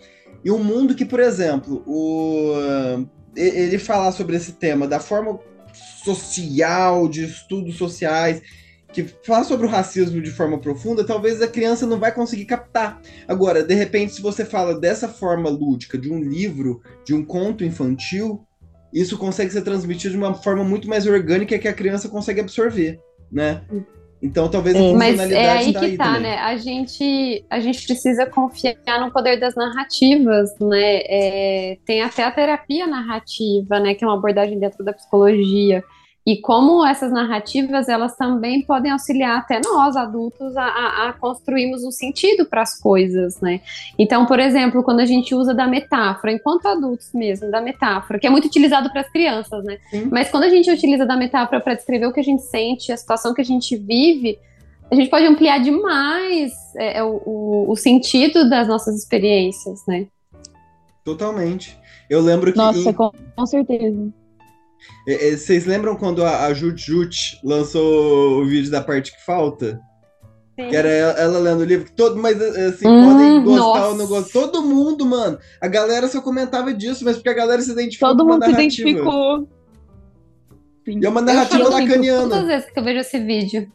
e 0.45 0.51
um 0.51 0.63
mundo 0.63 0.95
que, 0.95 1.05
por 1.05 1.21
exemplo, 1.21 1.83
o, 1.87 2.53
ele 3.35 3.79
falar 3.79 4.13
sobre 4.13 4.37
esse 4.37 4.53
tema 4.53 4.87
da 4.87 5.01
forma 5.01 5.39
social, 6.05 7.09
de 7.09 7.25
estudos 7.25 7.77
sociais, 7.77 8.43
que 8.93 9.05
falar 9.25 9.43
sobre 9.43 9.67
o 9.67 9.71
racismo 9.71 10.23
de 10.23 10.31
forma 10.31 10.59
profunda, 10.61 11.03
talvez 11.03 11.43
a 11.43 11.49
criança 11.49 11.85
não 11.85 11.99
vai 11.99 12.13
conseguir 12.13 12.45
captar. 12.45 13.01
Agora, 13.27 13.63
de 13.63 13.75
repente, 13.75 14.13
se 14.13 14.23
você 14.23 14.45
fala 14.45 14.79
dessa 14.79 15.09
forma 15.09 15.51
lúdica, 15.51 15.99
de 15.99 16.13
um 16.13 16.23
livro, 16.23 16.81
de 17.05 17.13
um 17.13 17.25
conto 17.25 17.65
infantil, 17.65 18.47
isso 18.95 19.19
consegue 19.19 19.51
ser 19.51 19.63
transmitido 19.63 20.13
de 20.13 20.19
uma 20.19 20.35
forma 20.35 20.63
muito 20.63 20.89
mais 20.89 21.05
orgânica 21.05 21.59
que 21.59 21.67
a 21.67 21.75
criança 21.75 22.09
consegue 22.09 22.41
absorver, 22.41 23.01
né? 23.31 23.63
Então, 24.23 24.49
talvez 24.49 24.75
a 24.75 24.79
É. 24.79 24.93
Mas 24.95 25.11
funcionalidade 25.11 25.47
é 25.47 25.51
aí 25.51 25.73
tá 25.73 25.81
que 25.81 25.97
tá, 25.97 26.05
também. 26.05 26.23
né? 26.23 26.39
A 26.39 26.57
gente, 26.57 27.45
a 27.51 27.61
gente 27.61 27.85
precisa 27.85 28.25
confiar 28.25 29.01
no 29.01 29.13
poder 29.13 29.39
das 29.39 29.55
narrativas, 29.55 30.51
né? 30.61 31.01
É, 31.07 31.79
tem 31.85 32.01
até 32.01 32.23
a 32.23 32.31
terapia 32.31 32.87
narrativa, 32.87 33.81
né? 33.81 33.95
Que 33.95 34.05
é 34.05 34.07
uma 34.07 34.17
abordagem 34.17 34.59
dentro 34.59 34.83
da 34.85 34.95
psicologia. 34.95 35.85
E 36.27 36.41
como 36.41 36.87
essas 36.87 37.13
narrativas, 37.13 37.87
elas 37.87 38.17
também 38.17 38.63
podem 38.63 38.91
auxiliar 38.91 39.41
até 39.41 39.61
nós, 39.63 39.95
adultos, 39.95 40.57
a, 40.57 40.65
a, 40.65 41.09
a 41.09 41.13
construirmos 41.13 41.85
um 41.85 41.91
sentido 41.91 42.47
para 42.47 42.63
as 42.63 42.81
coisas, 42.81 43.39
né? 43.43 43.61
Então, 43.99 44.25
por 44.25 44.41
exemplo, 44.41 44.83
quando 44.83 45.01
a 45.01 45.05
gente 45.05 45.35
usa 45.35 45.53
da 45.53 45.67
metáfora, 45.67 46.33
enquanto 46.33 46.65
adultos 46.65 47.11
mesmo, 47.13 47.51
da 47.51 47.61
metáfora, 47.61 48.19
que 48.19 48.27
é 48.27 48.31
muito 48.31 48.47
utilizado 48.47 48.91
para 48.91 49.03
as 49.03 49.11
crianças, 49.11 49.63
né? 49.65 49.77
Sim. 49.91 50.09
Mas 50.11 50.31
quando 50.31 50.45
a 50.45 50.49
gente 50.49 50.71
utiliza 50.71 51.05
da 51.05 51.15
metáfora 51.15 51.61
para 51.61 51.75
descrever 51.75 52.07
o 52.07 52.13
que 52.13 52.21
a 52.21 52.25
gente 52.25 52.43
sente, 52.43 52.91
a 52.91 52.97
situação 52.97 53.35
que 53.35 53.43
a 53.43 53.45
gente 53.45 53.77
vive, 53.77 54.39
a 54.91 54.95
gente 54.95 55.11
pode 55.11 55.27
ampliar 55.27 55.59
demais 55.59 56.53
é, 56.77 56.99
é, 56.99 57.05
o, 57.05 57.21
o, 57.27 57.71
o 57.71 57.77
sentido 57.77 58.49
das 58.49 58.67
nossas 58.67 58.97
experiências, 58.97 59.83
né? 59.87 60.07
Totalmente. 61.05 61.79
Eu 62.09 62.23
lembro 62.23 62.51
que. 62.51 62.57
Nossa, 62.57 62.91
em- 62.91 62.95
com 62.95 63.47
certeza. 63.47 64.09
É, 65.09 65.29
é, 65.29 65.37
Vocês 65.37 65.67
lembram 65.67 65.97
quando 65.97 66.25
a, 66.25 66.47
a 66.47 66.55
Jut 66.55 66.81
Jut 66.85 67.39
lançou 67.45 68.43
o 68.43 68.47
vídeo 68.47 68.71
da 68.71 68.81
parte 68.83 69.13
que 69.13 69.25
falta? 69.25 69.81
Sim. 70.59 70.69
Que 70.69 70.77
era 70.77 70.89
ela, 70.89 71.13
ela 71.19 71.39
lendo 71.41 71.61
o 71.61 71.65
livro, 71.65 71.91
todo, 71.97 72.17
mas 72.17 72.41
assim, 72.41 72.87
Hum, 72.87 73.13
podem 73.13 73.45
gostar 73.45 73.61
nossa. 73.61 73.87
ou 73.89 73.97
não 73.97 74.07
gostar. 74.07 74.33
Todo 74.41 74.63
mundo, 74.63 75.05
mano. 75.05 75.37
A 75.61 75.67
galera 75.67 76.07
só 76.07 76.21
comentava 76.21 76.73
disso, 76.73 77.05
mas 77.05 77.17
porque 77.17 77.31
a 77.31 77.35
galera 77.35 77.61
se 77.61 77.73
identificou 77.73 78.09
Todo 78.11 78.25
mundo 78.25 78.45
se 78.45 78.51
narrativa. 78.53 78.63
identificou. 78.89 79.49
Sim. 80.85 81.01
E 81.03 81.07
é 81.07 81.09
uma 81.09 81.21
narrativa 81.23 81.59
choro 81.65 81.71
todas 81.73 81.89
lacaniana. 81.89 82.37
as 82.41 82.47
vezes 82.47 82.71
que 82.71 82.79
eu 82.79 82.85
vejo 82.85 83.01
esse 83.01 83.19
vídeo. 83.19 83.69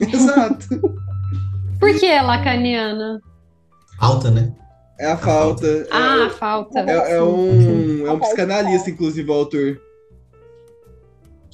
Exato. 0.00 0.66
Por 1.80 1.94
que 1.98 2.06
é 2.06 2.20
lacaniana? 2.20 3.20
Alta, 3.98 4.30
né? 4.30 4.52
É 4.98 5.06
a 5.10 5.16
falta. 5.16 5.66
É- 5.66 5.86
Ah, 5.90 6.28
falta. 6.30 6.80
É, 6.80 7.14
é 7.16 7.22
um, 7.22 8.06
é 8.06 8.10
um 8.12 8.16
A 8.16 8.20
psicanalista, 8.20 8.90
inclusive, 8.90 9.30
o 9.30 9.34
autor. 9.34 9.80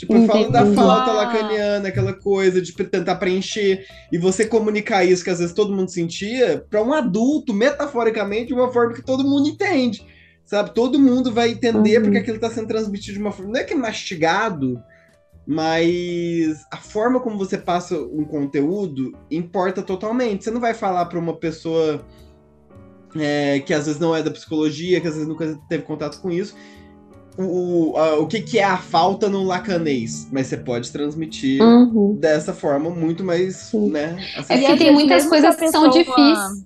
Tipo, 0.01 0.15
Entendi. 0.15 0.27
falando 0.29 0.53
da 0.53 0.65
falta 0.73 1.11
Uau. 1.11 1.17
lacaniana, 1.17 1.89
aquela 1.89 2.15
coisa 2.15 2.61
de 2.63 2.73
tentar 2.73 3.17
preencher 3.17 3.85
e 4.11 4.17
você 4.17 4.47
comunicar 4.47 5.05
isso 5.05 5.23
que 5.23 5.29
às 5.29 5.39
vezes 5.41 5.55
todo 5.55 5.75
mundo 5.75 5.91
sentia 5.91 6.65
pra 6.71 6.83
um 6.83 6.95
adulto, 6.95 7.53
metaforicamente, 7.53 8.47
de 8.47 8.55
uma 8.55 8.73
forma 8.73 8.95
que 8.95 9.05
todo 9.05 9.23
mundo 9.23 9.47
entende. 9.49 10.03
Sabe? 10.47 10.75
Todo 10.75 10.99
mundo 10.99 11.31
vai 11.31 11.51
entender 11.51 11.99
Uhum. 11.99 12.05
porque 12.05 12.19
aquilo 12.19 12.39
tá 12.41 12.49
sendo 12.49 12.67
transmitido 12.67 13.19
de 13.19 13.23
uma 13.23 13.31
forma. 13.31 13.53
Não 13.53 13.61
é 13.61 13.65
que 13.65 13.75
é 13.75 13.77
mastigado, 13.77 14.83
mas 15.47 16.65
a 16.73 16.77
forma 16.79 17.21
como 17.21 17.37
você 17.37 17.59
passa 17.59 17.97
um 18.01 18.25
conteúdo 18.25 19.13
importa 19.31 19.83
totalmente. 19.83 20.45
Você 20.45 20.51
não 20.51 20.61
vai 20.61 20.73
falar 20.73 21.05
pra 21.07 21.19
uma 21.19 21.37
pessoa 21.37 22.05
é, 23.17 23.61
que 23.61 23.75
às 23.75 23.87
vezes 23.87 24.01
não 24.01 24.15
é 24.17 24.23
da 24.23 24.31
psicologia, 24.31 25.01
que 25.01 25.07
às 25.09 25.15
vezes 25.15 25.29
nunca 25.29 25.59
teve 25.69 25.83
contato 25.83 26.21
com 26.21 26.31
isso, 26.31 26.55
o, 27.39 27.93
o, 27.93 27.97
a- 27.97 28.19
o 28.19 28.27
que, 28.27 28.41
que 28.41 28.59
é 28.59 28.65
a 28.65 28.77
falta 28.79 29.29
no 29.29 29.43
lacanês. 29.45 30.29
Mas 30.33 30.47
você 30.49 30.57
pode 30.57 30.91
transmitir 30.91 31.63
Uhum. 31.63 32.15
dessa 32.19 32.53
forma 32.53 32.91
muito 32.91 33.25
mais, 33.25 33.57
Sim. 33.57 33.91
né? 33.91 34.17
É 34.37 34.43
porque 34.43 34.67
às 34.67 34.79
tem 34.79 34.93
muitas 34.93 35.27
coisas 35.29 35.57
que 35.57 35.69
são 35.69 35.89
difíceis. 35.89 36.65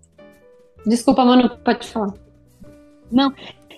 Desculpa, 0.86 1.24
Manu, 1.24 1.48
pode 1.64 1.86
falar. 1.88 2.12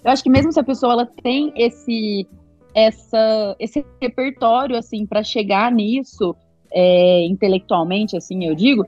Eu 0.04 0.10
acho 0.12 0.22
que 0.22 0.30
mesmo 0.30 0.52
se 0.52 0.60
a 0.60 0.64
pessoa 0.64 0.92
ela 0.92 1.08
tem 1.22 1.52
esse 1.56 2.26
essa 2.74 3.56
esse 3.58 3.84
repertório 4.00 4.76
assim 4.76 5.06
para 5.06 5.22
chegar 5.22 5.72
nisso 5.72 6.34
é, 6.72 7.24
intelectualmente, 7.26 8.16
assim 8.16 8.44
eu 8.44 8.54
digo, 8.54 8.84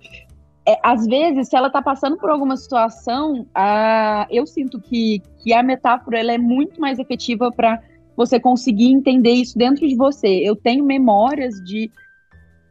é, 0.69 0.79
às 0.83 1.07
vezes 1.07 1.49
se 1.49 1.57
ela 1.57 1.71
tá 1.71 1.81
passando 1.81 2.19
por 2.19 2.29
alguma 2.29 2.55
situação, 2.55 3.47
a, 3.55 4.27
eu 4.31 4.47
sinto 4.47 4.79
que, 4.79 5.23
que 5.39 5.55
a 5.55 5.63
metáfora 5.63 6.21
ela 6.21 6.33
é 6.33 6.37
muito 6.37 6.79
mais 6.79 6.99
efetiva 6.99 7.51
para 7.51 7.81
você 8.15 8.39
conseguir 8.39 8.93
entender 8.93 9.33
isso 9.33 9.57
dentro 9.57 9.89
de 9.89 9.97
você. 9.97 10.29
Eu 10.29 10.55
tenho 10.55 10.85
memórias 10.85 11.55
de 11.65 11.91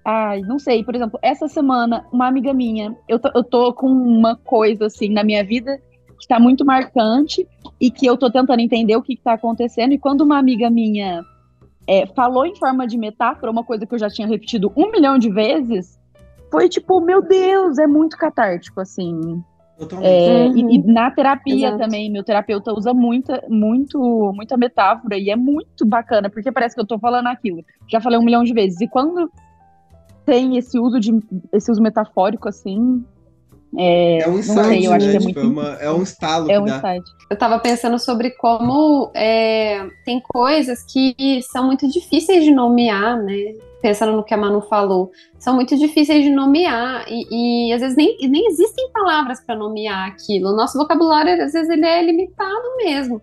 Ai, 0.10 0.40
não 0.42 0.58
sei, 0.58 0.86
por 0.86 0.96
exemplo, 0.96 1.20
essa 1.22 1.50
semana, 1.50 2.06
uma 2.14 2.28
amiga 2.28 2.54
minha, 2.54 2.96
eu 3.10 3.20
tô, 3.20 3.30
eu 3.36 3.44
tô 3.44 3.74
com 3.74 3.88
uma 3.88 4.38
coisa 4.38 4.86
assim 4.86 5.10
na 5.10 5.22
minha 5.22 5.44
vida 5.44 5.82
que 6.18 6.26
tá 6.26 6.40
muito 6.40 6.64
marcante 6.64 7.46
e 7.78 7.92
que 7.92 8.06
eu 8.06 8.16
tô 8.16 8.32
tentando 8.32 8.62
entender 8.62 8.96
o 8.96 9.02
que, 9.02 9.18
que 9.18 9.22
tá 9.22 9.34
acontecendo. 9.34 9.92
E 9.92 9.98
quando 9.98 10.22
uma 10.22 10.38
amiga 10.38 10.70
minha 10.70 11.26
é, 11.86 12.06
falou 12.06 12.46
em 12.46 12.56
forma 12.56 12.88
de 12.88 12.98
metáfora, 12.98 13.52
uma 13.52 13.66
coisa 13.66 13.86
que 13.86 13.94
eu 13.94 14.00
já 14.00 14.10
tinha 14.10 14.28
repetido 14.28 14.72
um 14.78 14.92
milhão 14.92 15.18
de 15.18 15.30
vezes, 15.30 16.00
foi 16.52 16.70
tipo, 16.70 17.00
meu 17.02 17.22
Deus, 17.22 17.78
é 17.78 17.88
muito 17.88 18.18
catártico, 18.18 18.80
assim. 18.82 19.44
É, 20.02 20.48
e- 20.48 20.64
Uhum. 20.64 20.70
e, 20.72 20.78
na 20.92 21.12
terapia 21.12 21.68
Exato. 21.68 21.78
também, 21.78 22.12
meu 22.12 22.24
terapeuta 22.24 22.74
usa 22.74 22.94
muita, 22.96 23.44
muito, 23.48 24.00
muita 24.34 24.58
metáfora 24.58 25.16
e 25.18 25.30
é 25.30 25.36
muito 25.36 25.86
bacana, 25.86 26.30
porque 26.32 26.52
parece 26.52 26.74
que 26.74 26.82
eu 26.82 26.88
tô 26.88 26.98
falando 26.98 27.28
aquilo. 27.28 27.64
Já 27.88 28.02
falei 28.02 28.18
um 28.18 28.24
milhão 28.24 28.44
de 28.44 28.54
vezes. 28.54 28.82
E 28.82 28.88
quando 28.88 29.30
tem 30.26 30.58
esse 30.58 30.80
uso 30.80 31.00
de 31.00 31.12
esse 31.54 31.72
uso 31.72 31.82
metafórico, 31.82 32.50
assim, 32.50 33.06
é, 33.78 34.20
É 34.20 34.30
um 34.30 34.38
insight, 34.40 34.68
sei, 34.68 34.88
eu 34.88 34.94
acho 34.94 35.06
né? 35.06 35.12
que 35.12 35.18
é 35.18 35.20
Tipo, 35.20 35.40
muito. 35.46 35.60
é, 35.60 35.62
uma- 35.64 35.74
é 35.82 35.92
um 35.92 36.04
estalo 36.04 36.52
É 36.52 36.60
um 36.60 36.68
insight. 36.68 37.04
Eu 37.30 37.38
tava 37.38 37.60
pensando 37.60 38.00
sobre 38.00 38.32
como 38.32 39.12
é, 39.14 39.86
tem 40.06 40.22
coisas 40.22 40.84
que 40.84 41.42
são 41.52 41.66
muito 41.66 41.88
difíceis 41.92 42.44
de 42.44 42.52
nomear, 42.52 43.18
né? 43.22 43.54
Pensando 43.82 44.14
no 44.14 44.24
que 44.24 44.34
a 44.34 44.38
Manu 44.38 44.62
falou, 44.62 45.12
são 45.38 45.54
muito 45.54 45.78
difíceis 45.78 46.24
de 46.24 46.30
nomear 46.32 47.06
e, 47.08 47.68
e, 47.70 47.74
às 47.74 47.82
vezes 47.82 47.96
nem, 47.98 48.18
nem 48.28 48.48
existem 48.48 48.90
palavras 48.92 49.40
para 49.42 49.56
nomear 49.56 50.08
aquilo. 50.08 50.50
O 50.50 50.56
nosso 50.56 50.78
vocabulário, 50.78 51.34
às 51.44 51.54
vezes, 51.54 51.70
ele 51.70 51.86
é 51.86 52.02
limitado 52.02 52.76
mesmo. 52.78 53.22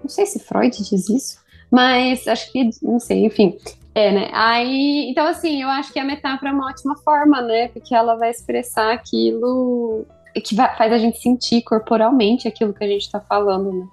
Não 0.00 0.08
sei 0.08 0.26
se 0.26 0.38
Freud 0.38 0.76
diz 0.76 1.08
isso, 1.08 1.38
mas 1.70 2.28
acho 2.28 2.52
que, 2.52 2.70
não 2.82 3.00
sei, 3.00 3.24
enfim. 3.24 3.56
É, 3.96 4.12
né? 4.12 4.28
Aí, 4.34 5.08
então, 5.08 5.26
assim, 5.26 5.62
eu 5.62 5.70
acho 5.70 5.90
que 5.90 5.98
a 5.98 6.04
metáfora 6.04 6.50
é 6.50 6.52
uma 6.52 6.68
ótima 6.68 6.94
forma, 6.98 7.40
né? 7.40 7.68
Porque 7.68 7.94
ela 7.94 8.14
vai 8.14 8.30
expressar 8.30 8.92
aquilo 8.92 10.04
que 10.44 10.54
vai- 10.54 10.76
faz 10.76 10.92
a 10.92 10.98
gente 10.98 11.18
sentir 11.18 11.62
corporalmente 11.62 12.46
aquilo 12.46 12.74
que 12.74 12.84
a 12.84 12.86
gente 12.86 13.10
tá 13.10 13.18
falando, 13.26 13.72
né? 13.72 13.86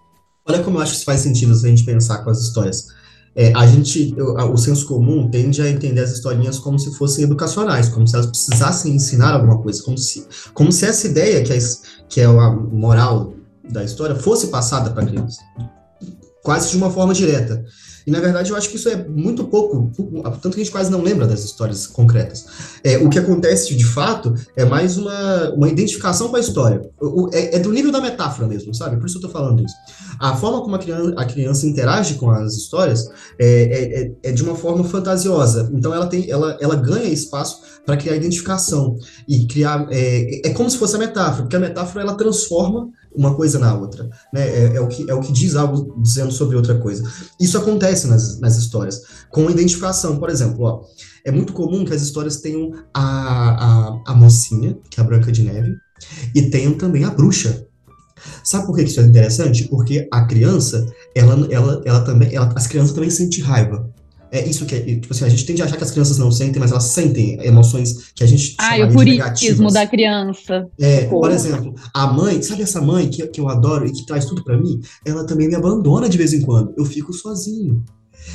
Olha 0.45 0.61
como 0.61 0.77
eu 0.77 0.81
acho 0.81 0.91
que 0.91 0.97
isso 0.97 1.05
faz 1.05 1.21
sentido 1.21 1.55
se 1.55 1.65
a 1.65 1.69
gente 1.69 1.85
pensar 1.85 2.21
com 2.21 2.29
as 2.29 2.41
histórias. 2.41 2.87
É, 3.33 3.53
a 3.55 3.65
gente, 3.65 4.13
o, 4.19 4.57
senso 4.57 4.85
comum 4.85 5.31
tende 5.31 5.61
a 5.61 5.69
entender 5.69 6.01
as 6.01 6.11
historinhas 6.11 6.59
como 6.59 6.77
se 6.77 6.93
fossem 6.97 7.23
educacionais, 7.23 7.87
como 7.87 8.05
se 8.05 8.13
elas 8.13 8.27
precisassem 8.27 8.93
ensinar 8.93 9.33
alguma 9.33 9.61
coisa, 9.61 9.81
como 9.83 9.97
se, 9.97 10.27
como 10.53 10.69
se 10.69 10.85
essa 10.85 11.07
ideia 11.07 11.41
que 11.45 11.53
é, 11.53 11.57
que 12.09 12.19
é 12.19 12.25
a 12.25 12.51
moral 12.51 13.33
da 13.71 13.85
história 13.85 14.17
fosse 14.17 14.47
passada 14.47 14.91
para 14.91 15.03
a 15.03 15.05
criança, 15.05 15.41
quase 16.43 16.71
de 16.71 16.75
uma 16.75 16.91
forma 16.91 17.13
direta. 17.13 17.63
E 18.05 18.11
na 18.11 18.19
verdade 18.19 18.49
eu 18.51 18.55
acho 18.55 18.69
que 18.69 18.75
isso 18.75 18.89
é 18.89 18.95
muito 19.07 19.45
pouco, 19.45 19.91
tanto 20.41 20.51
que 20.55 20.61
a 20.61 20.63
gente 20.63 20.71
quase 20.71 20.91
não 20.91 21.01
lembra 21.01 21.25
das 21.27 21.43
histórias 21.43 21.87
concretas. 21.87 22.45
É, 22.83 22.97
o 22.97 23.09
que 23.09 23.17
acontece 23.19 23.75
de 23.75 23.85
fato 23.85 24.33
é 24.55 24.65
mais 24.65 24.97
uma, 24.97 25.49
uma 25.55 25.69
identificação 25.69 26.29
com 26.29 26.35
a 26.35 26.39
história. 26.39 26.81
O- 27.01 27.29
é, 27.33 27.55
é 27.55 27.59
do 27.59 27.71
nível 27.71 27.91
da 27.91 28.01
metáfora 28.01 28.47
mesmo, 28.47 28.73
sabe? 28.73 28.97
Por 28.97 29.05
isso 29.07 29.17
eu 29.17 29.21
tô 29.21 29.29
falando 29.29 29.63
isso. 29.63 29.75
A 30.19 30.35
forma 30.35 30.61
como 30.61 30.75
a 30.75 30.79
criança, 30.79 31.13
a 31.17 31.25
criança 31.25 31.65
interage 31.67 32.15
com 32.15 32.29
as 32.29 32.53
histórias 32.55 33.07
é, 33.39 33.45
é, 33.47 34.01
é- 34.03 34.11
é 34.29 34.31
de 34.31 34.43
uma 34.43 34.55
forma 34.55 34.83
fantasiosa. 34.83 35.69
Então 35.73 35.93
ela 35.93 36.07
tem, 36.07 36.29
ela, 36.29 36.57
ela 36.61 36.75
ganha 36.75 37.05
espaço 37.09 37.61
para 37.85 37.97
criar 37.97 38.15
identificação 38.15 38.97
e 39.27 39.45
criar. 39.47 39.87
É, 39.91 40.47
é 40.47 40.53
como 40.53 40.69
se 40.69 40.77
fosse 40.77 40.95
a 40.95 40.99
metáfora, 40.99 41.43
porque 41.43 41.55
a 41.55 41.59
metáfora 41.59 42.03
ela 42.03 42.15
transforma 42.15 42.89
uma 43.15 43.35
coisa 43.35 43.59
na 43.59 43.73
outra, 43.75 44.09
né? 44.33 44.41
É, 44.47 44.75
é 44.75 44.81
o 44.81 44.87
que 44.87 45.09
é 45.09 45.13
o 45.13 45.21
que 45.21 45.31
diz 45.31 45.55
algo 45.55 45.95
dizendo 46.01 46.31
sobre 46.31 46.55
outra 46.55 46.77
coisa. 46.77 47.03
Isso 47.39 47.57
acontece 47.57 48.07
nas, 48.07 48.39
nas 48.39 48.57
histórias 48.57 49.01
com 49.29 49.49
identificação, 49.49 50.17
por 50.17 50.29
exemplo, 50.29 50.65
ó. 50.65 50.81
É 51.25 51.31
muito 51.31 51.53
comum 51.53 51.85
que 51.85 51.93
as 51.93 52.01
histórias 52.01 52.37
tenham 52.41 52.71
a, 52.93 53.01
a, 53.01 54.01
a 54.07 54.15
mocinha, 54.15 54.77
que 54.89 54.99
é 54.99 55.03
a 55.03 55.05
Branca 55.05 55.31
de 55.31 55.43
Neve, 55.43 55.73
e 56.35 56.49
tenham 56.49 56.73
também 56.73 57.03
a 57.05 57.09
bruxa. 57.09 57.65
Sabe 58.43 58.65
por 58.65 58.75
que 58.75 58.83
isso 58.83 58.99
é 58.99 59.03
interessante? 59.03 59.67
Porque 59.67 60.07
a 60.11 60.25
criança, 60.25 60.85
ela, 61.15 61.47
ela, 61.51 61.81
ela 61.85 62.01
também, 62.01 62.33
ela- 62.33 62.51
as 62.55 62.67
crianças 62.67 62.93
também 62.93 63.09
sentem 63.09 63.43
raiva. 63.43 63.89
É 64.33 64.43
isso 64.47 64.65
que 64.65 64.73
é, 64.73 64.79
tipo 64.81 65.13
assim, 65.13 65.25
a 65.25 65.29
gente 65.29 65.45
tende 65.45 65.61
a 65.61 65.65
achar 65.65 65.77
que 65.77 65.83
as 65.83 65.91
crianças 65.91 66.17
não 66.17 66.31
sentem, 66.31 66.59
mas 66.59 66.71
elas 66.71 66.85
sentem 66.85 67.37
emoções 67.45 68.11
que 68.15 68.23
a 68.23 68.27
gente 68.27 68.55
Ah, 68.57 68.75
o 68.83 68.91
purismo 68.91 69.71
da 69.71 69.85
criança. 69.85 70.67
É, 70.79 71.05
Pô. 71.05 71.21
por 71.21 71.29
exemplo, 71.29 71.75
a 71.93 72.07
mãe, 72.07 72.41
sabe 72.41 72.63
essa 72.63 72.81
mãe 72.81 73.07
que, 73.07 73.27
que 73.27 73.39
eu 73.39 73.47
adoro 73.47 73.85
e 73.85 73.91
que 73.91 74.03
traz 74.07 74.25
tudo 74.25 74.43
pra 74.43 74.57
mim? 74.57 74.81
Ela 75.05 75.23
também 75.23 75.47
me 75.47 75.53
abandona 75.53 76.09
de 76.09 76.17
vez 76.17 76.33
em 76.33 76.41
quando. 76.41 76.73
Eu 76.75 76.83
fico 76.83 77.13
sozinho. 77.13 77.85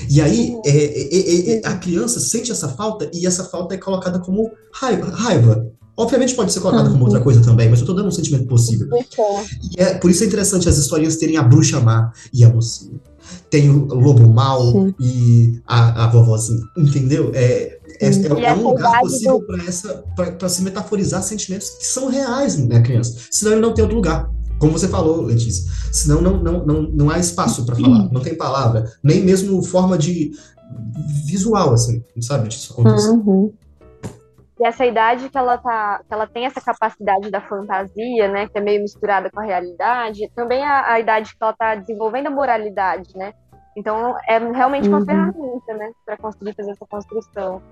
E 0.08 0.20
aí, 0.20 0.56
é, 0.64 0.70
é, 0.70 1.16
é, 1.16 1.50
é, 1.56 1.66
a 1.66 1.76
criança 1.76 2.20
sente 2.20 2.52
essa 2.52 2.68
falta 2.68 3.10
e 3.12 3.26
essa 3.26 3.42
falta 3.42 3.74
é 3.74 3.78
colocada 3.78 4.20
como 4.20 4.52
raiva. 4.72 5.10
raiva. 5.10 5.66
Obviamente 5.96 6.32
pode 6.36 6.52
ser 6.52 6.60
colocada 6.60 6.90
como 6.90 7.04
outra 7.06 7.20
coisa 7.20 7.42
também, 7.42 7.68
mas 7.68 7.80
eu 7.80 7.86
tô 7.86 7.92
dando 7.92 8.06
um 8.06 8.12
sentimento 8.12 8.46
possível. 8.46 8.86
E 9.76 9.82
é, 9.82 9.94
por 9.94 10.12
isso 10.12 10.22
é 10.22 10.28
interessante 10.28 10.68
as 10.68 10.78
historinhas 10.78 11.16
terem 11.16 11.36
a 11.36 11.42
bruxa 11.42 11.80
má 11.80 12.12
e 12.32 12.44
a 12.44 12.48
mocinha. 12.48 13.00
Tem 13.50 13.70
o 13.70 13.86
lobo 13.94 14.28
mau 14.28 14.62
Sim. 14.72 14.94
e 15.00 15.60
a, 15.66 16.04
a 16.04 16.08
vovozinha, 16.08 16.62
entendeu? 16.76 17.30
É, 17.34 17.78
é, 18.00 18.08
é- 18.08 18.44
é 18.44 18.54
um 18.54 18.68
lugar 18.68 19.00
possível 19.00 19.40
para 19.42 19.64
essa 19.64 20.04
para 20.38 20.48
se 20.48 20.62
metaforizar 20.62 21.22
sentimentos 21.22 21.70
que 21.70 21.86
são 21.86 22.08
reais 22.08 22.56
na 22.58 22.80
criança. 22.80 23.16
Senão 23.30 23.52
ele 23.52 23.60
não 23.60 23.72
tem 23.74 23.82
outro 23.82 23.96
lugar. 23.96 24.30
Como 24.58 24.72
você 24.72 24.88
falou, 24.88 25.22
Letícia. 25.22 25.70
Senão 25.92 26.20
não, 26.20 26.42
não, 26.42 26.66
não, 26.66 26.82
não 26.82 27.10
há 27.10 27.18
espaço 27.18 27.64
para 27.64 27.76
falar, 27.76 28.10
não 28.12 28.20
tem 28.20 28.34
palavra, 28.34 28.90
nem 29.04 29.22
mesmo 29.24 29.62
forma 29.62 29.96
de 29.96 30.32
visual, 31.24 31.72
assim, 31.72 32.02
sabe? 32.20 32.48
Disso 32.48 32.72
acontecer. 32.72 33.08
Uhum. 33.10 33.52
E 34.60 34.66
essa 34.66 34.84
idade 34.84 35.28
que 35.28 35.38
ela 35.38 35.56
tá, 35.56 36.00
que 36.06 36.12
ela 36.12 36.26
tem 36.26 36.44
essa 36.44 36.60
capacidade 36.60 37.30
da 37.30 37.40
fantasia, 37.40 38.28
né, 38.28 38.48
que 38.48 38.58
é 38.58 38.60
meio 38.60 38.82
misturada 38.82 39.30
com 39.30 39.38
a 39.40 39.44
realidade, 39.44 40.28
também 40.34 40.60
é 40.60 40.66
a, 40.66 40.92
a 40.94 41.00
idade 41.00 41.30
que 41.30 41.36
ela 41.40 41.52
tá 41.52 41.74
desenvolvendo 41.76 42.26
a 42.26 42.30
moralidade, 42.30 43.16
né? 43.16 43.32
Então 43.76 44.16
é 44.28 44.38
realmente 44.38 44.88
uma 44.88 44.98
Uhum. 44.98 45.06
ferramenta, 45.06 45.74
né, 45.74 45.90
para 46.04 46.16
conseguir 46.16 46.54
fazer 46.54 46.72
essa 46.72 46.84
construção. 46.90 47.62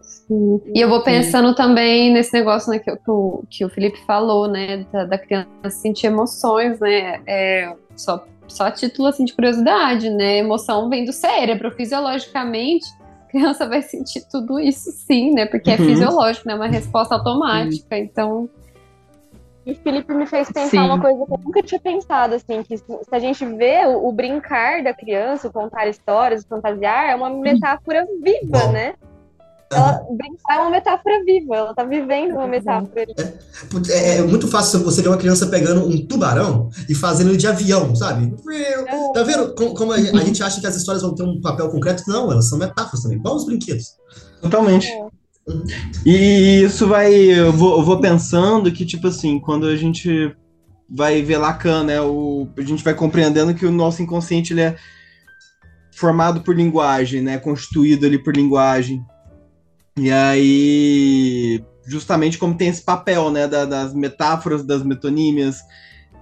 Sim. 0.00 0.60
E 0.74 0.80
eu 0.80 0.88
vou 0.88 1.02
pensando 1.02 1.54
também 1.54 2.12
nesse 2.12 2.32
negócio 2.32 2.70
né, 2.70 2.78
que, 2.78 2.94
que 2.96 3.10
o, 3.10 3.42
que 3.50 3.64
o 3.64 3.68
Felipe 3.68 3.98
falou, 4.06 4.46
né, 4.48 4.86
da, 4.92 5.04
da 5.04 5.18
criança 5.18 5.48
sentir 5.70 6.06
emoções, 6.06 6.78
né, 6.78 7.20
é, 7.26 7.74
só, 7.96 8.24
só 8.46 8.66
a 8.66 8.70
título 8.70 9.08
assim, 9.08 9.24
de 9.24 9.34
curiosidade, 9.34 10.08
né, 10.08 10.38
emoção 10.38 10.88
vem 10.88 11.04
do 11.04 11.12
cérebro, 11.12 11.72
fisiologicamente, 11.72 12.86
criança 13.28 13.68
vai 13.68 13.82
sentir 13.82 14.26
tudo 14.30 14.58
isso 14.58 14.90
sim, 14.90 15.32
né, 15.32 15.46
porque 15.46 15.70
é 15.70 15.76
Uhum. 15.76 15.86
fisiológico, 15.86 16.48
né, 16.48 16.54
uma 16.54 16.66
resposta 16.68 17.14
automática, 17.14 17.96
então... 17.96 18.48
E 19.66 19.72
o 19.72 19.74
Felipe 19.74 20.14
me 20.14 20.24
fez 20.24 20.50
pensar 20.50 20.70
Sim. 20.70 20.78
uma 20.78 20.98
coisa 20.98 21.26
que 21.26 21.32
eu 21.32 21.40
nunca 21.44 21.62
tinha 21.62 21.78
pensado, 21.78 22.34
assim, 22.34 22.62
que 22.62 22.78
se 22.78 22.84
a 23.12 23.18
gente 23.18 23.44
vê 23.44 23.84
o, 23.84 24.08
o 24.08 24.12
brincar 24.12 24.82
da 24.82 24.94
criança, 24.94 25.48
o 25.48 25.52
contar 25.52 25.86
histórias, 25.86 26.42
o 26.42 26.48
fantasiar, 26.48 27.10
é 27.10 27.14
uma 27.14 27.28
metáfora 27.28 28.06
viva, 28.22 28.72
né? 28.72 28.94
Ela, 29.70 30.02
brincar 30.10 30.56
é 30.56 30.60
uma 30.60 30.70
metáfora 30.70 31.22
viva, 31.24 31.56
ela 31.56 31.74
tá 31.74 31.84
vivendo 31.84 32.32
uma 32.32 32.46
metáfora. 32.46 33.06
Putz, 33.70 33.90
É, 33.90 34.18
é 34.18 34.22
muito 34.22 34.48
fácil 34.48 34.82
você 34.82 35.02
ver 35.02 35.08
uma 35.08 35.18
criança 35.18 35.46
pegando 35.46 35.86
um 35.86 36.06
tubarão 36.06 36.70
e 36.88 36.94
fazendo 36.94 37.30
ele 37.30 37.36
de 37.36 37.46
avião, 37.46 37.94
sabe? 37.94 38.34
Tá 39.12 39.22
vendo 39.22 39.54
como, 39.54 39.74
como 39.74 39.92
a, 39.92 39.96
a 39.96 40.24
gente 40.24 40.42
acha 40.42 40.60
que 40.60 40.66
as 40.66 40.76
histórias 40.76 41.02
vão 41.02 41.14
ter 41.14 41.22
um 41.22 41.40
papel 41.40 41.68
concreto? 41.68 42.04
Não, 42.06 42.32
elas 42.32 42.48
são 42.48 42.58
metáforas 42.58 43.02
também, 43.02 43.18
igual 43.18 43.36
os 43.36 43.44
brinquedos. 43.44 43.96
Totalmente. 44.40 44.88
É. 44.88 45.08
E 46.04 46.62
isso 46.62 46.86
vai. 46.86 47.12
Eu 47.12 47.52
vou, 47.52 47.78
eu 47.78 47.84
vou 47.84 48.00
pensando 48.00 48.72
que, 48.72 48.86
tipo 48.86 49.08
assim, 49.08 49.38
quando 49.38 49.66
a 49.66 49.76
gente 49.76 50.34
vai 50.88 51.22
ver 51.22 51.38
Lacan, 51.38 51.84
né? 51.84 52.00
O, 52.00 52.48
a 52.56 52.62
gente 52.62 52.82
vai 52.82 52.94
compreendendo 52.94 53.54
que 53.54 53.66
o 53.66 53.72
nosso 53.72 54.02
inconsciente 54.02 54.52
ele 54.52 54.62
é 54.62 54.76
formado 55.92 56.40
por 56.42 56.54
linguagem, 56.54 57.20
né? 57.20 57.38
Constituído 57.38 58.06
ali 58.06 58.18
por 58.18 58.34
linguagem. 58.34 59.02
E 59.98 60.10
aí, 60.10 61.64
justamente 61.86 62.38
como 62.38 62.56
tem 62.56 62.68
esse 62.68 62.82
papel, 62.82 63.30
né? 63.30 63.48
da- 63.48 63.64
das 63.64 63.94
metáforas, 63.94 64.64
das 64.64 64.82
metonímias, 64.82 65.58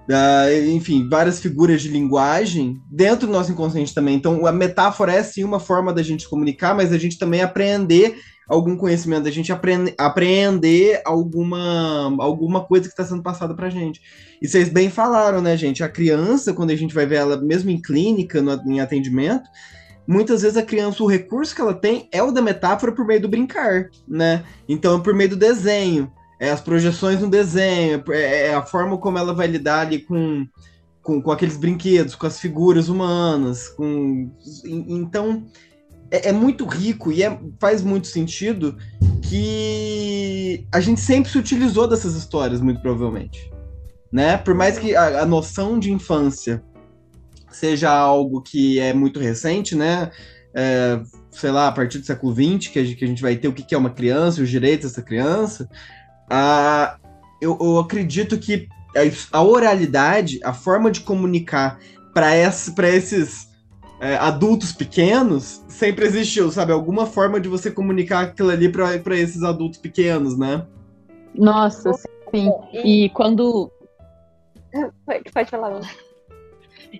da, 0.07 0.45
enfim, 0.67 1.07
várias 1.09 1.39
figuras 1.39 1.81
de 1.81 1.89
linguagem 1.89 2.81
dentro 2.89 3.27
do 3.27 3.33
nosso 3.33 3.51
inconsciente 3.51 3.93
também. 3.93 4.15
Então, 4.15 4.45
a 4.47 4.51
metáfora 4.51 5.13
é 5.13 5.21
sim 5.21 5.43
uma 5.43 5.59
forma 5.59 5.93
da 5.93 6.01
gente 6.01 6.27
comunicar, 6.29 6.73
mas 6.73 6.93
a 6.93 6.97
gente 6.97 7.19
também 7.19 7.41
aprender 7.41 8.17
algum 8.47 8.77
conhecimento, 8.77 9.25
da 9.25 9.31
gente 9.31 9.51
aprende, 9.51 9.93
apreender 9.97 11.01
alguma, 11.05 12.15
alguma 12.19 12.63
coisa 12.63 12.85
que 12.85 12.93
está 12.93 13.03
sendo 13.03 13.21
passada 13.21 13.53
pra 13.53 13.69
gente. 13.69 13.99
E 14.41 14.47
vocês 14.47 14.69
bem 14.69 14.89
falaram, 14.89 15.41
né, 15.41 15.57
gente? 15.57 15.83
A 15.83 15.89
criança, 15.89 16.53
quando 16.53 16.69
a 16.71 16.75
gente 16.75 16.95
vai 16.95 17.05
ver 17.05 17.15
ela, 17.17 17.41
mesmo 17.41 17.69
em 17.69 17.81
clínica, 17.81 18.41
no, 18.41 18.53
em 18.71 18.79
atendimento, 18.79 19.49
muitas 20.07 20.41
vezes 20.41 20.57
a 20.57 20.63
criança, 20.63 21.03
o 21.03 21.07
recurso 21.07 21.53
que 21.53 21.61
ela 21.61 21.73
tem 21.73 22.07
é 22.11 22.23
o 22.23 22.31
da 22.31 22.41
metáfora 22.41 22.91
por 22.93 23.05
meio 23.05 23.21
do 23.21 23.27
brincar, 23.27 23.89
né? 24.07 24.43
Então, 24.69 25.01
por 25.01 25.13
meio 25.13 25.31
do 25.31 25.35
desenho, 25.35 26.11
é 26.39 26.49
as 26.49 26.61
projeções 26.61 27.19
no 27.19 27.29
desenho, 27.29 28.03
é, 28.09 28.47
é 28.47 28.53
a 28.53 28.61
forma 28.61 28.97
como 28.97 29.17
ela 29.17 29.33
vai 29.33 29.47
lidar 29.47 29.81
ali 29.87 29.99
com, 29.99 30.47
com, 31.01 31.21
com 31.21 31.31
aqueles 31.31 31.57
brinquedos, 31.57 32.15
com 32.15 32.25
as 32.27 32.39
figuras 32.39 32.87
humanas, 32.89 33.67
com... 33.69 34.29
en- 34.65 34.85
Então, 34.87 35.45
é, 36.09 36.29
é 36.29 36.31
muito 36.31 36.65
rico 36.65 37.11
e 37.11 37.21
é- 37.23 37.39
faz 37.59 37.81
muito 37.81 38.07
sentido 38.07 38.77
que 39.21 40.65
a 40.71 40.79
gente 40.79 41.01
sempre 41.01 41.29
se 41.31 41.37
utilizou 41.37 41.87
dessas 41.87 42.15
histórias, 42.15 42.61
muito 42.61 42.81
provavelmente. 42.81 43.51
Né? 44.11 44.37
Por 44.37 44.53
mais 44.53 44.77
que 44.79 44.95
a, 44.95 45.23
a 45.23 45.25
noção 45.25 45.77
de 45.77 45.91
infância 45.91 46.63
seja 47.49 47.91
algo 47.91 48.41
que 48.41 48.79
é 48.79 48.93
muito 48.93 49.19
recente, 49.19 49.75
né? 49.75 50.11
É, 50.53 50.99
sei 51.31 51.51
lá, 51.51 51.67
a 51.67 51.71
partir 51.71 51.99
do 51.99 52.05
século 52.05 52.33
XX, 52.33 52.71
que 52.71 52.79
a 52.79 52.83
gente, 52.83 53.21
vai 53.21 53.35
ter 53.35 53.47
o 53.47 53.53
que 53.53 53.75
é 53.75 53.77
uma 53.77 53.91
criança, 53.91 54.41
os 54.41 54.49
direitos 54.49 54.89
dessa 54.91 55.03
criança, 55.03 55.69
a, 56.29 56.97
eu, 57.41 57.57
eu 57.61 57.79
acredito 57.79 58.37
que 58.37 58.67
a, 58.95 59.37
a 59.37 59.43
oralidade, 59.43 60.39
a 60.43 60.53
forma 60.53 60.89
de 60.89 61.01
comunicar 61.01 61.79
para 62.13 62.35
esses 62.35 63.47
é, 63.99 64.15
adultos 64.15 64.71
pequenos 64.71 65.63
sempre 65.67 66.05
existiu, 66.05 66.51
sabe? 66.51 66.71
Alguma 66.71 67.05
forma 67.05 67.39
de 67.39 67.47
você 67.47 67.69
comunicar 67.69 68.21
aquilo 68.21 68.49
ali 68.49 68.69
para 68.69 69.17
esses 69.17 69.43
adultos 69.43 69.79
pequenos, 69.79 70.37
né? 70.37 70.65
Nossa, 71.35 71.91
sim. 72.31 72.51
E 72.73 73.09
quando. 73.09 73.71
Pode 75.33 75.49
falar. 75.49 75.79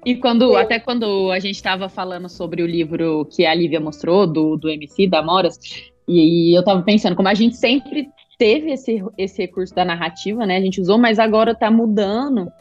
E 0.05 0.15
quando, 0.15 0.55
até 0.55 0.79
quando 0.79 1.31
a 1.31 1.39
gente 1.39 1.55
estava 1.55 1.89
falando 1.89 2.29
sobre 2.29 2.61
o 2.61 2.67
livro 2.67 3.25
que 3.25 3.45
a 3.45 3.53
Lívia 3.53 3.79
mostrou, 3.79 4.25
do, 4.25 4.55
do 4.57 4.69
MC, 4.69 5.07
da 5.07 5.21
Moras, 5.21 5.59
e, 6.07 6.51
e 6.51 6.55
eu 6.55 6.61
estava 6.61 6.81
pensando, 6.81 7.15
como 7.15 7.27
a 7.27 7.33
gente 7.33 7.55
sempre 7.57 8.09
teve 8.38 8.71
esse, 8.71 9.03
esse 9.17 9.41
recurso 9.41 9.73
da 9.73 9.83
narrativa, 9.83 10.45
né? 10.45 10.57
A 10.57 10.61
gente 10.61 10.79
usou, 10.79 10.97
mas 10.97 11.19
agora 11.19 11.51
está 11.51 11.69
mudando. 11.71 12.51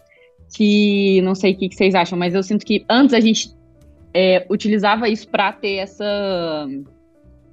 Que 0.57 1.20
não 1.22 1.35
sei 1.35 1.53
o 1.53 1.57
que, 1.57 1.68
que, 1.68 1.74
vocês 1.74 1.95
acham, 1.95 2.16
mas 2.16 2.35
eu 2.35 2.43
sinto 2.43 2.64
que 2.64 2.85
antes 2.89 3.14
a 3.14 3.20
gente 3.20 3.51
é, 4.14 4.47
utilizava 4.49 5.09
isso 5.09 5.29
para 5.29 5.53
ter 5.53 5.77
essa. 5.77 6.68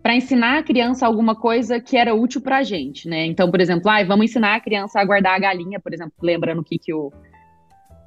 para 0.02 0.16
ensinar 0.16 0.60
a 0.60 0.64
criança 0.64 1.06
alguma 1.06 1.36
coisa 1.36 1.80
que 1.80 1.98
era 1.98 2.14
útil 2.14 2.40
para 2.40 2.60
a 2.60 2.64
gente, 2.64 3.10
né? 3.10 3.26
Então, 3.26 3.50
por 3.50 3.60
exemplo, 3.60 3.90
ah, 3.90 4.04
vamos 4.04 4.26
ensinar 4.26 4.56
a 4.56 4.60
criança 4.60 5.00
a 5.00 5.06
guardar 5.06 5.36
a 5.36 5.40
galinha, 5.40 5.80
por 5.80 5.92
exemplo, 5.92 6.14
lembrando 6.22 6.62
o 6.62 6.64
que, 6.64 6.78
que 6.78 6.94
o 6.94 7.12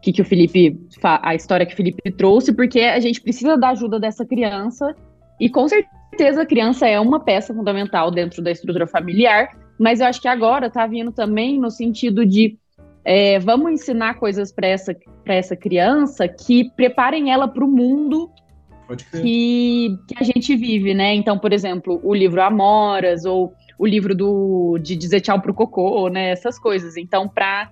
que, 0.07 0.13
que 0.13 0.23
o 0.23 0.25
Felipe, 0.25 0.79
a 1.03 1.35
história 1.35 1.67
que 1.67 1.73
o 1.73 1.77
Felipe 1.77 2.13
trouxe, 2.13 2.55
porque 2.55 2.81
a 2.81 3.01
gente 3.01 3.21
precisa 3.21 3.57
da 3.57 3.71
ajuda 3.71 3.99
dessa 3.99 4.25
criança, 4.25 4.95
e 5.41 5.51
com 5.51 5.67
certeza 5.67 6.43
a 6.43 6.47
criança 6.47 6.87
é 6.87 7.01
uma 7.01 7.19
peça 7.19 7.53
fundamental 7.53 8.13
dentro 8.13 8.41
da 8.41 8.53
estrutura 8.53 8.87
familiar, 8.87 9.49
mas 9.77 10.01
eu 10.01 10.07
acho 10.07 10.23
que 10.23 10.29
agora 10.29 10.69
está 10.69 10.87
vindo 10.87 11.11
também 11.11 11.59
no 11.59 11.73
sentido 11.73 12.25
de 12.25 12.57
é, 13.05 13.41
vamos 13.41 13.73
ensinar 13.73 14.15
coisas 14.15 14.53
para 14.53 14.69
essa, 14.69 14.95
essa 15.27 15.57
criança 15.57 16.29
que 16.29 16.71
preparem 16.77 17.33
ela 17.33 17.49
para 17.49 17.65
o 17.65 17.69
mundo 17.69 18.31
que, 19.21 19.99
que, 20.07 20.15
a 20.21 20.23
gente 20.23 20.55
vive, 20.55 20.95
né? 20.95 21.15
Então, 21.15 21.37
por 21.37 21.53
exemplo, 21.53 22.01
o 22.05 22.15
livro 22.15 22.41
Amoras 22.41 23.25
ou 23.25 23.53
o 23.77 23.85
livro 23.85 24.15
do, 24.15 24.79
de 24.81 24.95
dizer 24.95 25.21
tchau 25.21 25.41
pro 25.41 25.53
cocô, 25.53 26.09
né? 26.09 26.31
Essas 26.31 26.61
coisas. 26.61 26.97
Então, 26.97 27.29
para 27.29 27.69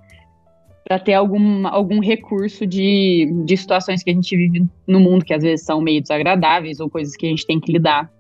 para 0.85 0.99
ter 0.99 1.15
algum, 1.15 1.67
algum 1.67 1.99
recurso 1.99 2.67
de, 2.67 3.33
de 3.45 3.57
situações 3.57 4.03
que 4.03 4.11
a 4.11 4.13
gente 4.13 4.37
vive 4.37 4.69
no 4.87 5.01
mundo, 5.01 5.25
que 5.25 5.33
às 5.33 5.43
vezes 5.43 5.65
são 5.65 5.81
meio 5.81 6.03
desagradáveis 6.03 6.79
ou 6.79 6.91
coisas 6.91 7.17
que 7.17 7.27
a 7.27 7.31
gente 7.31 7.47
tem 7.47 7.59
que 7.59 7.73
lidar. 7.73 8.13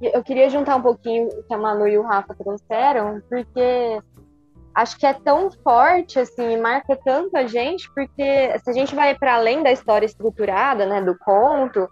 Eu 0.00 0.22
queria 0.22 0.48
juntar 0.48 0.76
um 0.76 0.82
pouquinho 0.82 1.28
o 1.28 1.42
que 1.42 1.54
a 1.54 1.58
Manu 1.58 1.86
e 1.86 1.98
o 1.98 2.02
Rafa 2.02 2.34
trouxeram, 2.34 3.20
porque 3.28 4.00
acho 4.74 4.98
que 4.98 5.06
é 5.06 5.12
tão 5.12 5.50
forte, 5.50 6.18
assim, 6.18 6.56
marca 6.56 6.96
tanto 7.04 7.36
a 7.36 7.46
gente, 7.46 7.92
porque 7.92 8.58
se 8.58 8.70
a 8.70 8.72
gente 8.72 8.94
vai 8.94 9.16
para 9.16 9.34
além 9.34 9.62
da 9.62 9.70
história 9.70 10.06
estruturada, 10.06 10.86
né, 10.86 11.00
do 11.02 11.16
conto, 11.18 11.88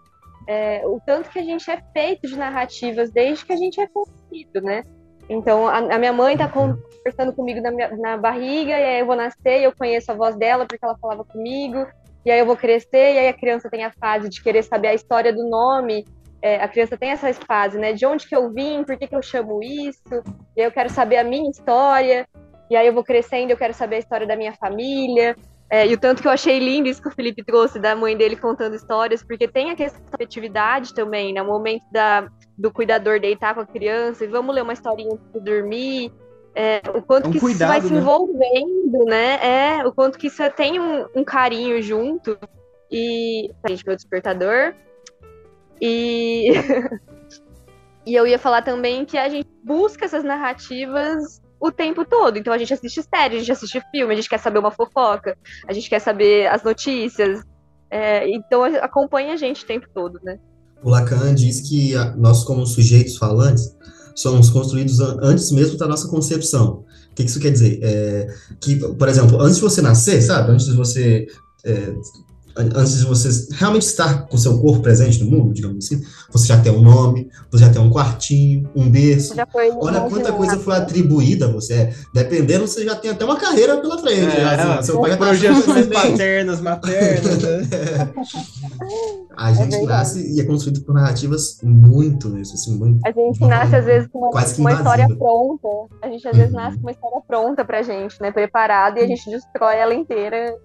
é, 0.47 0.83
o 0.87 1.01
tanto 1.05 1.31
que 1.31 1.39
a 1.39 1.45
gente 1.45 1.71
é 1.71 1.81
feito 1.93 2.27
de 2.27 2.37
narrativas 2.37 3.11
desde 3.11 3.45
que 3.45 3.53
a 3.53 3.57
gente 3.57 3.81
é 3.81 3.87
conhecido, 3.87 4.61
né? 4.61 4.83
Então, 5.31 5.69
a, 5.69 5.79
a 5.79 5.99
minha 5.99 6.13
mãe 6.13 6.33
está 6.33 6.49
conversando 6.49 7.33
comigo 7.33 7.61
na, 7.61 7.71
minha, 7.71 7.97
na 7.97 8.17
barriga, 8.17 8.73
e 8.73 8.85
aí 8.85 8.99
eu 8.99 9.07
vou 9.07 9.15
nascer 9.15 9.61
e 9.61 9.65
eu 9.65 9.73
conheço 9.73 10.11
a 10.11 10.15
voz 10.15 10.35
dela 10.35 10.67
porque 10.67 10.85
ela 10.85 10.99
falava 10.99 11.25
comigo, 11.25 11.87
e 12.27 12.33
aí 12.33 12.41
eu 12.41 12.45
vou 12.45 12.57
crescer, 12.57 13.15
e 13.15 13.19
aí 13.19 13.29
a 13.29 13.33
criança 13.33 13.71
tem 13.71 13.85
a 13.85 13.93
fase 13.93 14.29
de 14.29 14.43
querer 14.43 14.65
saber 14.65 14.89
a 14.89 14.95
história 14.95 15.33
do 15.33 15.49
nome, 15.49 16.05
é, 16.43 16.57
a 16.61 16.67
criança 16.67 16.97
tem 16.99 17.11
essa 17.11 17.33
fase, 17.33 17.79
né? 17.79 17.93
De 17.93 18.05
onde 18.05 18.27
que 18.27 18.35
eu 18.35 18.51
vim, 18.51 18.83
por 18.83 18.97
que, 18.97 19.07
que 19.07 19.15
eu 19.15 19.23
chamo 19.23 19.63
isso, 19.63 20.21
e 20.57 20.63
aí 20.63 20.67
eu 20.67 20.73
quero 20.73 20.91
saber 20.91 21.19
a 21.19 21.25
minha 21.25 21.49
história, 21.49 22.27
e 22.69 22.75
aí 22.77 22.89
eu 22.89 22.93
vou 22.93 23.05
crescendo, 23.05 23.53
eu 23.53 23.57
quero 23.57 23.73
saber 23.73 23.97
a 23.97 24.01
história 24.01 24.27
da 24.27 24.35
minha 24.35 24.55
família, 24.55 25.37
é, 25.71 25.87
e 25.87 25.95
o 25.95 25.99
tanto 25.99 26.21
que 26.21 26.27
eu 26.27 26.33
achei 26.33 26.59
lindo 26.59 26.89
isso 26.89 27.01
que 27.01 27.07
o 27.07 27.13
Felipe 27.13 27.45
trouxe 27.45 27.79
da 27.79 27.95
mãe 27.95 28.17
dele 28.17 28.35
contando 28.35 28.75
histórias, 28.75 29.23
porque 29.23 29.47
tem 29.47 29.71
a 29.71 29.77
questão 29.77 30.03
da 30.03 30.17
afetividade 30.17 30.93
também, 30.93 31.33
né? 31.33 31.41
O 31.41 31.47
momento 31.47 31.85
da, 31.93 32.29
do 32.59 32.73
cuidador 32.73 33.21
deitar 33.21 33.55
com 33.55 33.61
a 33.61 33.67
criança 33.67 34.25
e 34.25 34.27
vamos 34.27 34.53
ler 34.53 34.63
uma 34.63 34.73
historinha 34.73 35.17
para 35.31 35.41
dormir. 35.41 36.13
É, 36.57 36.83
o 36.93 37.01
quanto 37.01 37.27
é 37.27 37.29
um 37.29 37.33
que 37.33 37.39
cuidado, 37.39 37.71
isso 37.71 37.81
vai 37.81 37.81
se 37.89 37.95
né? 37.95 38.01
envolvendo, 38.01 39.05
né? 39.05 39.39
É, 39.47 39.87
o 39.87 39.93
quanto 39.93 40.19
que 40.19 40.27
isso 40.27 40.43
tem 40.51 40.81
um, 40.81 41.07
um 41.15 41.23
carinho 41.23 41.81
junto. 41.81 42.37
E. 42.91 43.49
A 43.63 43.71
gente, 43.71 43.87
meu 43.87 43.95
despertador. 43.95 44.75
E. 45.81 46.51
e 48.05 48.13
eu 48.13 48.27
ia 48.27 48.41
falar 48.41 48.63
também 48.63 49.05
que 49.05 49.17
a 49.17 49.29
gente 49.29 49.49
busca 49.63 50.05
essas 50.05 50.25
narrativas 50.25 51.40
o 51.61 51.71
tempo 51.71 52.05
todo. 52.05 52.39
Então 52.39 52.53
a 52.53 52.59
gente 52.59 52.73
assiste 52.73 53.03
série, 53.03 53.37
a 53.37 53.39
gente 53.39 53.53
assiste 53.53 53.83
filme, 53.91 54.13
a 54.13 54.17
gente 54.17 54.29
quer 54.29 54.39
saber 54.39 54.59
uma 54.59 54.71
fofoca, 54.71 55.37
a 55.69 55.73
gente 55.73 55.91
quer 55.91 56.01
saber 56.01 56.47
as 56.49 56.63
notícias. 56.63 57.45
É, 57.91 58.29
então 58.31 58.65
acompanha 58.65 59.35
a 59.35 59.37
gente 59.37 59.65
o 59.65 59.67
tempo 59.67 59.87
todo, 59.93 60.19
né? 60.23 60.39
O 60.83 60.89
Lacan 60.89 61.35
diz 61.35 61.69
que 61.69 61.93
nós, 62.17 62.43
como 62.45 62.67
sujeitos 62.67 63.17
falantes, 63.19 63.77
somos 64.15 64.49
construídos 64.49 64.99
antes 65.01 65.51
mesmo 65.51 65.77
da 65.77 65.87
nossa 65.87 66.09
concepção. 66.09 66.85
O 67.11 67.15
que 67.15 67.25
isso 67.25 67.41
quer 67.41 67.51
dizer? 67.51 67.81
É, 67.83 68.27
que, 68.61 68.77
por 68.77 69.09
exemplo, 69.09 69.41
antes 69.41 69.57
de 69.57 69.63
você 69.63 69.83
nascer, 69.83 70.23
sabe? 70.23 70.53
Antes 70.53 70.67
de 70.67 70.73
você 70.73 71.27
é, 71.65 71.95
antes 72.57 72.99
de 72.99 73.05
você 73.05 73.55
realmente 73.55 73.83
estar 73.83 74.27
com 74.27 74.37
seu 74.37 74.59
corpo 74.61 74.83
presente 74.83 75.23
no 75.23 75.31
mundo, 75.31 75.53
digamos 75.53 75.85
assim, 75.85 76.03
você 76.31 76.47
já 76.47 76.61
tem 76.61 76.73
um 76.73 76.81
nome, 76.81 77.31
você 77.51 77.65
já 77.65 77.71
tem 77.71 77.81
um 77.81 77.91
quartinho, 77.91 78.69
um 78.75 78.89
berço. 78.89 79.35
Olha 79.81 80.01
quanta 80.03 80.33
coisa 80.33 80.59
foi 80.59 80.77
atribuída 80.77 81.47
a 81.47 81.53
você. 81.53 81.93
Dependendo, 82.13 82.67
você 82.67 82.85
já 82.85 82.95
tem 82.95 83.11
até 83.11 83.25
uma 83.25 83.37
carreira 83.37 83.77
pela 83.79 83.99
frente. 83.99 84.37
É, 84.37 84.41
já, 84.41 84.75
assim, 84.75 84.87
seu 84.87 85.01
pai 85.01 85.17
projeções 85.17 85.87
paternas, 85.87 86.61
maternas. 86.61 87.43
Né? 87.43 88.13
a 89.37 89.53
gente 89.53 89.75
é 89.75 89.83
nasce 89.83 90.35
e 90.35 90.41
é 90.41 90.45
construído 90.45 90.83
por 90.83 90.95
narrativas 90.95 91.59
muito 91.63 92.29
nisso, 92.29 92.55
assim, 92.55 92.77
muito. 92.77 93.01
A 93.07 93.13
gente 93.13 93.41
nasce, 93.41 93.77
às 93.77 93.85
vezes, 93.85 94.09
com 94.09 94.19
uma, 94.19 94.31
uma 94.31 94.73
história 94.73 95.07
pronta. 95.17 95.69
A 96.03 96.09
gente, 96.09 96.27
às 96.27 96.37
vezes, 96.37 96.53
uhum. 96.53 96.61
nasce 96.61 96.77
com 96.77 96.83
uma 96.83 96.93
história 96.93 97.21
pronta 97.27 97.65
pra 97.65 97.83
gente, 97.83 98.21
né? 98.21 98.31
Preparada, 98.31 99.01
e 99.01 99.05
a 99.05 99.07
gente 99.07 99.29
destrói 99.31 99.77
ela 99.77 99.95
inteira. 99.95 100.57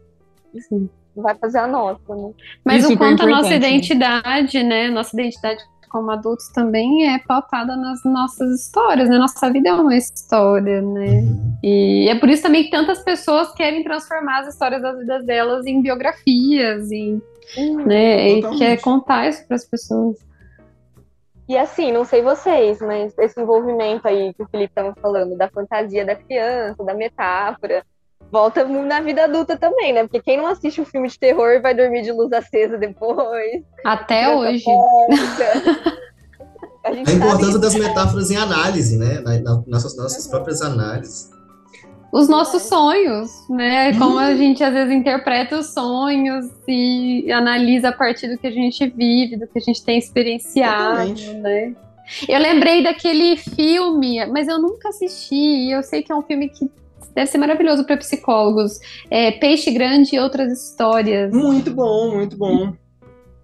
Sim 0.61 0.89
vai 1.15 1.35
fazer 1.35 1.59
a 1.59 1.67
nossa, 1.67 2.15
né? 2.15 2.31
Mas 2.63 2.85
o 2.85 2.97
quanto 2.97 3.23
a 3.23 3.27
nossa 3.27 3.53
identidade, 3.53 4.61
né? 4.63 4.89
Nossa 4.89 5.15
identidade 5.15 5.63
como 5.89 6.11
adultos 6.11 6.49
também 6.49 7.07
é 7.13 7.19
pautada 7.19 7.75
nas 7.77 8.03
nossas 8.03 8.59
histórias, 8.59 9.07
né? 9.07 9.17
Nossa 9.17 9.49
vida 9.49 9.69
é 9.69 9.73
uma 9.73 9.95
história, 9.95 10.81
né? 10.81 11.21
Uhum. 11.21 11.57
E 11.63 12.09
é 12.09 12.15
por 12.19 12.27
isso 12.29 12.43
também 12.43 12.65
que 12.65 12.69
tantas 12.69 13.01
pessoas 13.01 13.53
querem 13.53 13.81
transformar 13.83 14.41
as 14.41 14.53
histórias 14.53 14.81
das 14.81 14.99
vidas 14.99 15.25
delas 15.25 15.65
em 15.65 15.81
biografias, 15.81 16.91
em, 16.91 17.21
uhum, 17.57 17.85
né? 17.85 18.29
E 18.29 18.57
quer 18.57 18.81
contar 18.81 19.29
isso 19.29 19.47
para 19.47 19.55
as 19.55 19.63
pessoas. 19.63 20.17
E 21.47 21.55
assim, 21.55 21.91
não 21.91 22.03
sei 22.03 22.21
vocês, 22.21 22.81
mas 22.81 23.17
esse 23.17 23.39
envolvimento 23.39 24.05
aí 24.07 24.33
que 24.33 24.43
o 24.43 24.47
Felipe 24.49 24.71
estava 24.71 24.93
falando, 24.99 25.37
da 25.37 25.47
fantasia 25.47 26.03
da 26.03 26.15
criança, 26.15 26.83
da 26.83 26.93
metáfora, 26.93 27.85
volta 28.35 28.65
na 28.65 28.99
vida 28.99 29.23
adulta 29.23 29.55
também, 29.55 29.93
né? 29.93 30.03
Porque 30.03 30.19
quem 30.19 30.35
não 30.35 30.47
assiste 30.47 30.81
um 30.81 30.85
filme 30.85 31.07
de 31.07 31.17
terror 31.17 31.61
vai 31.61 31.73
dormir 31.73 32.01
de 32.01 32.11
luz 32.11 32.33
acesa 32.33 32.77
depois. 32.77 33.63
Até 33.85 34.35
hoje. 34.35 34.65
a, 36.83 36.89
a 36.89 37.13
importância 37.13 37.57
das 37.57 37.75
metáforas 37.75 38.29
em 38.29 38.35
análise, 38.35 38.97
né? 38.97 39.21
Na, 39.21 39.39
na, 39.39 39.63
nossas, 39.65 39.95
nossas 39.95 40.27
próprias 40.27 40.61
análises. 40.61 41.29
Os 42.11 42.27
nossos 42.27 42.63
sonhos, 42.63 43.31
né? 43.49 43.97
Como 43.97 44.19
a 44.19 44.35
gente 44.35 44.61
às 44.61 44.73
vezes 44.73 44.93
interpreta 44.93 45.57
os 45.57 45.73
sonhos 45.73 46.45
e 46.67 47.31
analisa 47.31 47.89
a 47.89 47.93
partir 47.93 48.27
do 48.27 48.37
que 48.37 48.47
a 48.47 48.51
gente 48.51 48.85
vive, 48.87 49.37
do 49.37 49.47
que 49.47 49.59
a 49.59 49.61
gente 49.61 49.81
tem 49.81 49.97
experienciado, 49.97 51.03
Exatamente. 51.03 51.33
né? 51.35 51.73
Eu 52.27 52.39
lembrei 52.39 52.83
daquele 52.83 53.37
filme, 53.37 54.25
mas 54.25 54.49
eu 54.49 54.61
nunca 54.61 54.89
assisti. 54.89 55.71
Eu 55.71 55.81
sei 55.81 56.03
que 56.03 56.11
é 56.11 56.15
um 56.15 56.21
filme 56.21 56.49
que 56.49 56.69
Deve 57.15 57.27
ser 57.31 57.37
maravilhoso 57.37 57.85
para 57.85 57.95
psicólogos. 57.95 58.77
É, 59.09 59.31
Peixe 59.31 59.71
Grande 59.71 60.15
e 60.15 60.19
outras 60.19 60.51
histórias. 60.51 61.33
Muito 61.33 61.71
bom, 61.73 62.13
muito 62.13 62.37
bom. 62.37 62.73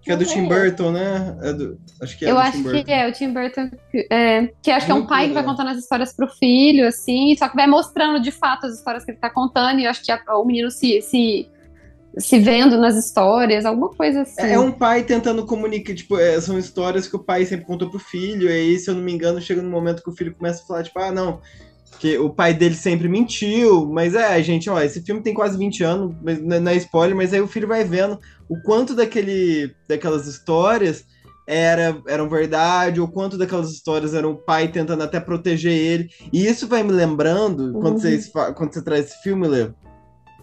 Que 0.02 0.10
é 0.10 0.16
do 0.16 0.24
Tim 0.24 0.46
Burton, 0.48 0.90
né? 0.90 1.38
É 1.42 1.52
do, 1.52 1.78
acho 2.00 2.18
que 2.18 2.26
é 2.26 2.30
Eu 2.30 2.36
acho 2.36 2.62
que 2.62 2.92
é, 2.92 3.08
o 3.08 3.12
Tim 3.12 3.32
Burton. 3.32 3.70
É, 4.10 4.48
que 4.60 4.70
acho 4.70 4.84
que 4.84 4.92
é 4.92 4.94
um 4.94 5.06
pai 5.06 5.28
que 5.28 5.34
vai 5.34 5.44
contando 5.44 5.70
as 5.70 5.78
histórias 5.78 6.12
pro 6.12 6.28
filho, 6.28 6.86
assim, 6.86 7.34
só 7.36 7.48
que 7.48 7.54
vai 7.54 7.68
mostrando 7.68 8.20
de 8.20 8.32
fato 8.32 8.66
as 8.66 8.74
histórias 8.74 9.04
que 9.04 9.12
ele 9.12 9.18
tá 9.18 9.30
contando, 9.30 9.78
e 9.78 9.84
eu 9.84 9.90
acho 9.90 10.02
que 10.02 10.10
a, 10.10 10.20
o 10.36 10.44
menino 10.44 10.72
se, 10.72 11.00
se, 11.02 11.48
se 12.18 12.38
vendo 12.40 12.78
nas 12.78 12.96
histórias, 12.96 13.64
alguma 13.64 13.90
coisa 13.90 14.22
assim. 14.22 14.42
É, 14.42 14.54
é 14.54 14.58
um 14.58 14.72
pai 14.72 15.04
tentando 15.04 15.46
comunicar, 15.46 15.94
tipo, 15.94 16.18
é, 16.18 16.40
são 16.40 16.58
histórias 16.58 17.06
que 17.06 17.14
o 17.14 17.20
pai 17.20 17.46
sempre 17.46 17.64
contou 17.64 17.88
pro 17.88 18.00
filho, 18.00 18.50
e 18.50 18.52
aí, 18.52 18.78
se 18.80 18.90
eu 18.90 18.96
não 18.96 19.02
me 19.02 19.12
engano, 19.12 19.40
chega 19.40 19.62
no 19.62 19.70
momento 19.70 20.02
que 20.02 20.10
o 20.10 20.16
filho 20.16 20.34
começa 20.34 20.64
a 20.64 20.66
falar, 20.66 20.82
tipo, 20.82 20.98
ah, 20.98 21.12
não 21.12 21.40
que 21.98 22.18
o 22.18 22.30
pai 22.30 22.52
dele 22.52 22.74
sempre 22.74 23.08
mentiu, 23.08 23.86
mas 23.86 24.14
é, 24.14 24.42
gente, 24.42 24.68
ó, 24.68 24.80
esse 24.80 25.02
filme 25.02 25.22
tem 25.22 25.32
quase 25.34 25.56
20 25.56 25.84
anos, 25.84 26.14
mas 26.22 26.42
não 26.42 26.70
é 26.72 26.76
spoiler, 26.76 27.16
mas 27.16 27.32
aí 27.32 27.40
o 27.40 27.46
filho 27.46 27.68
vai 27.68 27.84
vendo 27.84 28.18
o 28.48 28.60
quanto 28.62 28.94
daquele, 28.94 29.72
daquelas 29.88 30.26
histórias 30.26 31.04
era, 31.46 32.00
eram 32.08 32.28
verdade, 32.28 33.00
ou 33.00 33.08
quanto 33.08 33.36
daquelas 33.38 33.70
histórias 33.70 34.14
eram 34.14 34.32
o 34.32 34.36
pai 34.36 34.68
tentando 34.68 35.02
até 35.02 35.20
proteger 35.20 35.72
ele. 35.72 36.08
E 36.32 36.46
isso 36.46 36.66
vai 36.66 36.82
me 36.82 36.92
lembrando, 36.92 37.72
quando, 37.72 37.94
Uhum. 37.94 37.98
vocês, 38.00 38.28
fa- 38.28 38.52
quando 38.52 38.72
você 38.72 38.82
traz 38.82 39.06
esse 39.06 39.22
filme, 39.22 39.46
Lê, 39.46 39.70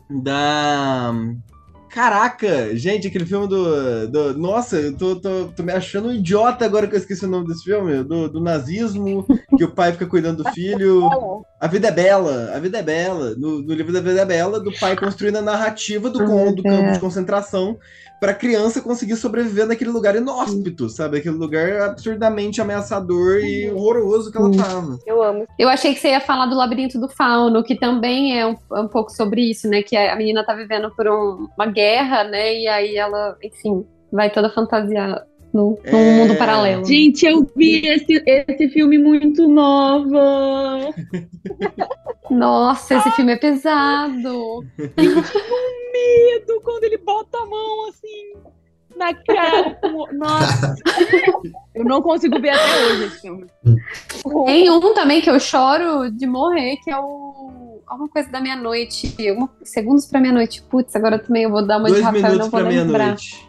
da. 0.09 1.13
Caraca, 1.89 2.75
gente, 2.75 3.07
aquele 3.07 3.25
filme 3.25 3.47
do. 3.47 4.07
do- 4.07 4.37
nossa, 4.37 4.77
eu 4.77 4.95
tô, 4.95 5.15
tô, 5.19 5.47
tô 5.47 5.63
me 5.63 5.71
achando 5.73 6.09
um 6.09 6.13
idiota 6.13 6.63
agora 6.63 6.87
que 6.87 6.93
eu 6.95 6.99
esqueci 6.99 7.25
o 7.25 7.29
nome 7.29 7.47
desse 7.47 7.63
filme. 7.63 8.03
Do, 8.03 8.29
do 8.29 8.39
nazismo, 8.39 9.25
que 9.57 9.63
o 9.63 9.73
pai 9.73 9.91
fica 9.93 10.05
cuidando 10.05 10.43
do 10.43 10.51
filho. 10.51 11.09
A 11.59 11.67
Vida 11.67 11.89
é 11.89 11.91
Bela, 11.91 12.51
A 12.55 12.59
Vida 12.59 12.77
é 12.77 12.83
Bela. 12.83 13.35
No, 13.37 13.61
no 13.61 13.73
livro 13.73 13.91
da 13.91 13.99
Vida 13.99 14.21
é 14.21 14.25
Bela, 14.25 14.59
do 14.59 14.71
pai 14.79 14.95
construindo 14.95 15.37
a 15.37 15.41
narrativa 15.41 16.09
do, 16.09 16.19
con- 16.25 16.53
do 16.53 16.63
campo 16.63 16.91
de 16.93 16.99
concentração 16.99 17.77
pra 18.19 18.33
criança 18.33 18.81
conseguir 18.81 19.15
sobreviver 19.15 19.65
naquele 19.65 19.89
lugar 19.91 20.15
inóspito, 20.15 20.89
sabe? 20.89 21.17
Aquele 21.17 21.35
lugar 21.35 21.81
absurdamente 21.81 22.61
ameaçador 22.61 23.39
e 23.39 23.71
horroroso 23.71 24.31
que 24.31 24.37
ela 24.37 24.51
tava. 24.57 24.99
Eu 25.05 25.21
amo. 25.23 25.45
Eu 25.57 25.69
achei 25.69 25.93
que 25.93 25.99
você 25.99 26.09
ia 26.09 26.21
falar 26.21 26.45
do 26.47 26.55
Labirinto 26.55 26.99
do 26.99 27.07
Fauno, 27.09 27.63
que 27.63 27.77
também 27.77 28.37
é 28.39 28.45
um, 28.45 28.55
é 28.73 28.79
um 28.81 28.87
pouco 28.87 29.09
sobre 29.11 29.49
isso, 29.49 29.69
né? 29.69 29.81
Que 29.83 29.95
a 29.95 30.15
menina 30.15 30.45
tá 30.45 30.53
vivendo 30.53 30.93
por 30.95 31.07
um- 31.07 31.47
uma 31.57 31.65
guerra, 31.65 32.23
né? 32.25 32.57
E 32.59 32.67
aí 32.67 32.95
ela, 32.97 33.37
enfim, 33.43 33.85
vai 34.11 34.29
toda 34.29 34.49
fantasiar 34.49 35.23
no, 35.53 35.79
num 35.91 35.97
É. 35.97 36.17
mundo 36.17 36.35
paralelo. 36.35 36.85
Gente, 36.85 37.25
eu 37.25 37.49
vi 37.55 37.85
esse, 37.87 38.23
esse 38.25 38.69
filme 38.69 38.97
muito 38.97 39.47
nova. 39.47 40.93
Nossa, 42.29 42.95
esse 42.95 43.11
filme 43.11 43.33
é 43.33 43.37
pesado. 43.37 44.63
Medo 44.77 46.61
quando 46.63 46.83
ele 46.83 46.97
bota 46.97 47.37
a 47.39 47.45
mão 47.45 47.89
assim 47.89 48.33
na 48.95 49.13
cara. 49.13 49.79
Nossa. 50.13 50.75
Eu 51.73 51.85
não 51.85 52.01
consigo 52.01 52.39
ver 52.39 52.49
até 52.49 52.85
hoje 52.85 53.03
esse 53.05 53.21
filme. 53.21 53.47
Tem 54.45 54.69
um 54.69 54.93
também 54.93 55.21
que 55.21 55.29
eu 55.29 55.39
choro 55.39 56.11
de 56.11 56.27
morrer, 56.27 56.77
que 56.83 56.91
é 56.91 56.99
o. 56.99 57.79
Alguma 57.87 58.09
coisa 58.09 58.29
da 58.29 58.39
meia-noite. 58.39 59.15
Segundos 59.63 60.05
pra 60.05 60.19
meia-noite. 60.19 60.61
Putz, 60.61 60.95
agora 60.95 61.17
também 61.17 61.43
eu 61.43 61.49
vou 61.49 61.65
dar 61.65 61.77
uma 61.77 61.87
de 61.87 61.93
Dois 61.93 62.05
Rafael, 62.05 62.23
minutos 62.33 62.51
não 62.51 62.59
vou 62.59 62.69
lembrar. 62.69 62.97
meia-noite. 62.99 63.48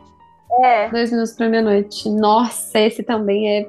É. 0.64 0.88
Dois 0.88 1.11
minutos 1.11 1.32
pra 1.32 1.48
meia-noite. 1.48 2.09
Nossa, 2.11 2.78
esse 2.80 3.03
também 3.03 3.48
é 3.48 3.68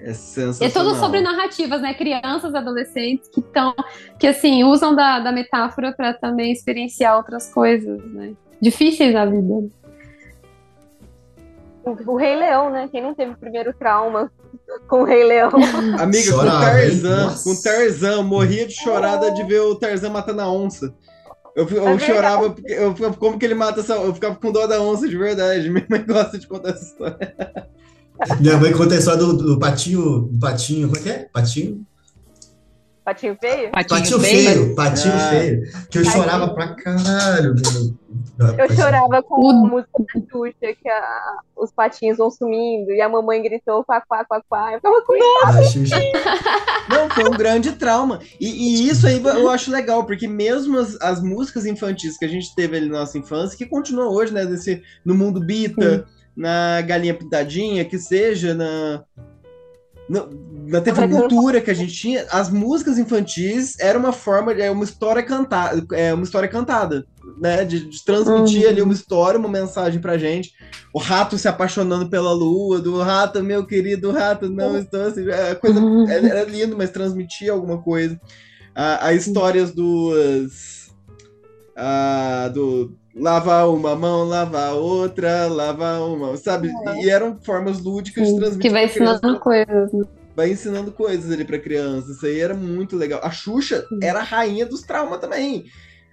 É 0.00 0.10
É 0.10 0.12
sensacional. 0.14 0.72
tudo 0.92 1.00
sobre 1.00 1.20
narrativas, 1.20 1.80
né? 1.80 1.94
Crianças, 1.94 2.54
adolescentes 2.54 3.28
que 3.28 3.40
estão, 3.40 3.74
que 4.18 4.26
assim, 4.26 4.64
usam 4.64 4.94
da, 4.94 5.20
da 5.20 5.32
metáfora 5.32 5.92
para 5.92 6.12
também 6.14 6.52
experienciar 6.52 7.16
outras 7.16 7.52
coisas, 7.52 8.00
né? 8.12 8.32
Difíceis 8.60 9.14
na 9.14 9.24
vida. 9.26 9.68
O, 11.84 12.12
o 12.12 12.16
Rei 12.16 12.36
Leão, 12.36 12.70
né? 12.70 12.88
Quem 12.90 13.02
não 13.02 13.14
teve 13.14 13.32
o 13.32 13.36
primeiro 13.38 13.72
trauma 13.72 14.30
com 14.88 15.02
o 15.02 15.04
Rei 15.04 15.24
Leão? 15.24 15.50
Amiga, 15.98 16.22
Chorava, 16.32 16.58
com 16.58 16.70
Tarzan, 16.70 17.22
hein? 17.30 17.36
Com 17.44 17.62
Tarzan, 17.62 18.22
morria 18.22 18.66
de 18.66 18.74
chorada 18.74 19.30
de 19.30 19.42
ver 19.44 19.60
o 19.60 19.74
Tarzan 19.76 20.10
matando 20.10 20.42
a 20.42 20.50
onça. 20.50 20.94
Eu, 21.56 21.64
eu 21.64 21.66
verdade. 21.66 22.06
chorava, 22.06 22.50
porque 22.50 22.72
eu, 22.72 22.94
como 23.14 23.38
que 23.38 23.44
ele 23.44 23.54
mata 23.54 23.80
essa. 23.80 23.94
Eu 23.94 24.14
ficava 24.14 24.36
com 24.36 24.52
dó 24.52 24.66
da 24.66 24.80
onça 24.80 25.08
de 25.08 25.16
verdade. 25.16 25.68
Minha 25.70 25.86
mãe 25.88 26.04
gosta 26.04 26.38
de 26.38 26.46
contar 26.46 26.70
essa 26.70 26.84
história. 26.84 27.34
Minha 28.40 28.56
mãe 28.56 28.72
conta 28.72 28.94
a 28.94 28.98
história 28.98 29.20
do, 29.20 29.36
do 29.36 29.58
patinho. 29.58 30.22
Do 30.22 30.38
patinho. 30.38 30.88
Como 30.88 31.00
é 31.00 31.02
que 31.02 31.10
é? 31.10 31.28
Patinho? 31.32 31.86
Patinho 33.08 33.36
feio? 33.40 33.70
Patinho 33.70 34.20
feio. 34.20 34.74
Patinho 34.74 35.14
Ah. 35.14 35.30
feio. 35.30 35.62
Que 35.90 35.98
eu 35.98 36.04
chorava 36.04 36.48
pra 36.54 36.74
caralho. 36.74 37.54
meu- 37.54 37.98
Eu 38.58 38.74
chorava 38.74 39.22
com 39.22 39.50
a 39.50 39.54
música 39.54 39.90
da 39.98 40.20
Xuxa, 40.30 40.74
que 40.80 40.88
a- 40.88 41.38
os 41.56 41.72
patinhos 41.72 42.18
vão 42.18 42.30
sumindo, 42.30 42.90
e 42.92 43.00
a 43.00 43.08
mamãe 43.08 43.42
gritou 43.42 43.82
quá, 43.84 44.00
quá, 44.08 44.24
quá, 44.24 44.42
quá. 44.48 44.72
Eu 44.72 44.76
ficava 44.78 45.02
com. 45.02 45.14
Não, 46.88 47.10
foi 47.10 47.24
um 47.24 47.36
grande 47.36 47.72
trauma. 47.72 48.20
E, 48.40 48.46
e 48.48 48.88
isso 48.88 49.06
aí 49.06 49.22
eu 49.22 49.48
acho 49.50 49.70
legal, 49.70 50.04
porque 50.04 50.26
mesmo 50.28 50.78
as, 50.78 50.96
as 51.00 51.22
músicas 51.22 51.66
infantis 51.66 52.16
que 52.18 52.24
a 52.24 52.28
gente 52.28 52.54
teve 52.54 52.76
ali 52.76 52.88
na 52.88 53.00
nossa 53.00 53.18
infância, 53.18 53.56
que 53.58 53.66
continuam 53.66 54.12
hoje, 54.12 54.32
né? 54.32 54.44
Nesse, 54.44 54.82
no 55.04 55.14
mundo 55.14 55.40
Bita, 55.40 56.06
na 56.36 56.80
Galinha 56.82 57.14
Pintadinha, 57.14 57.84
que 57.84 57.98
seja, 57.98 58.54
na. 58.54 59.02
Na, 60.08 60.26
na 60.68 60.80
TV 60.80 61.06
Cultura 61.08 61.60
que 61.60 61.70
a 61.70 61.74
gente 61.74 61.92
tinha, 61.92 62.26
as 62.30 62.48
músicas 62.50 62.98
infantis 62.98 63.78
era 63.78 63.98
uma 63.98 64.12
forma, 64.12 64.52
é 64.52 64.70
uma 64.70 64.84
história 64.84 65.22
cantada, 65.22 65.84
é 65.92 66.14
uma 66.14 66.22
história 66.24 66.48
cantada, 66.48 67.04
né? 67.40 67.64
De, 67.64 67.88
de 67.88 68.04
transmitir 68.04 68.62
Uhum. 68.64 68.68
ali 68.70 68.82
uma 68.82 68.92
história, 68.94 69.38
uma 69.38 69.48
mensagem 69.48 70.00
pra 70.00 70.16
gente. 70.18 70.52
O 70.94 70.98
rato 70.98 71.36
se 71.36 71.46
apaixonando 71.46 72.08
pela 72.08 72.32
lua, 72.32 72.80
do 72.80 72.98
rato, 73.00 73.42
meu 73.42 73.66
querido 73.66 74.10
rato, 74.10 74.48
não 74.50 74.78
estou 74.78 75.02
assim. 75.02 75.28
É 75.28 75.54
coisa 75.54 75.78
Uhum. 75.80 76.08
era, 76.08 76.44
lindo, 76.44 76.76
mas 76.76 76.90
transmitia 76.90 77.52
alguma 77.52 77.82
coisa. 77.82 78.18
A, 78.74 79.08
a 79.08 79.12
histórias 79.12 79.72
dos. 79.72 80.90
a, 81.76 82.50
do 82.52 82.96
lava 83.18 83.66
uma 83.66 83.94
mão, 83.96 84.24
lava 84.24 84.60
a 84.66 84.72
outra, 84.72 85.46
lava 85.46 86.00
uma, 86.00 86.36
sabe? 86.36 86.70
E 87.02 87.10
eram 87.10 87.36
formas 87.40 87.80
lúdicas 87.82 88.24
de 88.26 88.30
Sim, 88.30 88.36
transmitir. 88.38 88.62
que 88.70 88.70
vai 88.72 88.84
ensinando 88.86 89.40
coisas. 89.40 89.92
né? 89.92 90.04
Vai 90.36 90.50
ensinando 90.50 90.92
coisas 90.92 91.30
ali 91.32 91.44
pra 91.44 91.58
criança. 91.58 92.12
Isso 92.12 92.24
aí 92.24 92.40
era 92.40 92.54
muito 92.54 92.96
legal. 92.96 93.20
A 93.22 93.30
Xuxa 93.30 93.84
era 94.02 94.20
a 94.20 94.22
rainha 94.22 94.64
dos 94.64 94.82
traumas 94.82 95.18
também. 95.20 95.64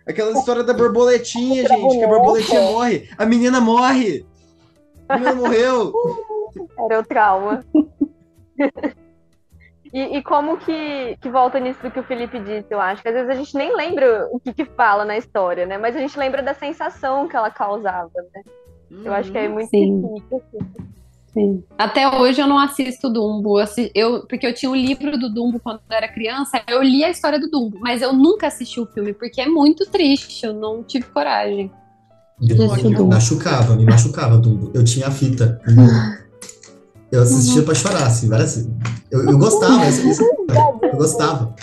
Aquela 0.08 0.32
história 0.32 0.64
da 0.64 0.74
borboletinha, 0.74 1.68
gente, 1.68 1.98
que 1.98 2.04
a 2.04 2.08
borboletinha 2.08 2.62
morre. 2.62 3.10
A 3.18 3.26
menina 3.26 3.60
morre. 3.62 4.26
A 5.08 5.18
menina 5.18 5.36
morreu. 5.36 5.94
Era 6.80 7.00
o 7.02 7.04
trauma. 7.04 7.64
e, 9.96 10.18
e 10.18 10.22
como 10.22 10.58
que, 10.58 11.16
que 11.22 11.30
volta 11.30 11.58
nisso 11.58 11.82
do 11.82 11.90
que 11.90 12.02
o 12.02 12.04
Felipe 12.04 12.38
disse, 12.38 12.68
eu 12.70 12.82
acho. 12.82 13.02
Que 13.02 13.08
às 13.08 13.14
vezes 13.16 13.30
a 13.30 13.34
gente 13.34 13.56
nem 13.56 13.74
lembra 13.74 14.28
o 14.30 14.42
que, 14.42 14.54
que 14.54 14.66
fala 14.66 15.06
na 15.06 15.18
história, 15.18 15.66
né? 15.66 15.78
Mas 15.78 15.96
a 15.96 16.00
gente 16.00 16.20
lembra 16.20 16.44
da 16.44 16.54
sensação 16.54 17.30
que 17.30 17.36
ela 17.38 17.50
causava, 17.50 18.12
né? 18.34 18.42
Eu 19.06 19.14
acho 19.14 19.32
que 19.32 19.38
é 19.38 19.48
muito 19.48 19.70
Sim. 19.70 20.02
difícil. 20.02 20.38
assim. 20.38 20.86
Sim. 21.32 21.64
Até 21.78 22.10
hoje 22.10 22.42
eu 22.42 22.48
não 22.48 22.60
assisto 22.60 23.10
Dumbo, 23.10 23.56
eu, 23.94 24.28
porque 24.28 24.46
eu 24.46 24.54
tinha 24.54 24.70
o 24.70 24.76
livro 24.76 25.18
do 25.18 25.34
Dumbo 25.34 25.62
quando 25.62 25.80
eu 25.90 25.96
era 25.96 26.10
criança, 26.10 26.62
eu 26.68 26.84
li 26.84 27.04
a 27.04 27.10
história 27.10 27.40
do 27.40 27.50
Dumbo, 27.50 27.78
mas 27.80 28.02
eu 28.02 28.12
nunca 28.12 28.48
assisti 28.48 28.82
o 28.82 28.86
filme, 28.88 29.14
porque 29.14 29.40
é 29.40 29.48
muito 29.48 29.86
triste, 29.86 30.46
eu 30.46 30.54
não 30.54 30.84
tive 30.84 31.06
coragem. 31.06 31.72
Me 32.40 33.08
machucava, 33.08 33.76
me 33.78 33.86
machucava, 33.86 34.38
Dumbo. 34.38 34.72
Eu 34.74 34.84
tinha 34.84 35.08
a 35.08 35.12
fita. 35.12 35.62
Eu 37.16 37.22
assistia 37.22 37.64
pra 37.64 37.74
chorar, 37.74 38.08
assim, 38.08 38.28
várias 38.28 38.56
vezes. 38.56 38.70
Eu, 39.10 39.30
eu 39.30 39.38
gostava, 39.38 39.86
isso- 39.88 40.24
eu 40.84 40.98
gostava. 40.98 41.56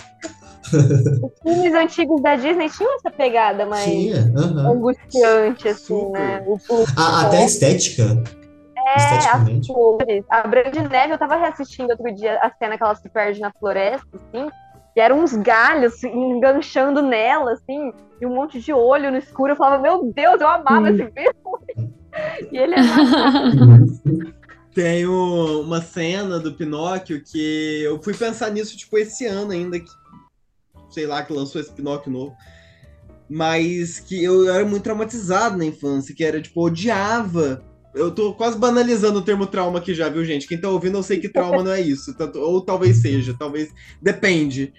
Os 0.73 1.43
filmes 1.43 1.75
antigos 1.75 2.23
da 2.23 2.37
Disney 2.37 2.71
tinham 2.71 2.95
essa 2.97 3.11
pegada 3.11 3.67
mais 3.67 3.85
Tinha, 3.85 4.33
aham. 4.35 4.71
angustiante, 4.71 5.69
assim, 5.69 5.85
Super. 5.85 6.19
né? 6.19 6.43
O, 6.47 6.55
o, 6.55 6.85
A- 6.97 7.27
Até 7.27 7.39
a 7.39 7.45
estética. 7.45 8.23
É, 8.79 9.29
as 9.29 9.67
cores. 9.67 10.25
A 10.31 10.47
Branca 10.47 10.71
de 10.71 10.89
Neve, 10.89 11.13
eu 11.13 11.19
tava 11.19 11.37
reassistindo 11.37 11.91
outro 11.91 12.15
dia 12.15 12.39
a 12.41 12.51
cena 12.59 12.77
que 12.79 12.83
ela 12.83 12.95
se 12.95 13.09
perde 13.11 13.41
na 13.41 13.53
floresta, 13.61 14.07
assim, 14.15 14.49
e 14.97 15.01
eram 15.01 15.21
uns 15.21 15.35
galhos 15.35 16.03
enganchando 16.05 17.03
nela, 17.03 17.53
assim, 17.53 17.93
e 18.21 18.27
um 18.27 18.35
monte 18.35 18.59
de 18.61 18.73
olho 18.73 19.11
no 19.11 19.19
escuro. 19.19 19.53
Eu 19.53 19.57
falava, 19.57 19.83
meu 19.83 20.11
Deus, 20.15 20.41
eu 20.41 20.49
amava 20.49 20.87
Hum. 20.87 20.89
esse 20.89 21.05
filme. 21.13 21.93
E 22.53 22.59
ele 22.59 22.75
é. 22.75 22.79
Uhum. 24.05 24.33
Tem 24.75 25.07
uma 25.07 25.83
cena 25.83 26.39
do 26.39 26.55
Pinóquio 26.55 27.23
que 27.23 27.83
eu 27.83 28.03
fui 28.03 28.15
pensar 28.15 28.51
nisso, 28.51 28.77
tipo, 28.77 28.97
esse 28.97 29.27
ano 29.27 29.53
ainda, 29.53 29.79
que, 29.79 29.91
sei 30.91 31.07
lá, 31.07 31.23
que 31.23 31.33
lançou 31.33 31.61
esse 31.61 31.71
Pinóquio 31.73 32.11
novo. 32.11 32.35
Mas 33.29 34.01
que 34.01 34.23
eu 34.23 34.51
era 34.53 34.65
muito 34.65 34.83
traumatizado 34.83 35.57
na 35.59 35.65
infância, 35.65 36.15
que 36.15 36.25
era, 36.25 36.41
tipo, 36.41 36.61
eu 36.61 36.65
odiava. 36.65 37.63
Eu 37.95 38.11
tô 38.11 38.33
quase 38.35 38.57
banalizando 38.59 39.19
o 39.19 39.23
termo 39.23 39.47
trauma 39.47 39.79
aqui 39.79 39.95
já, 39.95 40.09
viu, 40.09 40.25
gente? 40.25 40.49
Quem 40.49 40.59
tá 40.59 40.69
ouvindo, 40.71 40.97
eu 40.97 41.03
sei 41.03 41.21
que 41.21 41.29
trauma 41.29 41.63
não 41.63 41.73
é 41.73 41.81
isso. 41.81 42.17
tanto- 42.17 42.39
ou 42.41 42.61
talvez 42.63 42.97
seja, 42.99 43.35
talvez. 43.39 43.71
Depende. 44.01 44.73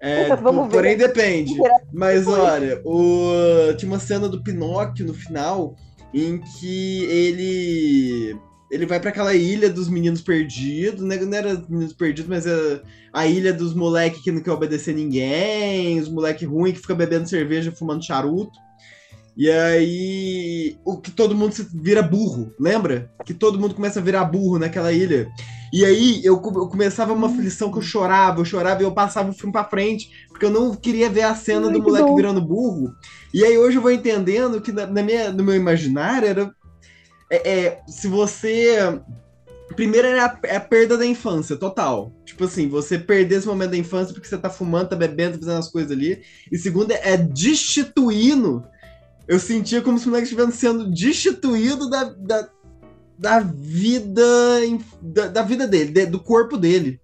É, 0.00 0.34
Vamos 0.36 0.66
ver. 0.66 0.72
porém, 0.72 0.96
depende. 0.96 1.54
Mas 1.92 2.26
olha, 2.26 2.80
o... 2.84 3.32
tinha 3.76 3.90
uma 3.90 3.98
cena 3.98 4.28
do 4.28 4.42
Pinóquio 4.42 5.06
no 5.06 5.14
final 5.14 5.74
em 6.14 6.40
que 6.40 7.04
ele 7.04 8.36
ele 8.70 8.86
vai 8.86 9.00
pra 9.00 9.10
aquela 9.10 9.34
ilha 9.34 9.70
dos 9.70 9.88
meninos 9.88 10.20
perdidos, 10.20 11.02
né? 11.02 11.16
Não 11.16 11.36
era 11.36 11.54
os 11.54 11.68
meninos 11.68 11.92
perdidos, 11.92 12.28
mas 12.28 12.46
é 12.46 12.82
a 13.12 13.26
ilha 13.26 13.52
dos 13.52 13.74
moleques 13.74 14.22
que 14.22 14.30
não 14.30 14.42
quer 14.42 14.52
obedecer 14.52 14.94
ninguém, 14.94 15.98
os 15.98 16.08
moleques 16.08 16.46
ruins 16.48 16.74
que 16.74 16.82
fica 16.82 16.94
bebendo 16.94 17.28
cerveja, 17.28 17.72
fumando 17.72 18.04
charuto. 18.04 18.58
E 19.38 19.48
aí, 19.48 20.76
o 20.84 20.96
que 20.96 21.12
todo 21.12 21.32
mundo 21.32 21.52
se 21.52 21.64
vira 21.72 22.02
burro, 22.02 22.52
lembra? 22.58 23.08
Que 23.24 23.32
todo 23.32 23.58
mundo 23.58 23.72
começa 23.72 24.00
a 24.00 24.02
virar 24.02 24.24
burro 24.24 24.58
naquela 24.58 24.92
ilha. 24.92 25.30
E 25.72 25.84
aí, 25.84 26.20
eu, 26.24 26.34
eu 26.34 26.68
começava 26.68 27.12
uma 27.12 27.28
aflição 27.28 27.70
que 27.70 27.78
eu 27.78 27.82
chorava, 27.82 28.40
eu 28.40 28.44
chorava 28.44 28.82
e 28.82 28.84
eu 28.84 28.90
passava 28.90 29.30
o 29.30 29.32
filme 29.32 29.52
pra 29.52 29.62
frente, 29.62 30.10
porque 30.28 30.44
eu 30.44 30.50
não 30.50 30.74
queria 30.74 31.08
ver 31.08 31.22
a 31.22 31.36
cena 31.36 31.68
Ai, 31.68 31.72
do 31.72 31.78
que 31.78 31.86
moleque 31.86 32.08
bom. 32.08 32.16
virando 32.16 32.40
burro. 32.40 32.92
E 33.32 33.44
aí, 33.44 33.56
hoje 33.56 33.76
eu 33.78 33.82
vou 33.82 33.92
entendendo 33.92 34.60
que 34.60 34.72
na, 34.72 34.88
na 34.88 35.04
minha, 35.04 35.30
no 35.30 35.44
meu 35.44 35.54
imaginário 35.54 36.28
era. 36.28 36.54
É- 37.30 37.50
é, 37.50 37.80
se 37.86 38.08
você 38.08 39.00
Primeiro 39.76 40.08
é 40.08 40.18
a, 40.18 40.38
é 40.44 40.56
a 40.56 40.60
perda 40.60 40.96
da 40.96 41.06
infância, 41.06 41.56
total. 41.56 42.12
Tipo 42.24 42.44
assim, 42.44 42.68
você 42.68 42.98
perder 42.98 43.36
esse 43.36 43.46
momento 43.46 43.70
da 43.70 43.76
infância 43.76 44.14
porque 44.14 44.26
você 44.26 44.38
tá 44.38 44.48
fumando, 44.48 44.88
tá 44.88 44.96
bebendo, 44.96 45.34
tá 45.34 45.44
fazendo 45.44 45.58
as 45.58 45.68
coisas 45.68 45.92
ali. 45.92 46.22
E 46.50 46.58
segundo 46.58 46.90
é 46.92 47.16
destituindo. 47.16 48.64
Eu 49.26 49.38
sentia 49.38 49.82
como 49.82 49.98
se 49.98 50.04
os 50.04 50.08
moleques 50.08 50.30
estivessem 50.30 50.58
sendo 50.58 50.90
destituídos 50.90 51.90
da, 51.90 52.04
da, 52.04 52.48
da 53.18 53.40
vida. 53.40 54.60
Da, 55.02 55.26
da 55.28 55.42
vida 55.42 55.66
dele, 55.66 55.92
de, 55.92 56.06
do 56.06 56.18
corpo 56.18 56.56
dele. 56.56 56.98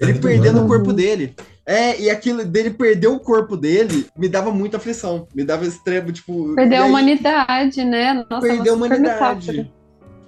Ele 0.00 0.14
perdendo 0.14 0.64
o 0.64 0.68
corpo 0.68 0.92
dele. 0.92 1.34
É, 1.66 2.00
e 2.00 2.08
aquilo 2.08 2.44
dele 2.44 2.70
perder 2.70 3.08
o 3.08 3.18
corpo 3.18 3.56
dele 3.56 4.06
me 4.16 4.28
dava 4.28 4.52
muita 4.52 4.76
aflição. 4.76 5.26
Me 5.34 5.42
dava 5.42 5.64
extremo, 5.66 6.12
tipo. 6.12 6.54
Perdeu 6.54 6.78
e 6.78 6.80
a 6.80 6.84
aí, 6.84 6.88
humanidade, 6.88 7.84
né? 7.84 8.24
Nossa, 8.30 8.46
Perdeu 8.46 8.74
a 8.74 8.76
humanidade. 8.76 9.72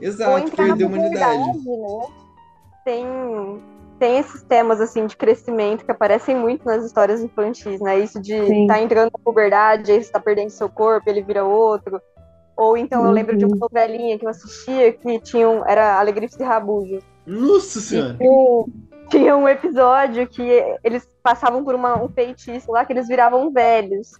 Exato, 0.01 0.51
perdeu 0.51 0.89
a 0.89 0.91
humanidade. 0.91 1.39
né? 1.39 2.07
Tem, 2.85 3.07
tem 4.01 4.19
esses 4.19 4.43
temas, 4.43 4.81
assim, 4.81 5.07
de 5.07 5.17
crescimento 5.17 5.85
que 5.85 5.93
aparecem 5.93 6.35
muito 6.35 6.65
nas 6.65 6.85
histórias 6.85 7.23
infantis, 7.23 7.81
né? 7.81 8.01
Isso 8.01 8.21
de 8.21 8.47
Sim. 8.47 8.67
tá 8.67 8.83
entrando 8.83 9.13
na 9.13 9.19
puberdade, 9.25 9.93
aí 9.93 10.03
você 10.03 10.11
tá 10.11 10.19
perdendo 10.19 10.51
seu 10.51 10.69
corpo, 10.69 11.09
ele 11.09 11.23
vira 11.23 11.45
outro. 11.45 12.01
Ou 12.57 12.77
então 12.77 13.05
eu 13.05 13.13
lembro 13.13 13.37
de 13.37 13.45
uma 13.45 13.55
novelinha 13.55 14.19
que 14.19 14.27
eu 14.27 14.31
assistia 14.31 14.93
que 14.93 15.21
tinha 15.21 15.49
um, 15.49 15.65
era 15.65 16.01
Alegrifes 16.01 16.37
e 16.41 16.43
Rabujos. 16.43 17.05
Nossa 17.25 17.79
senhora. 17.79 18.17
E 18.21 18.65
tinha 19.11 19.37
um 19.37 19.49
episódio 19.49 20.27
que 20.27 20.43
eles 20.83 21.07
passavam 21.29 21.63
por 21.63 21.75
uma, 21.75 22.03
um 22.03 22.09
feitiço 22.09 22.73
lá 22.73 22.87
que 22.87 22.93
eles 22.95 23.07
viravam 23.07 23.53
velhos. 23.53 24.13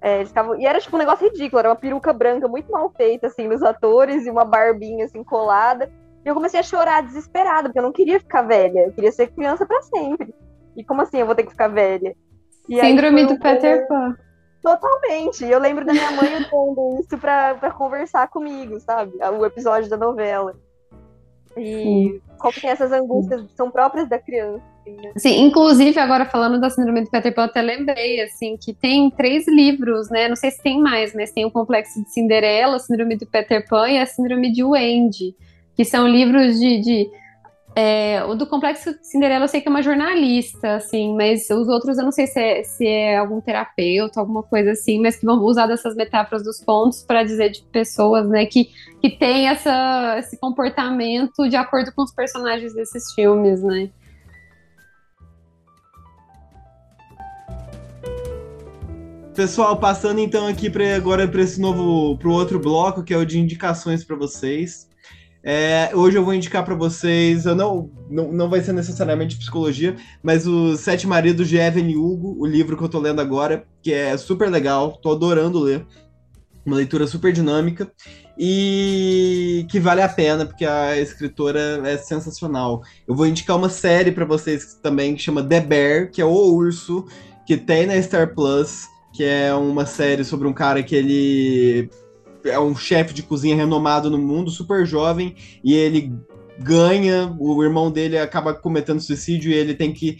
É, 0.00 0.16
eles 0.16 0.28
ficavam- 0.28 0.58
e 0.60 0.66
era 0.66 0.80
tipo 0.80 0.96
um 0.96 0.98
negócio 0.98 1.24
ridículo, 1.28 1.60
era 1.60 1.68
uma 1.68 1.76
peruca 1.76 2.12
branca 2.12 2.48
muito 2.48 2.70
mal 2.72 2.90
feita, 2.90 3.28
assim, 3.28 3.46
nos 3.46 3.62
atores, 3.62 4.26
e 4.26 4.30
uma 4.30 4.44
barbinha 4.44 5.04
assim 5.04 5.22
colada. 5.22 5.88
E 6.24 6.28
eu 6.28 6.34
comecei 6.34 6.58
a 6.58 6.64
chorar 6.64 7.02
desesperada, 7.04 7.68
porque 7.68 7.78
eu 7.78 7.82
não 7.84 7.92
queria 7.92 8.18
ficar 8.18 8.42
velha, 8.42 8.80
eu 8.86 8.92
queria 8.92 9.12
ser 9.12 9.28
criança 9.28 9.64
pra 9.64 9.80
sempre. 9.82 10.34
E 10.76 10.82
como 10.82 11.02
assim 11.02 11.18
eu 11.18 11.26
vou 11.26 11.36
ter 11.36 11.44
que 11.44 11.50
ficar 11.52 11.68
velha? 11.68 12.16
E 12.68 12.80
aí 12.80 12.90
Síndrome 12.90 13.20
foi 13.24 13.28
do 13.28 13.34
um- 13.34 13.38
Peter 13.38 13.86
Pan. 13.86 14.16
Totalmente. 14.60 15.44
Eu 15.44 15.60
lembro 15.60 15.84
da 15.84 15.92
minha 15.92 16.10
mãe 16.10 16.34
usando 16.34 16.98
isso 17.00 17.16
pra, 17.16 17.54
pra 17.54 17.70
conversar 17.70 18.26
comigo, 18.28 18.80
sabe? 18.80 19.12
O 19.38 19.46
episódio 19.46 19.88
da 19.88 19.96
novela. 19.96 20.52
E 21.56 22.20
como 22.38 22.52
tem 22.60 22.70
essas 22.70 22.90
angústias 22.92 23.40
que 23.42 23.54
são 23.56 23.70
próprias 23.70 24.08
da 24.08 24.18
criança. 24.18 24.62
Sim, 25.16 25.46
inclusive, 25.46 25.98
agora 25.98 26.26
falando 26.26 26.60
da 26.60 26.70
Síndrome 26.70 27.02
do 27.02 27.10
Peter 27.10 27.34
Pan, 27.34 27.44
até 27.44 27.62
lembrei, 27.62 28.20
assim, 28.20 28.56
que 28.56 28.72
tem 28.74 29.10
três 29.10 29.46
livros, 29.48 30.10
né? 30.10 30.28
Não 30.28 30.36
sei 30.36 30.50
se 30.50 30.62
tem 30.62 30.80
mais, 30.80 31.14
mas 31.14 31.32
tem 31.32 31.44
o 31.44 31.50
Complexo 31.50 32.02
de 32.02 32.12
Cinderela, 32.12 32.76
a 32.76 32.78
Síndrome 32.78 33.16
do 33.16 33.26
Peter 33.26 33.66
Pan 33.66 33.88
e 33.88 33.98
a 33.98 34.06
Síndrome 34.06 34.52
de 34.52 34.62
Wendy, 34.62 35.34
que 35.74 35.84
são 35.84 36.06
livros 36.06 36.58
de... 36.58 36.80
de 36.80 37.10
é, 37.78 38.24
o 38.24 38.34
do 38.34 38.46
Complexo 38.46 38.98
de 38.98 39.06
Cinderela 39.06 39.44
eu 39.44 39.48
sei 39.48 39.60
que 39.60 39.68
é 39.68 39.70
uma 39.70 39.82
jornalista, 39.82 40.76
assim, 40.76 41.14
mas 41.14 41.50
os 41.50 41.68
outros 41.68 41.98
eu 41.98 42.04
não 42.04 42.12
sei 42.12 42.26
se 42.26 42.40
é, 42.40 42.62
se 42.62 42.86
é 42.86 43.18
algum 43.18 43.38
terapeuta, 43.38 44.18
alguma 44.18 44.42
coisa 44.42 44.70
assim, 44.70 44.98
mas 44.98 45.16
que 45.16 45.26
vão 45.26 45.38
usar 45.40 45.66
dessas 45.66 45.94
metáforas 45.94 46.42
dos 46.42 46.58
contos 46.64 47.02
para 47.02 47.22
dizer 47.22 47.50
de 47.50 47.62
pessoas, 47.64 48.26
né, 48.30 48.46
que, 48.46 48.70
que 49.02 49.10
têm 49.10 49.48
essa, 49.48 50.16
esse 50.18 50.38
comportamento 50.40 51.46
de 51.50 51.56
acordo 51.56 51.92
com 51.94 52.02
os 52.02 52.14
personagens 52.14 52.72
desses 52.74 53.12
filmes, 53.12 53.62
né? 53.62 53.90
Pessoal, 59.36 59.76
passando 59.76 60.18
então 60.18 60.46
aqui 60.46 60.70
pra, 60.70 60.96
agora 60.96 61.28
para 61.28 61.42
esse 61.42 61.60
novo, 61.60 62.16
para 62.16 62.26
o 62.26 62.32
outro 62.32 62.58
bloco 62.58 63.04
que 63.04 63.12
é 63.12 63.18
o 63.18 63.26
de 63.26 63.38
indicações 63.38 64.02
para 64.02 64.16
vocês. 64.16 64.88
É, 65.44 65.90
hoje 65.92 66.16
eu 66.16 66.24
vou 66.24 66.32
indicar 66.32 66.64
para 66.64 66.74
vocês, 66.74 67.44
eu 67.44 67.54
não, 67.54 67.90
não, 68.08 68.32
não 68.32 68.48
vai 68.48 68.62
ser 68.62 68.72
necessariamente 68.72 69.36
psicologia, 69.36 69.94
mas 70.22 70.46
os 70.46 70.80
Sete 70.80 71.06
Maridos 71.06 71.50
de 71.50 71.58
Evelyn 71.58 71.96
Hugo, 71.96 72.34
o 72.38 72.46
livro 72.46 72.78
que 72.78 72.82
eu 72.82 72.88
tô 72.88 72.98
lendo 72.98 73.20
agora, 73.20 73.66
que 73.82 73.92
é 73.92 74.16
super 74.16 74.50
legal, 74.50 74.96
tô 75.02 75.12
adorando 75.12 75.60
ler. 75.60 75.86
Uma 76.64 76.76
leitura 76.76 77.06
super 77.06 77.30
dinâmica 77.30 77.92
e 78.38 79.66
que 79.70 79.78
vale 79.78 80.00
a 80.00 80.08
pena, 80.08 80.46
porque 80.46 80.64
a 80.64 80.98
escritora 80.98 81.82
é 81.84 81.98
sensacional. 81.98 82.80
Eu 83.06 83.14
vou 83.14 83.26
indicar 83.26 83.58
uma 83.58 83.68
série 83.68 84.12
para 84.12 84.24
vocês 84.24 84.80
também 84.82 85.14
que 85.14 85.22
chama 85.22 85.44
The 85.44 85.60
Bear, 85.60 86.10
que 86.10 86.22
é 86.22 86.24
o 86.24 86.32
urso, 86.32 87.04
que 87.46 87.58
tem 87.58 87.86
na 87.86 88.00
Star 88.02 88.34
Plus, 88.34 88.88
que 89.16 89.24
é 89.24 89.54
uma 89.54 89.86
série 89.86 90.24
sobre 90.24 90.46
um 90.46 90.52
cara 90.52 90.82
que 90.82 90.94
ele 90.94 91.88
é 92.44 92.60
um 92.60 92.76
chefe 92.76 93.14
de 93.14 93.22
cozinha 93.22 93.56
renomado 93.56 94.10
no 94.10 94.18
mundo, 94.18 94.50
super 94.50 94.86
jovem, 94.86 95.34
e 95.64 95.74
ele 95.74 96.12
ganha, 96.58 97.34
o 97.38 97.62
irmão 97.64 97.90
dele 97.90 98.18
acaba 98.18 98.54
cometendo 98.54 99.00
suicídio 99.00 99.50
e 99.50 99.54
ele 99.54 99.74
tem 99.74 99.92
que 99.92 100.18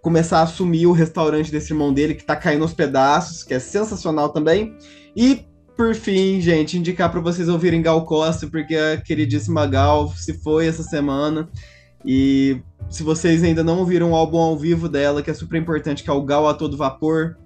começar 0.00 0.38
a 0.38 0.42
assumir 0.42 0.86
o 0.86 0.92
restaurante 0.92 1.50
desse 1.50 1.72
irmão 1.72 1.92
dele, 1.92 2.14
que 2.14 2.24
tá 2.24 2.36
caindo 2.36 2.62
aos 2.62 2.72
pedaços, 2.72 3.42
que 3.42 3.52
é 3.52 3.58
sensacional 3.58 4.30
também. 4.30 4.76
E, 5.14 5.44
por 5.76 5.94
fim, 5.94 6.40
gente, 6.40 6.78
indicar 6.78 7.10
para 7.10 7.20
vocês 7.20 7.48
ouvirem 7.48 7.82
Gal 7.82 8.04
Costa, 8.04 8.46
porque 8.46 8.76
a 8.76 8.96
queridíssima 8.96 9.66
Gal 9.66 10.08
se 10.16 10.34
foi 10.34 10.66
essa 10.66 10.82
semana. 10.82 11.48
E 12.04 12.62
se 12.88 13.02
vocês 13.02 13.42
ainda 13.42 13.62
não 13.62 13.78
ouviram 13.78 14.12
o 14.12 14.14
álbum 14.14 14.38
ao 14.38 14.56
vivo 14.56 14.88
dela, 14.88 15.22
que 15.22 15.30
é 15.30 15.34
super 15.34 15.60
importante, 15.60 16.02
que 16.02 16.08
é 16.08 16.12
o 16.12 16.22
Gal 16.22 16.48
a 16.48 16.54
todo 16.54 16.76
vapor, 16.76 17.36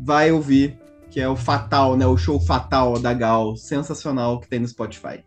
vai 0.00 0.30
ouvir, 0.32 0.78
que 1.10 1.20
é 1.20 1.28
o 1.28 1.36
Fatal, 1.36 1.96
né? 1.96 2.06
O 2.06 2.16
show 2.16 2.40
Fatal 2.40 2.98
da 2.98 3.12
Gal, 3.12 3.56
sensacional 3.56 4.40
que 4.40 4.48
tem 4.48 4.58
no 4.58 4.68
Spotify. 4.68 5.24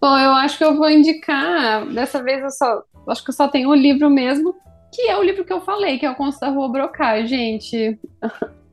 Bom, 0.00 0.18
eu 0.18 0.32
acho 0.32 0.58
que 0.58 0.64
eu 0.64 0.76
vou 0.76 0.90
indicar. 0.90 1.86
Dessa 1.86 2.22
vez 2.22 2.42
eu 2.42 2.50
só. 2.50 2.82
Acho 3.08 3.24
que 3.24 3.30
eu 3.30 3.34
só 3.34 3.48
tenho 3.48 3.68
o 3.70 3.74
livro 3.74 4.08
mesmo, 4.08 4.54
que 4.92 5.02
é 5.02 5.16
o 5.16 5.22
livro 5.22 5.44
que 5.44 5.52
eu 5.52 5.60
falei, 5.60 5.98
que 5.98 6.06
é 6.06 6.10
o 6.10 6.14
Conto 6.14 6.38
da 6.38 6.48
Rua 6.48 6.70
Brocard, 6.70 7.26
gente. 7.26 7.98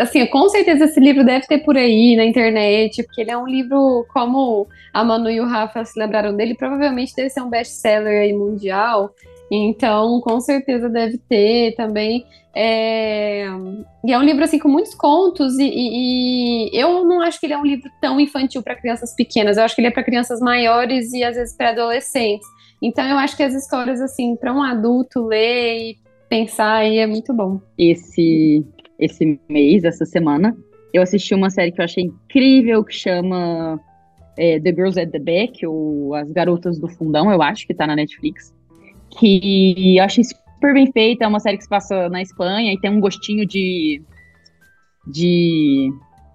Assim, 0.00 0.24
com 0.26 0.48
certeza 0.48 0.84
esse 0.84 1.00
livro 1.00 1.24
deve 1.24 1.46
ter 1.46 1.58
por 1.58 1.76
aí 1.76 2.14
na 2.16 2.24
internet, 2.24 3.02
porque 3.02 3.22
ele 3.22 3.32
é 3.32 3.36
um 3.36 3.46
livro, 3.46 4.06
como 4.12 4.68
a 4.92 5.02
Manu 5.02 5.28
e 5.28 5.40
o 5.40 5.46
Rafa 5.46 5.84
se 5.84 5.98
lembraram 5.98 6.36
dele, 6.36 6.54
provavelmente 6.54 7.14
deve 7.16 7.30
ser 7.30 7.40
um 7.40 7.50
best-seller 7.50 8.22
aí 8.22 8.32
mundial. 8.32 9.12
Então, 9.50 10.20
com 10.20 10.40
certeza 10.40 10.88
deve 10.88 11.18
ter 11.18 11.74
também. 11.74 12.24
É... 12.54 13.46
E 14.04 14.12
é 14.12 14.18
um 14.18 14.22
livro 14.22 14.44
assim 14.44 14.58
com 14.58 14.68
muitos 14.68 14.94
contos 14.94 15.58
e, 15.58 15.64
e- 15.64 16.70
e 16.76 16.80
eu 16.80 17.04
não 17.04 17.20
acho 17.20 17.40
que 17.40 17.46
ele 17.46 17.54
é 17.54 17.58
um 17.58 17.66
livro 17.66 17.90
tão 18.00 18.20
infantil 18.20 18.62
para 18.62 18.76
crianças 18.76 19.14
pequenas. 19.14 19.56
Eu 19.56 19.64
acho 19.64 19.74
que 19.74 19.80
ele 19.80 19.88
é 19.88 19.90
para 19.90 20.04
crianças 20.04 20.40
maiores 20.40 21.12
e 21.12 21.24
às 21.24 21.36
vezes 21.36 21.56
para 21.56 21.70
adolescentes. 21.70 22.46
Então, 22.82 23.04
eu 23.06 23.16
acho 23.18 23.36
que 23.36 23.42
as 23.42 23.54
histórias 23.54 24.00
assim 24.00 24.36
para 24.36 24.52
um 24.52 24.62
adulto 24.62 25.26
ler 25.26 25.78
e 25.90 25.96
pensar 26.28 26.76
aí 26.76 26.98
é 26.98 27.06
muito 27.06 27.34
bom. 27.34 27.60
esse, 27.76 28.64
esse 28.98 29.38
mês, 29.48 29.82
essa 29.84 30.04
semana, 30.06 30.56
eu 30.94 31.02
assisti 31.02 31.34
uma 31.34 31.50
série 31.50 31.72
que 31.72 31.80
eu 31.80 31.84
achei 31.84 32.04
incrível, 32.04 32.84
que 32.84 32.94
chama 32.94 33.80
é, 34.38 34.58
The 34.60 34.70
Girls 34.70 34.98
at 34.98 35.10
the 35.10 35.18
Back, 35.18 35.66
ou 35.66 36.14
As 36.14 36.30
Garotas 36.30 36.78
do 36.78 36.88
Fundão, 36.88 37.30
eu 37.32 37.42
acho 37.42 37.66
que 37.66 37.74
tá 37.74 37.86
na 37.86 37.96
Netflix. 37.96 38.54
Que 39.18 39.96
eu 39.98 40.04
achei 40.04 40.24
super 40.24 40.74
bem 40.74 40.90
feita, 40.92 41.24
é 41.24 41.28
uma 41.28 41.40
série 41.40 41.56
que 41.56 41.64
se 41.64 41.68
passa 41.68 42.08
na 42.08 42.22
Espanha 42.22 42.72
e 42.72 42.80
tem 42.80 42.90
um 42.90 43.00
gostinho 43.00 43.46
de. 43.46 44.02
de. 45.06 45.90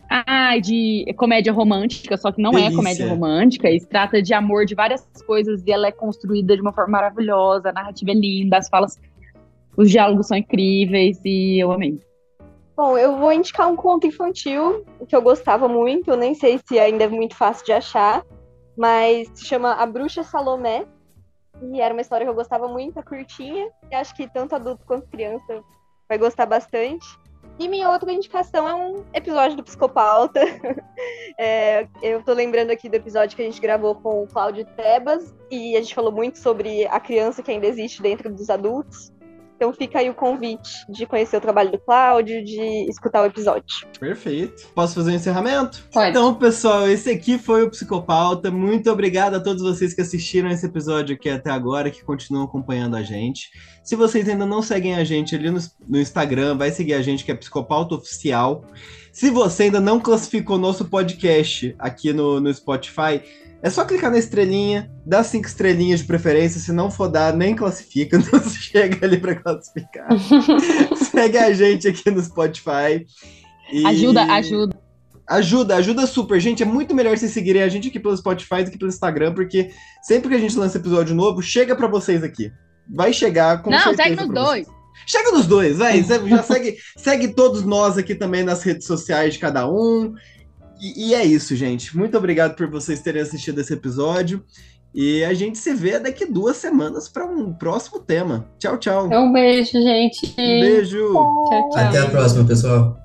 Ah, 0.09 0.57
de 0.59 1.05
comédia 1.17 1.51
romântica, 1.51 2.15
só 2.15 2.31
que 2.31 2.41
não 2.41 2.51
Delícia. 2.51 2.73
é 2.73 2.75
comédia 2.75 3.07
romântica, 3.07 3.69
e 3.69 3.79
se 3.79 3.87
trata 3.87 4.21
de 4.21 4.33
amor 4.35 4.65
de 4.65 4.75
várias 4.75 5.03
coisas, 5.25 5.63
e 5.65 5.71
ela 5.71 5.87
é 5.87 5.91
construída 5.91 6.55
de 6.55 6.61
uma 6.61 6.71
forma 6.71 6.91
maravilhosa, 6.91 7.69
a 7.69 7.73
narrativa 7.73 8.11
é 8.11 8.13
linda, 8.13 8.57
as 8.57 8.69
falas, 8.69 8.99
os 9.75 9.89
diálogos 9.89 10.27
são 10.27 10.37
incríveis, 10.37 11.19
e 11.25 11.57
eu 11.59 11.71
amei. 11.71 11.99
Bom, 12.77 12.97
eu 12.97 13.17
vou 13.17 13.31
indicar 13.31 13.67
um 13.67 13.75
conto 13.75 14.05
infantil 14.05 14.85
que 15.07 15.15
eu 15.15 15.21
gostava 15.21 15.67
muito, 15.67 16.11
eu 16.11 16.17
nem 16.17 16.35
sei 16.35 16.59
se 16.67 16.77
ainda 16.77 17.05
é 17.05 17.07
muito 17.07 17.35
fácil 17.35 17.65
de 17.65 17.71
achar, 17.71 18.23
mas 18.77 19.27
se 19.33 19.45
chama 19.45 19.73
A 19.73 19.85
Bruxa 19.85 20.23
Salomé. 20.23 20.85
E 21.61 21.81
era 21.81 21.93
uma 21.93 22.01
história 22.01 22.25
que 22.25 22.29
eu 22.29 22.35
gostava 22.35 22.67
muito, 22.67 23.01
curtinha, 23.03 23.69
e 23.91 23.95
acho 23.95 24.15
que 24.15 24.27
tanto 24.27 24.55
adulto 24.55 24.85
quanto 24.85 25.07
criança 25.07 25.63
vai 26.07 26.17
gostar 26.17 26.45
bastante. 26.45 27.05
E 27.57 27.69
minha 27.69 27.89
outra 27.89 28.11
indicação 28.11 28.67
é 28.67 28.75
um 28.75 29.05
episódio 29.13 29.57
do 29.57 29.63
Psicopauta. 29.63 30.41
É, 31.37 31.89
eu 32.01 32.23
tô 32.23 32.31
lembrando 32.31 32.71
aqui 32.71 32.87
do 32.87 32.95
episódio 32.95 33.35
que 33.35 33.41
a 33.41 33.45
gente 33.45 33.59
gravou 33.59 33.95
com 33.95 34.23
o 34.23 34.27
Cláudio 34.27 34.65
Tebas, 34.77 35.35
e 35.51 35.75
a 35.75 35.81
gente 35.81 35.93
falou 35.93 36.09
muito 36.09 36.39
sobre 36.39 36.85
a 36.87 36.97
criança 36.97 37.43
que 37.43 37.51
ainda 37.51 37.67
existe 37.67 38.01
dentro 38.01 38.33
dos 38.33 38.49
adultos. 38.49 39.11
Então 39.55 39.71
fica 39.73 39.99
aí 39.99 40.09
o 40.09 40.13
convite 40.13 40.69
de 40.89 41.05
conhecer 41.05 41.37
o 41.37 41.41
trabalho 41.41 41.71
do 41.71 41.79
Cláudio, 41.79 42.43
de 42.43 42.89
escutar 42.89 43.21
o 43.21 43.25
episódio. 43.25 43.87
Perfeito. 43.99 44.67
Posso 44.75 44.95
fazer 44.95 45.11
um 45.11 45.15
encerramento? 45.15 45.81
Pode. 45.93 46.09
Então, 46.09 46.35
pessoal, 46.35 46.87
esse 46.89 47.09
aqui 47.09 47.37
foi 47.37 47.63
o 47.63 47.69
Psicopauta. 47.69 48.51
Muito 48.51 48.91
obrigado 48.91 49.35
a 49.35 49.39
todos 49.39 49.63
vocês 49.63 49.93
que 49.93 50.01
assistiram 50.01 50.49
esse 50.49 50.65
episódio 50.65 51.15
aqui 51.15 51.29
até 51.29 51.49
agora, 51.49 51.89
que 51.89 52.03
continuam 52.03 52.43
acompanhando 52.43 52.95
a 52.95 53.01
gente. 53.01 53.49
Se 53.83 53.95
vocês 53.95 54.27
ainda 54.27 54.45
não 54.45 54.61
seguem 54.61 54.95
a 54.95 55.03
gente 55.03 55.35
ali 55.35 55.49
no, 55.49 55.59
no 55.87 55.99
Instagram, 55.99 56.57
vai 56.57 56.71
seguir 56.71 56.93
a 56.93 57.01
gente, 57.01 57.23
que 57.23 57.31
é 57.31 57.35
Psicopauta 57.35 57.95
Oficial. 57.95 58.65
Se 59.11 59.29
você 59.29 59.63
ainda 59.63 59.79
não 59.79 59.99
classificou 59.99 60.57
nosso 60.57 60.83
podcast 60.85 61.73
aqui 61.79 62.11
no, 62.11 62.41
no 62.41 62.53
Spotify, 62.53 63.21
É 63.65 63.69
só 63.71 63.83
clicar 63.83 64.11
na 64.11 64.19
estrelinha, 64.19 64.91
dá 65.03 65.23
cinco 65.23 65.47
estrelinhas 65.47 66.01
de 66.01 66.05
preferência. 66.05 66.61
Se 66.61 66.71
não 66.71 66.91
for 66.91 67.07
dar, 67.07 67.35
nem 67.35 67.55
classifica. 67.55 68.15
Não 68.31 68.39
chega 68.47 69.03
ali 69.03 69.17
para 69.17 69.33
classificar. 69.33 70.07
Segue 71.09 71.39
a 71.39 71.51
gente 71.51 71.87
aqui 71.87 72.11
no 72.11 72.21
Spotify. 72.21 73.07
E... 73.73 73.83
Ajuda, 73.87 74.21
ajuda. 74.21 74.77
Ajuda, 75.27 75.75
ajuda 75.77 76.05
super. 76.05 76.39
Gente, 76.39 76.61
é 76.61 76.65
muito 76.65 76.93
melhor 76.93 77.17
vocês 77.17 77.31
seguirem 77.31 77.63
a 77.63 77.67
gente 77.67 77.87
aqui 77.87 77.99
pelo 77.99 78.15
Spotify 78.15 78.63
do 78.63 78.69
que 78.69 78.77
pelo 78.77 78.91
Instagram, 78.91 79.33
porque 79.33 79.71
sempre 80.03 80.29
que 80.29 80.35
a 80.35 80.39
gente 80.39 80.55
lança 80.55 80.77
episódio 80.77 81.15
novo, 81.15 81.41
chega 81.41 81.75
para 81.75 81.87
vocês 81.87 82.23
aqui. 82.23 82.51
Vai 82.87 83.11
chegar 83.13 83.63
com 83.63 83.71
Não, 83.71 83.95
segue 83.95 84.15
nos 84.15 84.29
dois. 84.29 84.67
Vocês. 84.67 84.75
Chega 85.07 85.31
nos 85.31 85.47
dois, 85.47 85.77
vai. 85.77 86.03
Já 86.05 86.43
segue, 86.43 86.77
segue 86.95 87.27
todos 87.29 87.63
nós 87.63 87.97
aqui 87.97 88.13
também 88.13 88.43
nas 88.43 88.61
redes 88.61 88.85
sociais 88.85 89.33
de 89.33 89.39
cada 89.39 89.67
um. 89.67 90.13
E, 90.79 91.09
e, 91.09 91.13
é 91.15 91.23
isso, 91.23 91.55
gente. 91.55 91.95
Muito 91.95 92.17
obrigado 92.17 92.55
por 92.55 92.67
vocês 92.67 93.01
terem 93.01 93.21
assistido 93.21 93.59
esse 93.61 93.73
episódio. 93.73 94.43
E 94.93 95.25
a 95.25 95.33
gente 95.33 95.57
se 95.57 95.73
vê 95.73 95.99
daqui 95.99 96.25
duas 96.25 96.55
semanas 96.55 97.09
para 97.09 97.25
um 97.25 97.53
próximo 97.53 97.99
tema. 97.99 98.47
Tchau, 98.57 98.77
tchau. 98.77 99.09
Um 99.11 99.33
beijo, 99.33 99.73
gente. 99.73 100.33
Um 100.37 100.61
beijo. 100.61 101.11
Tchau, 101.11 101.69
tchau. 101.69 101.75
Até 101.75 101.99
a 101.99 102.09
próxima, 102.09 102.45
pessoal. 102.45 103.04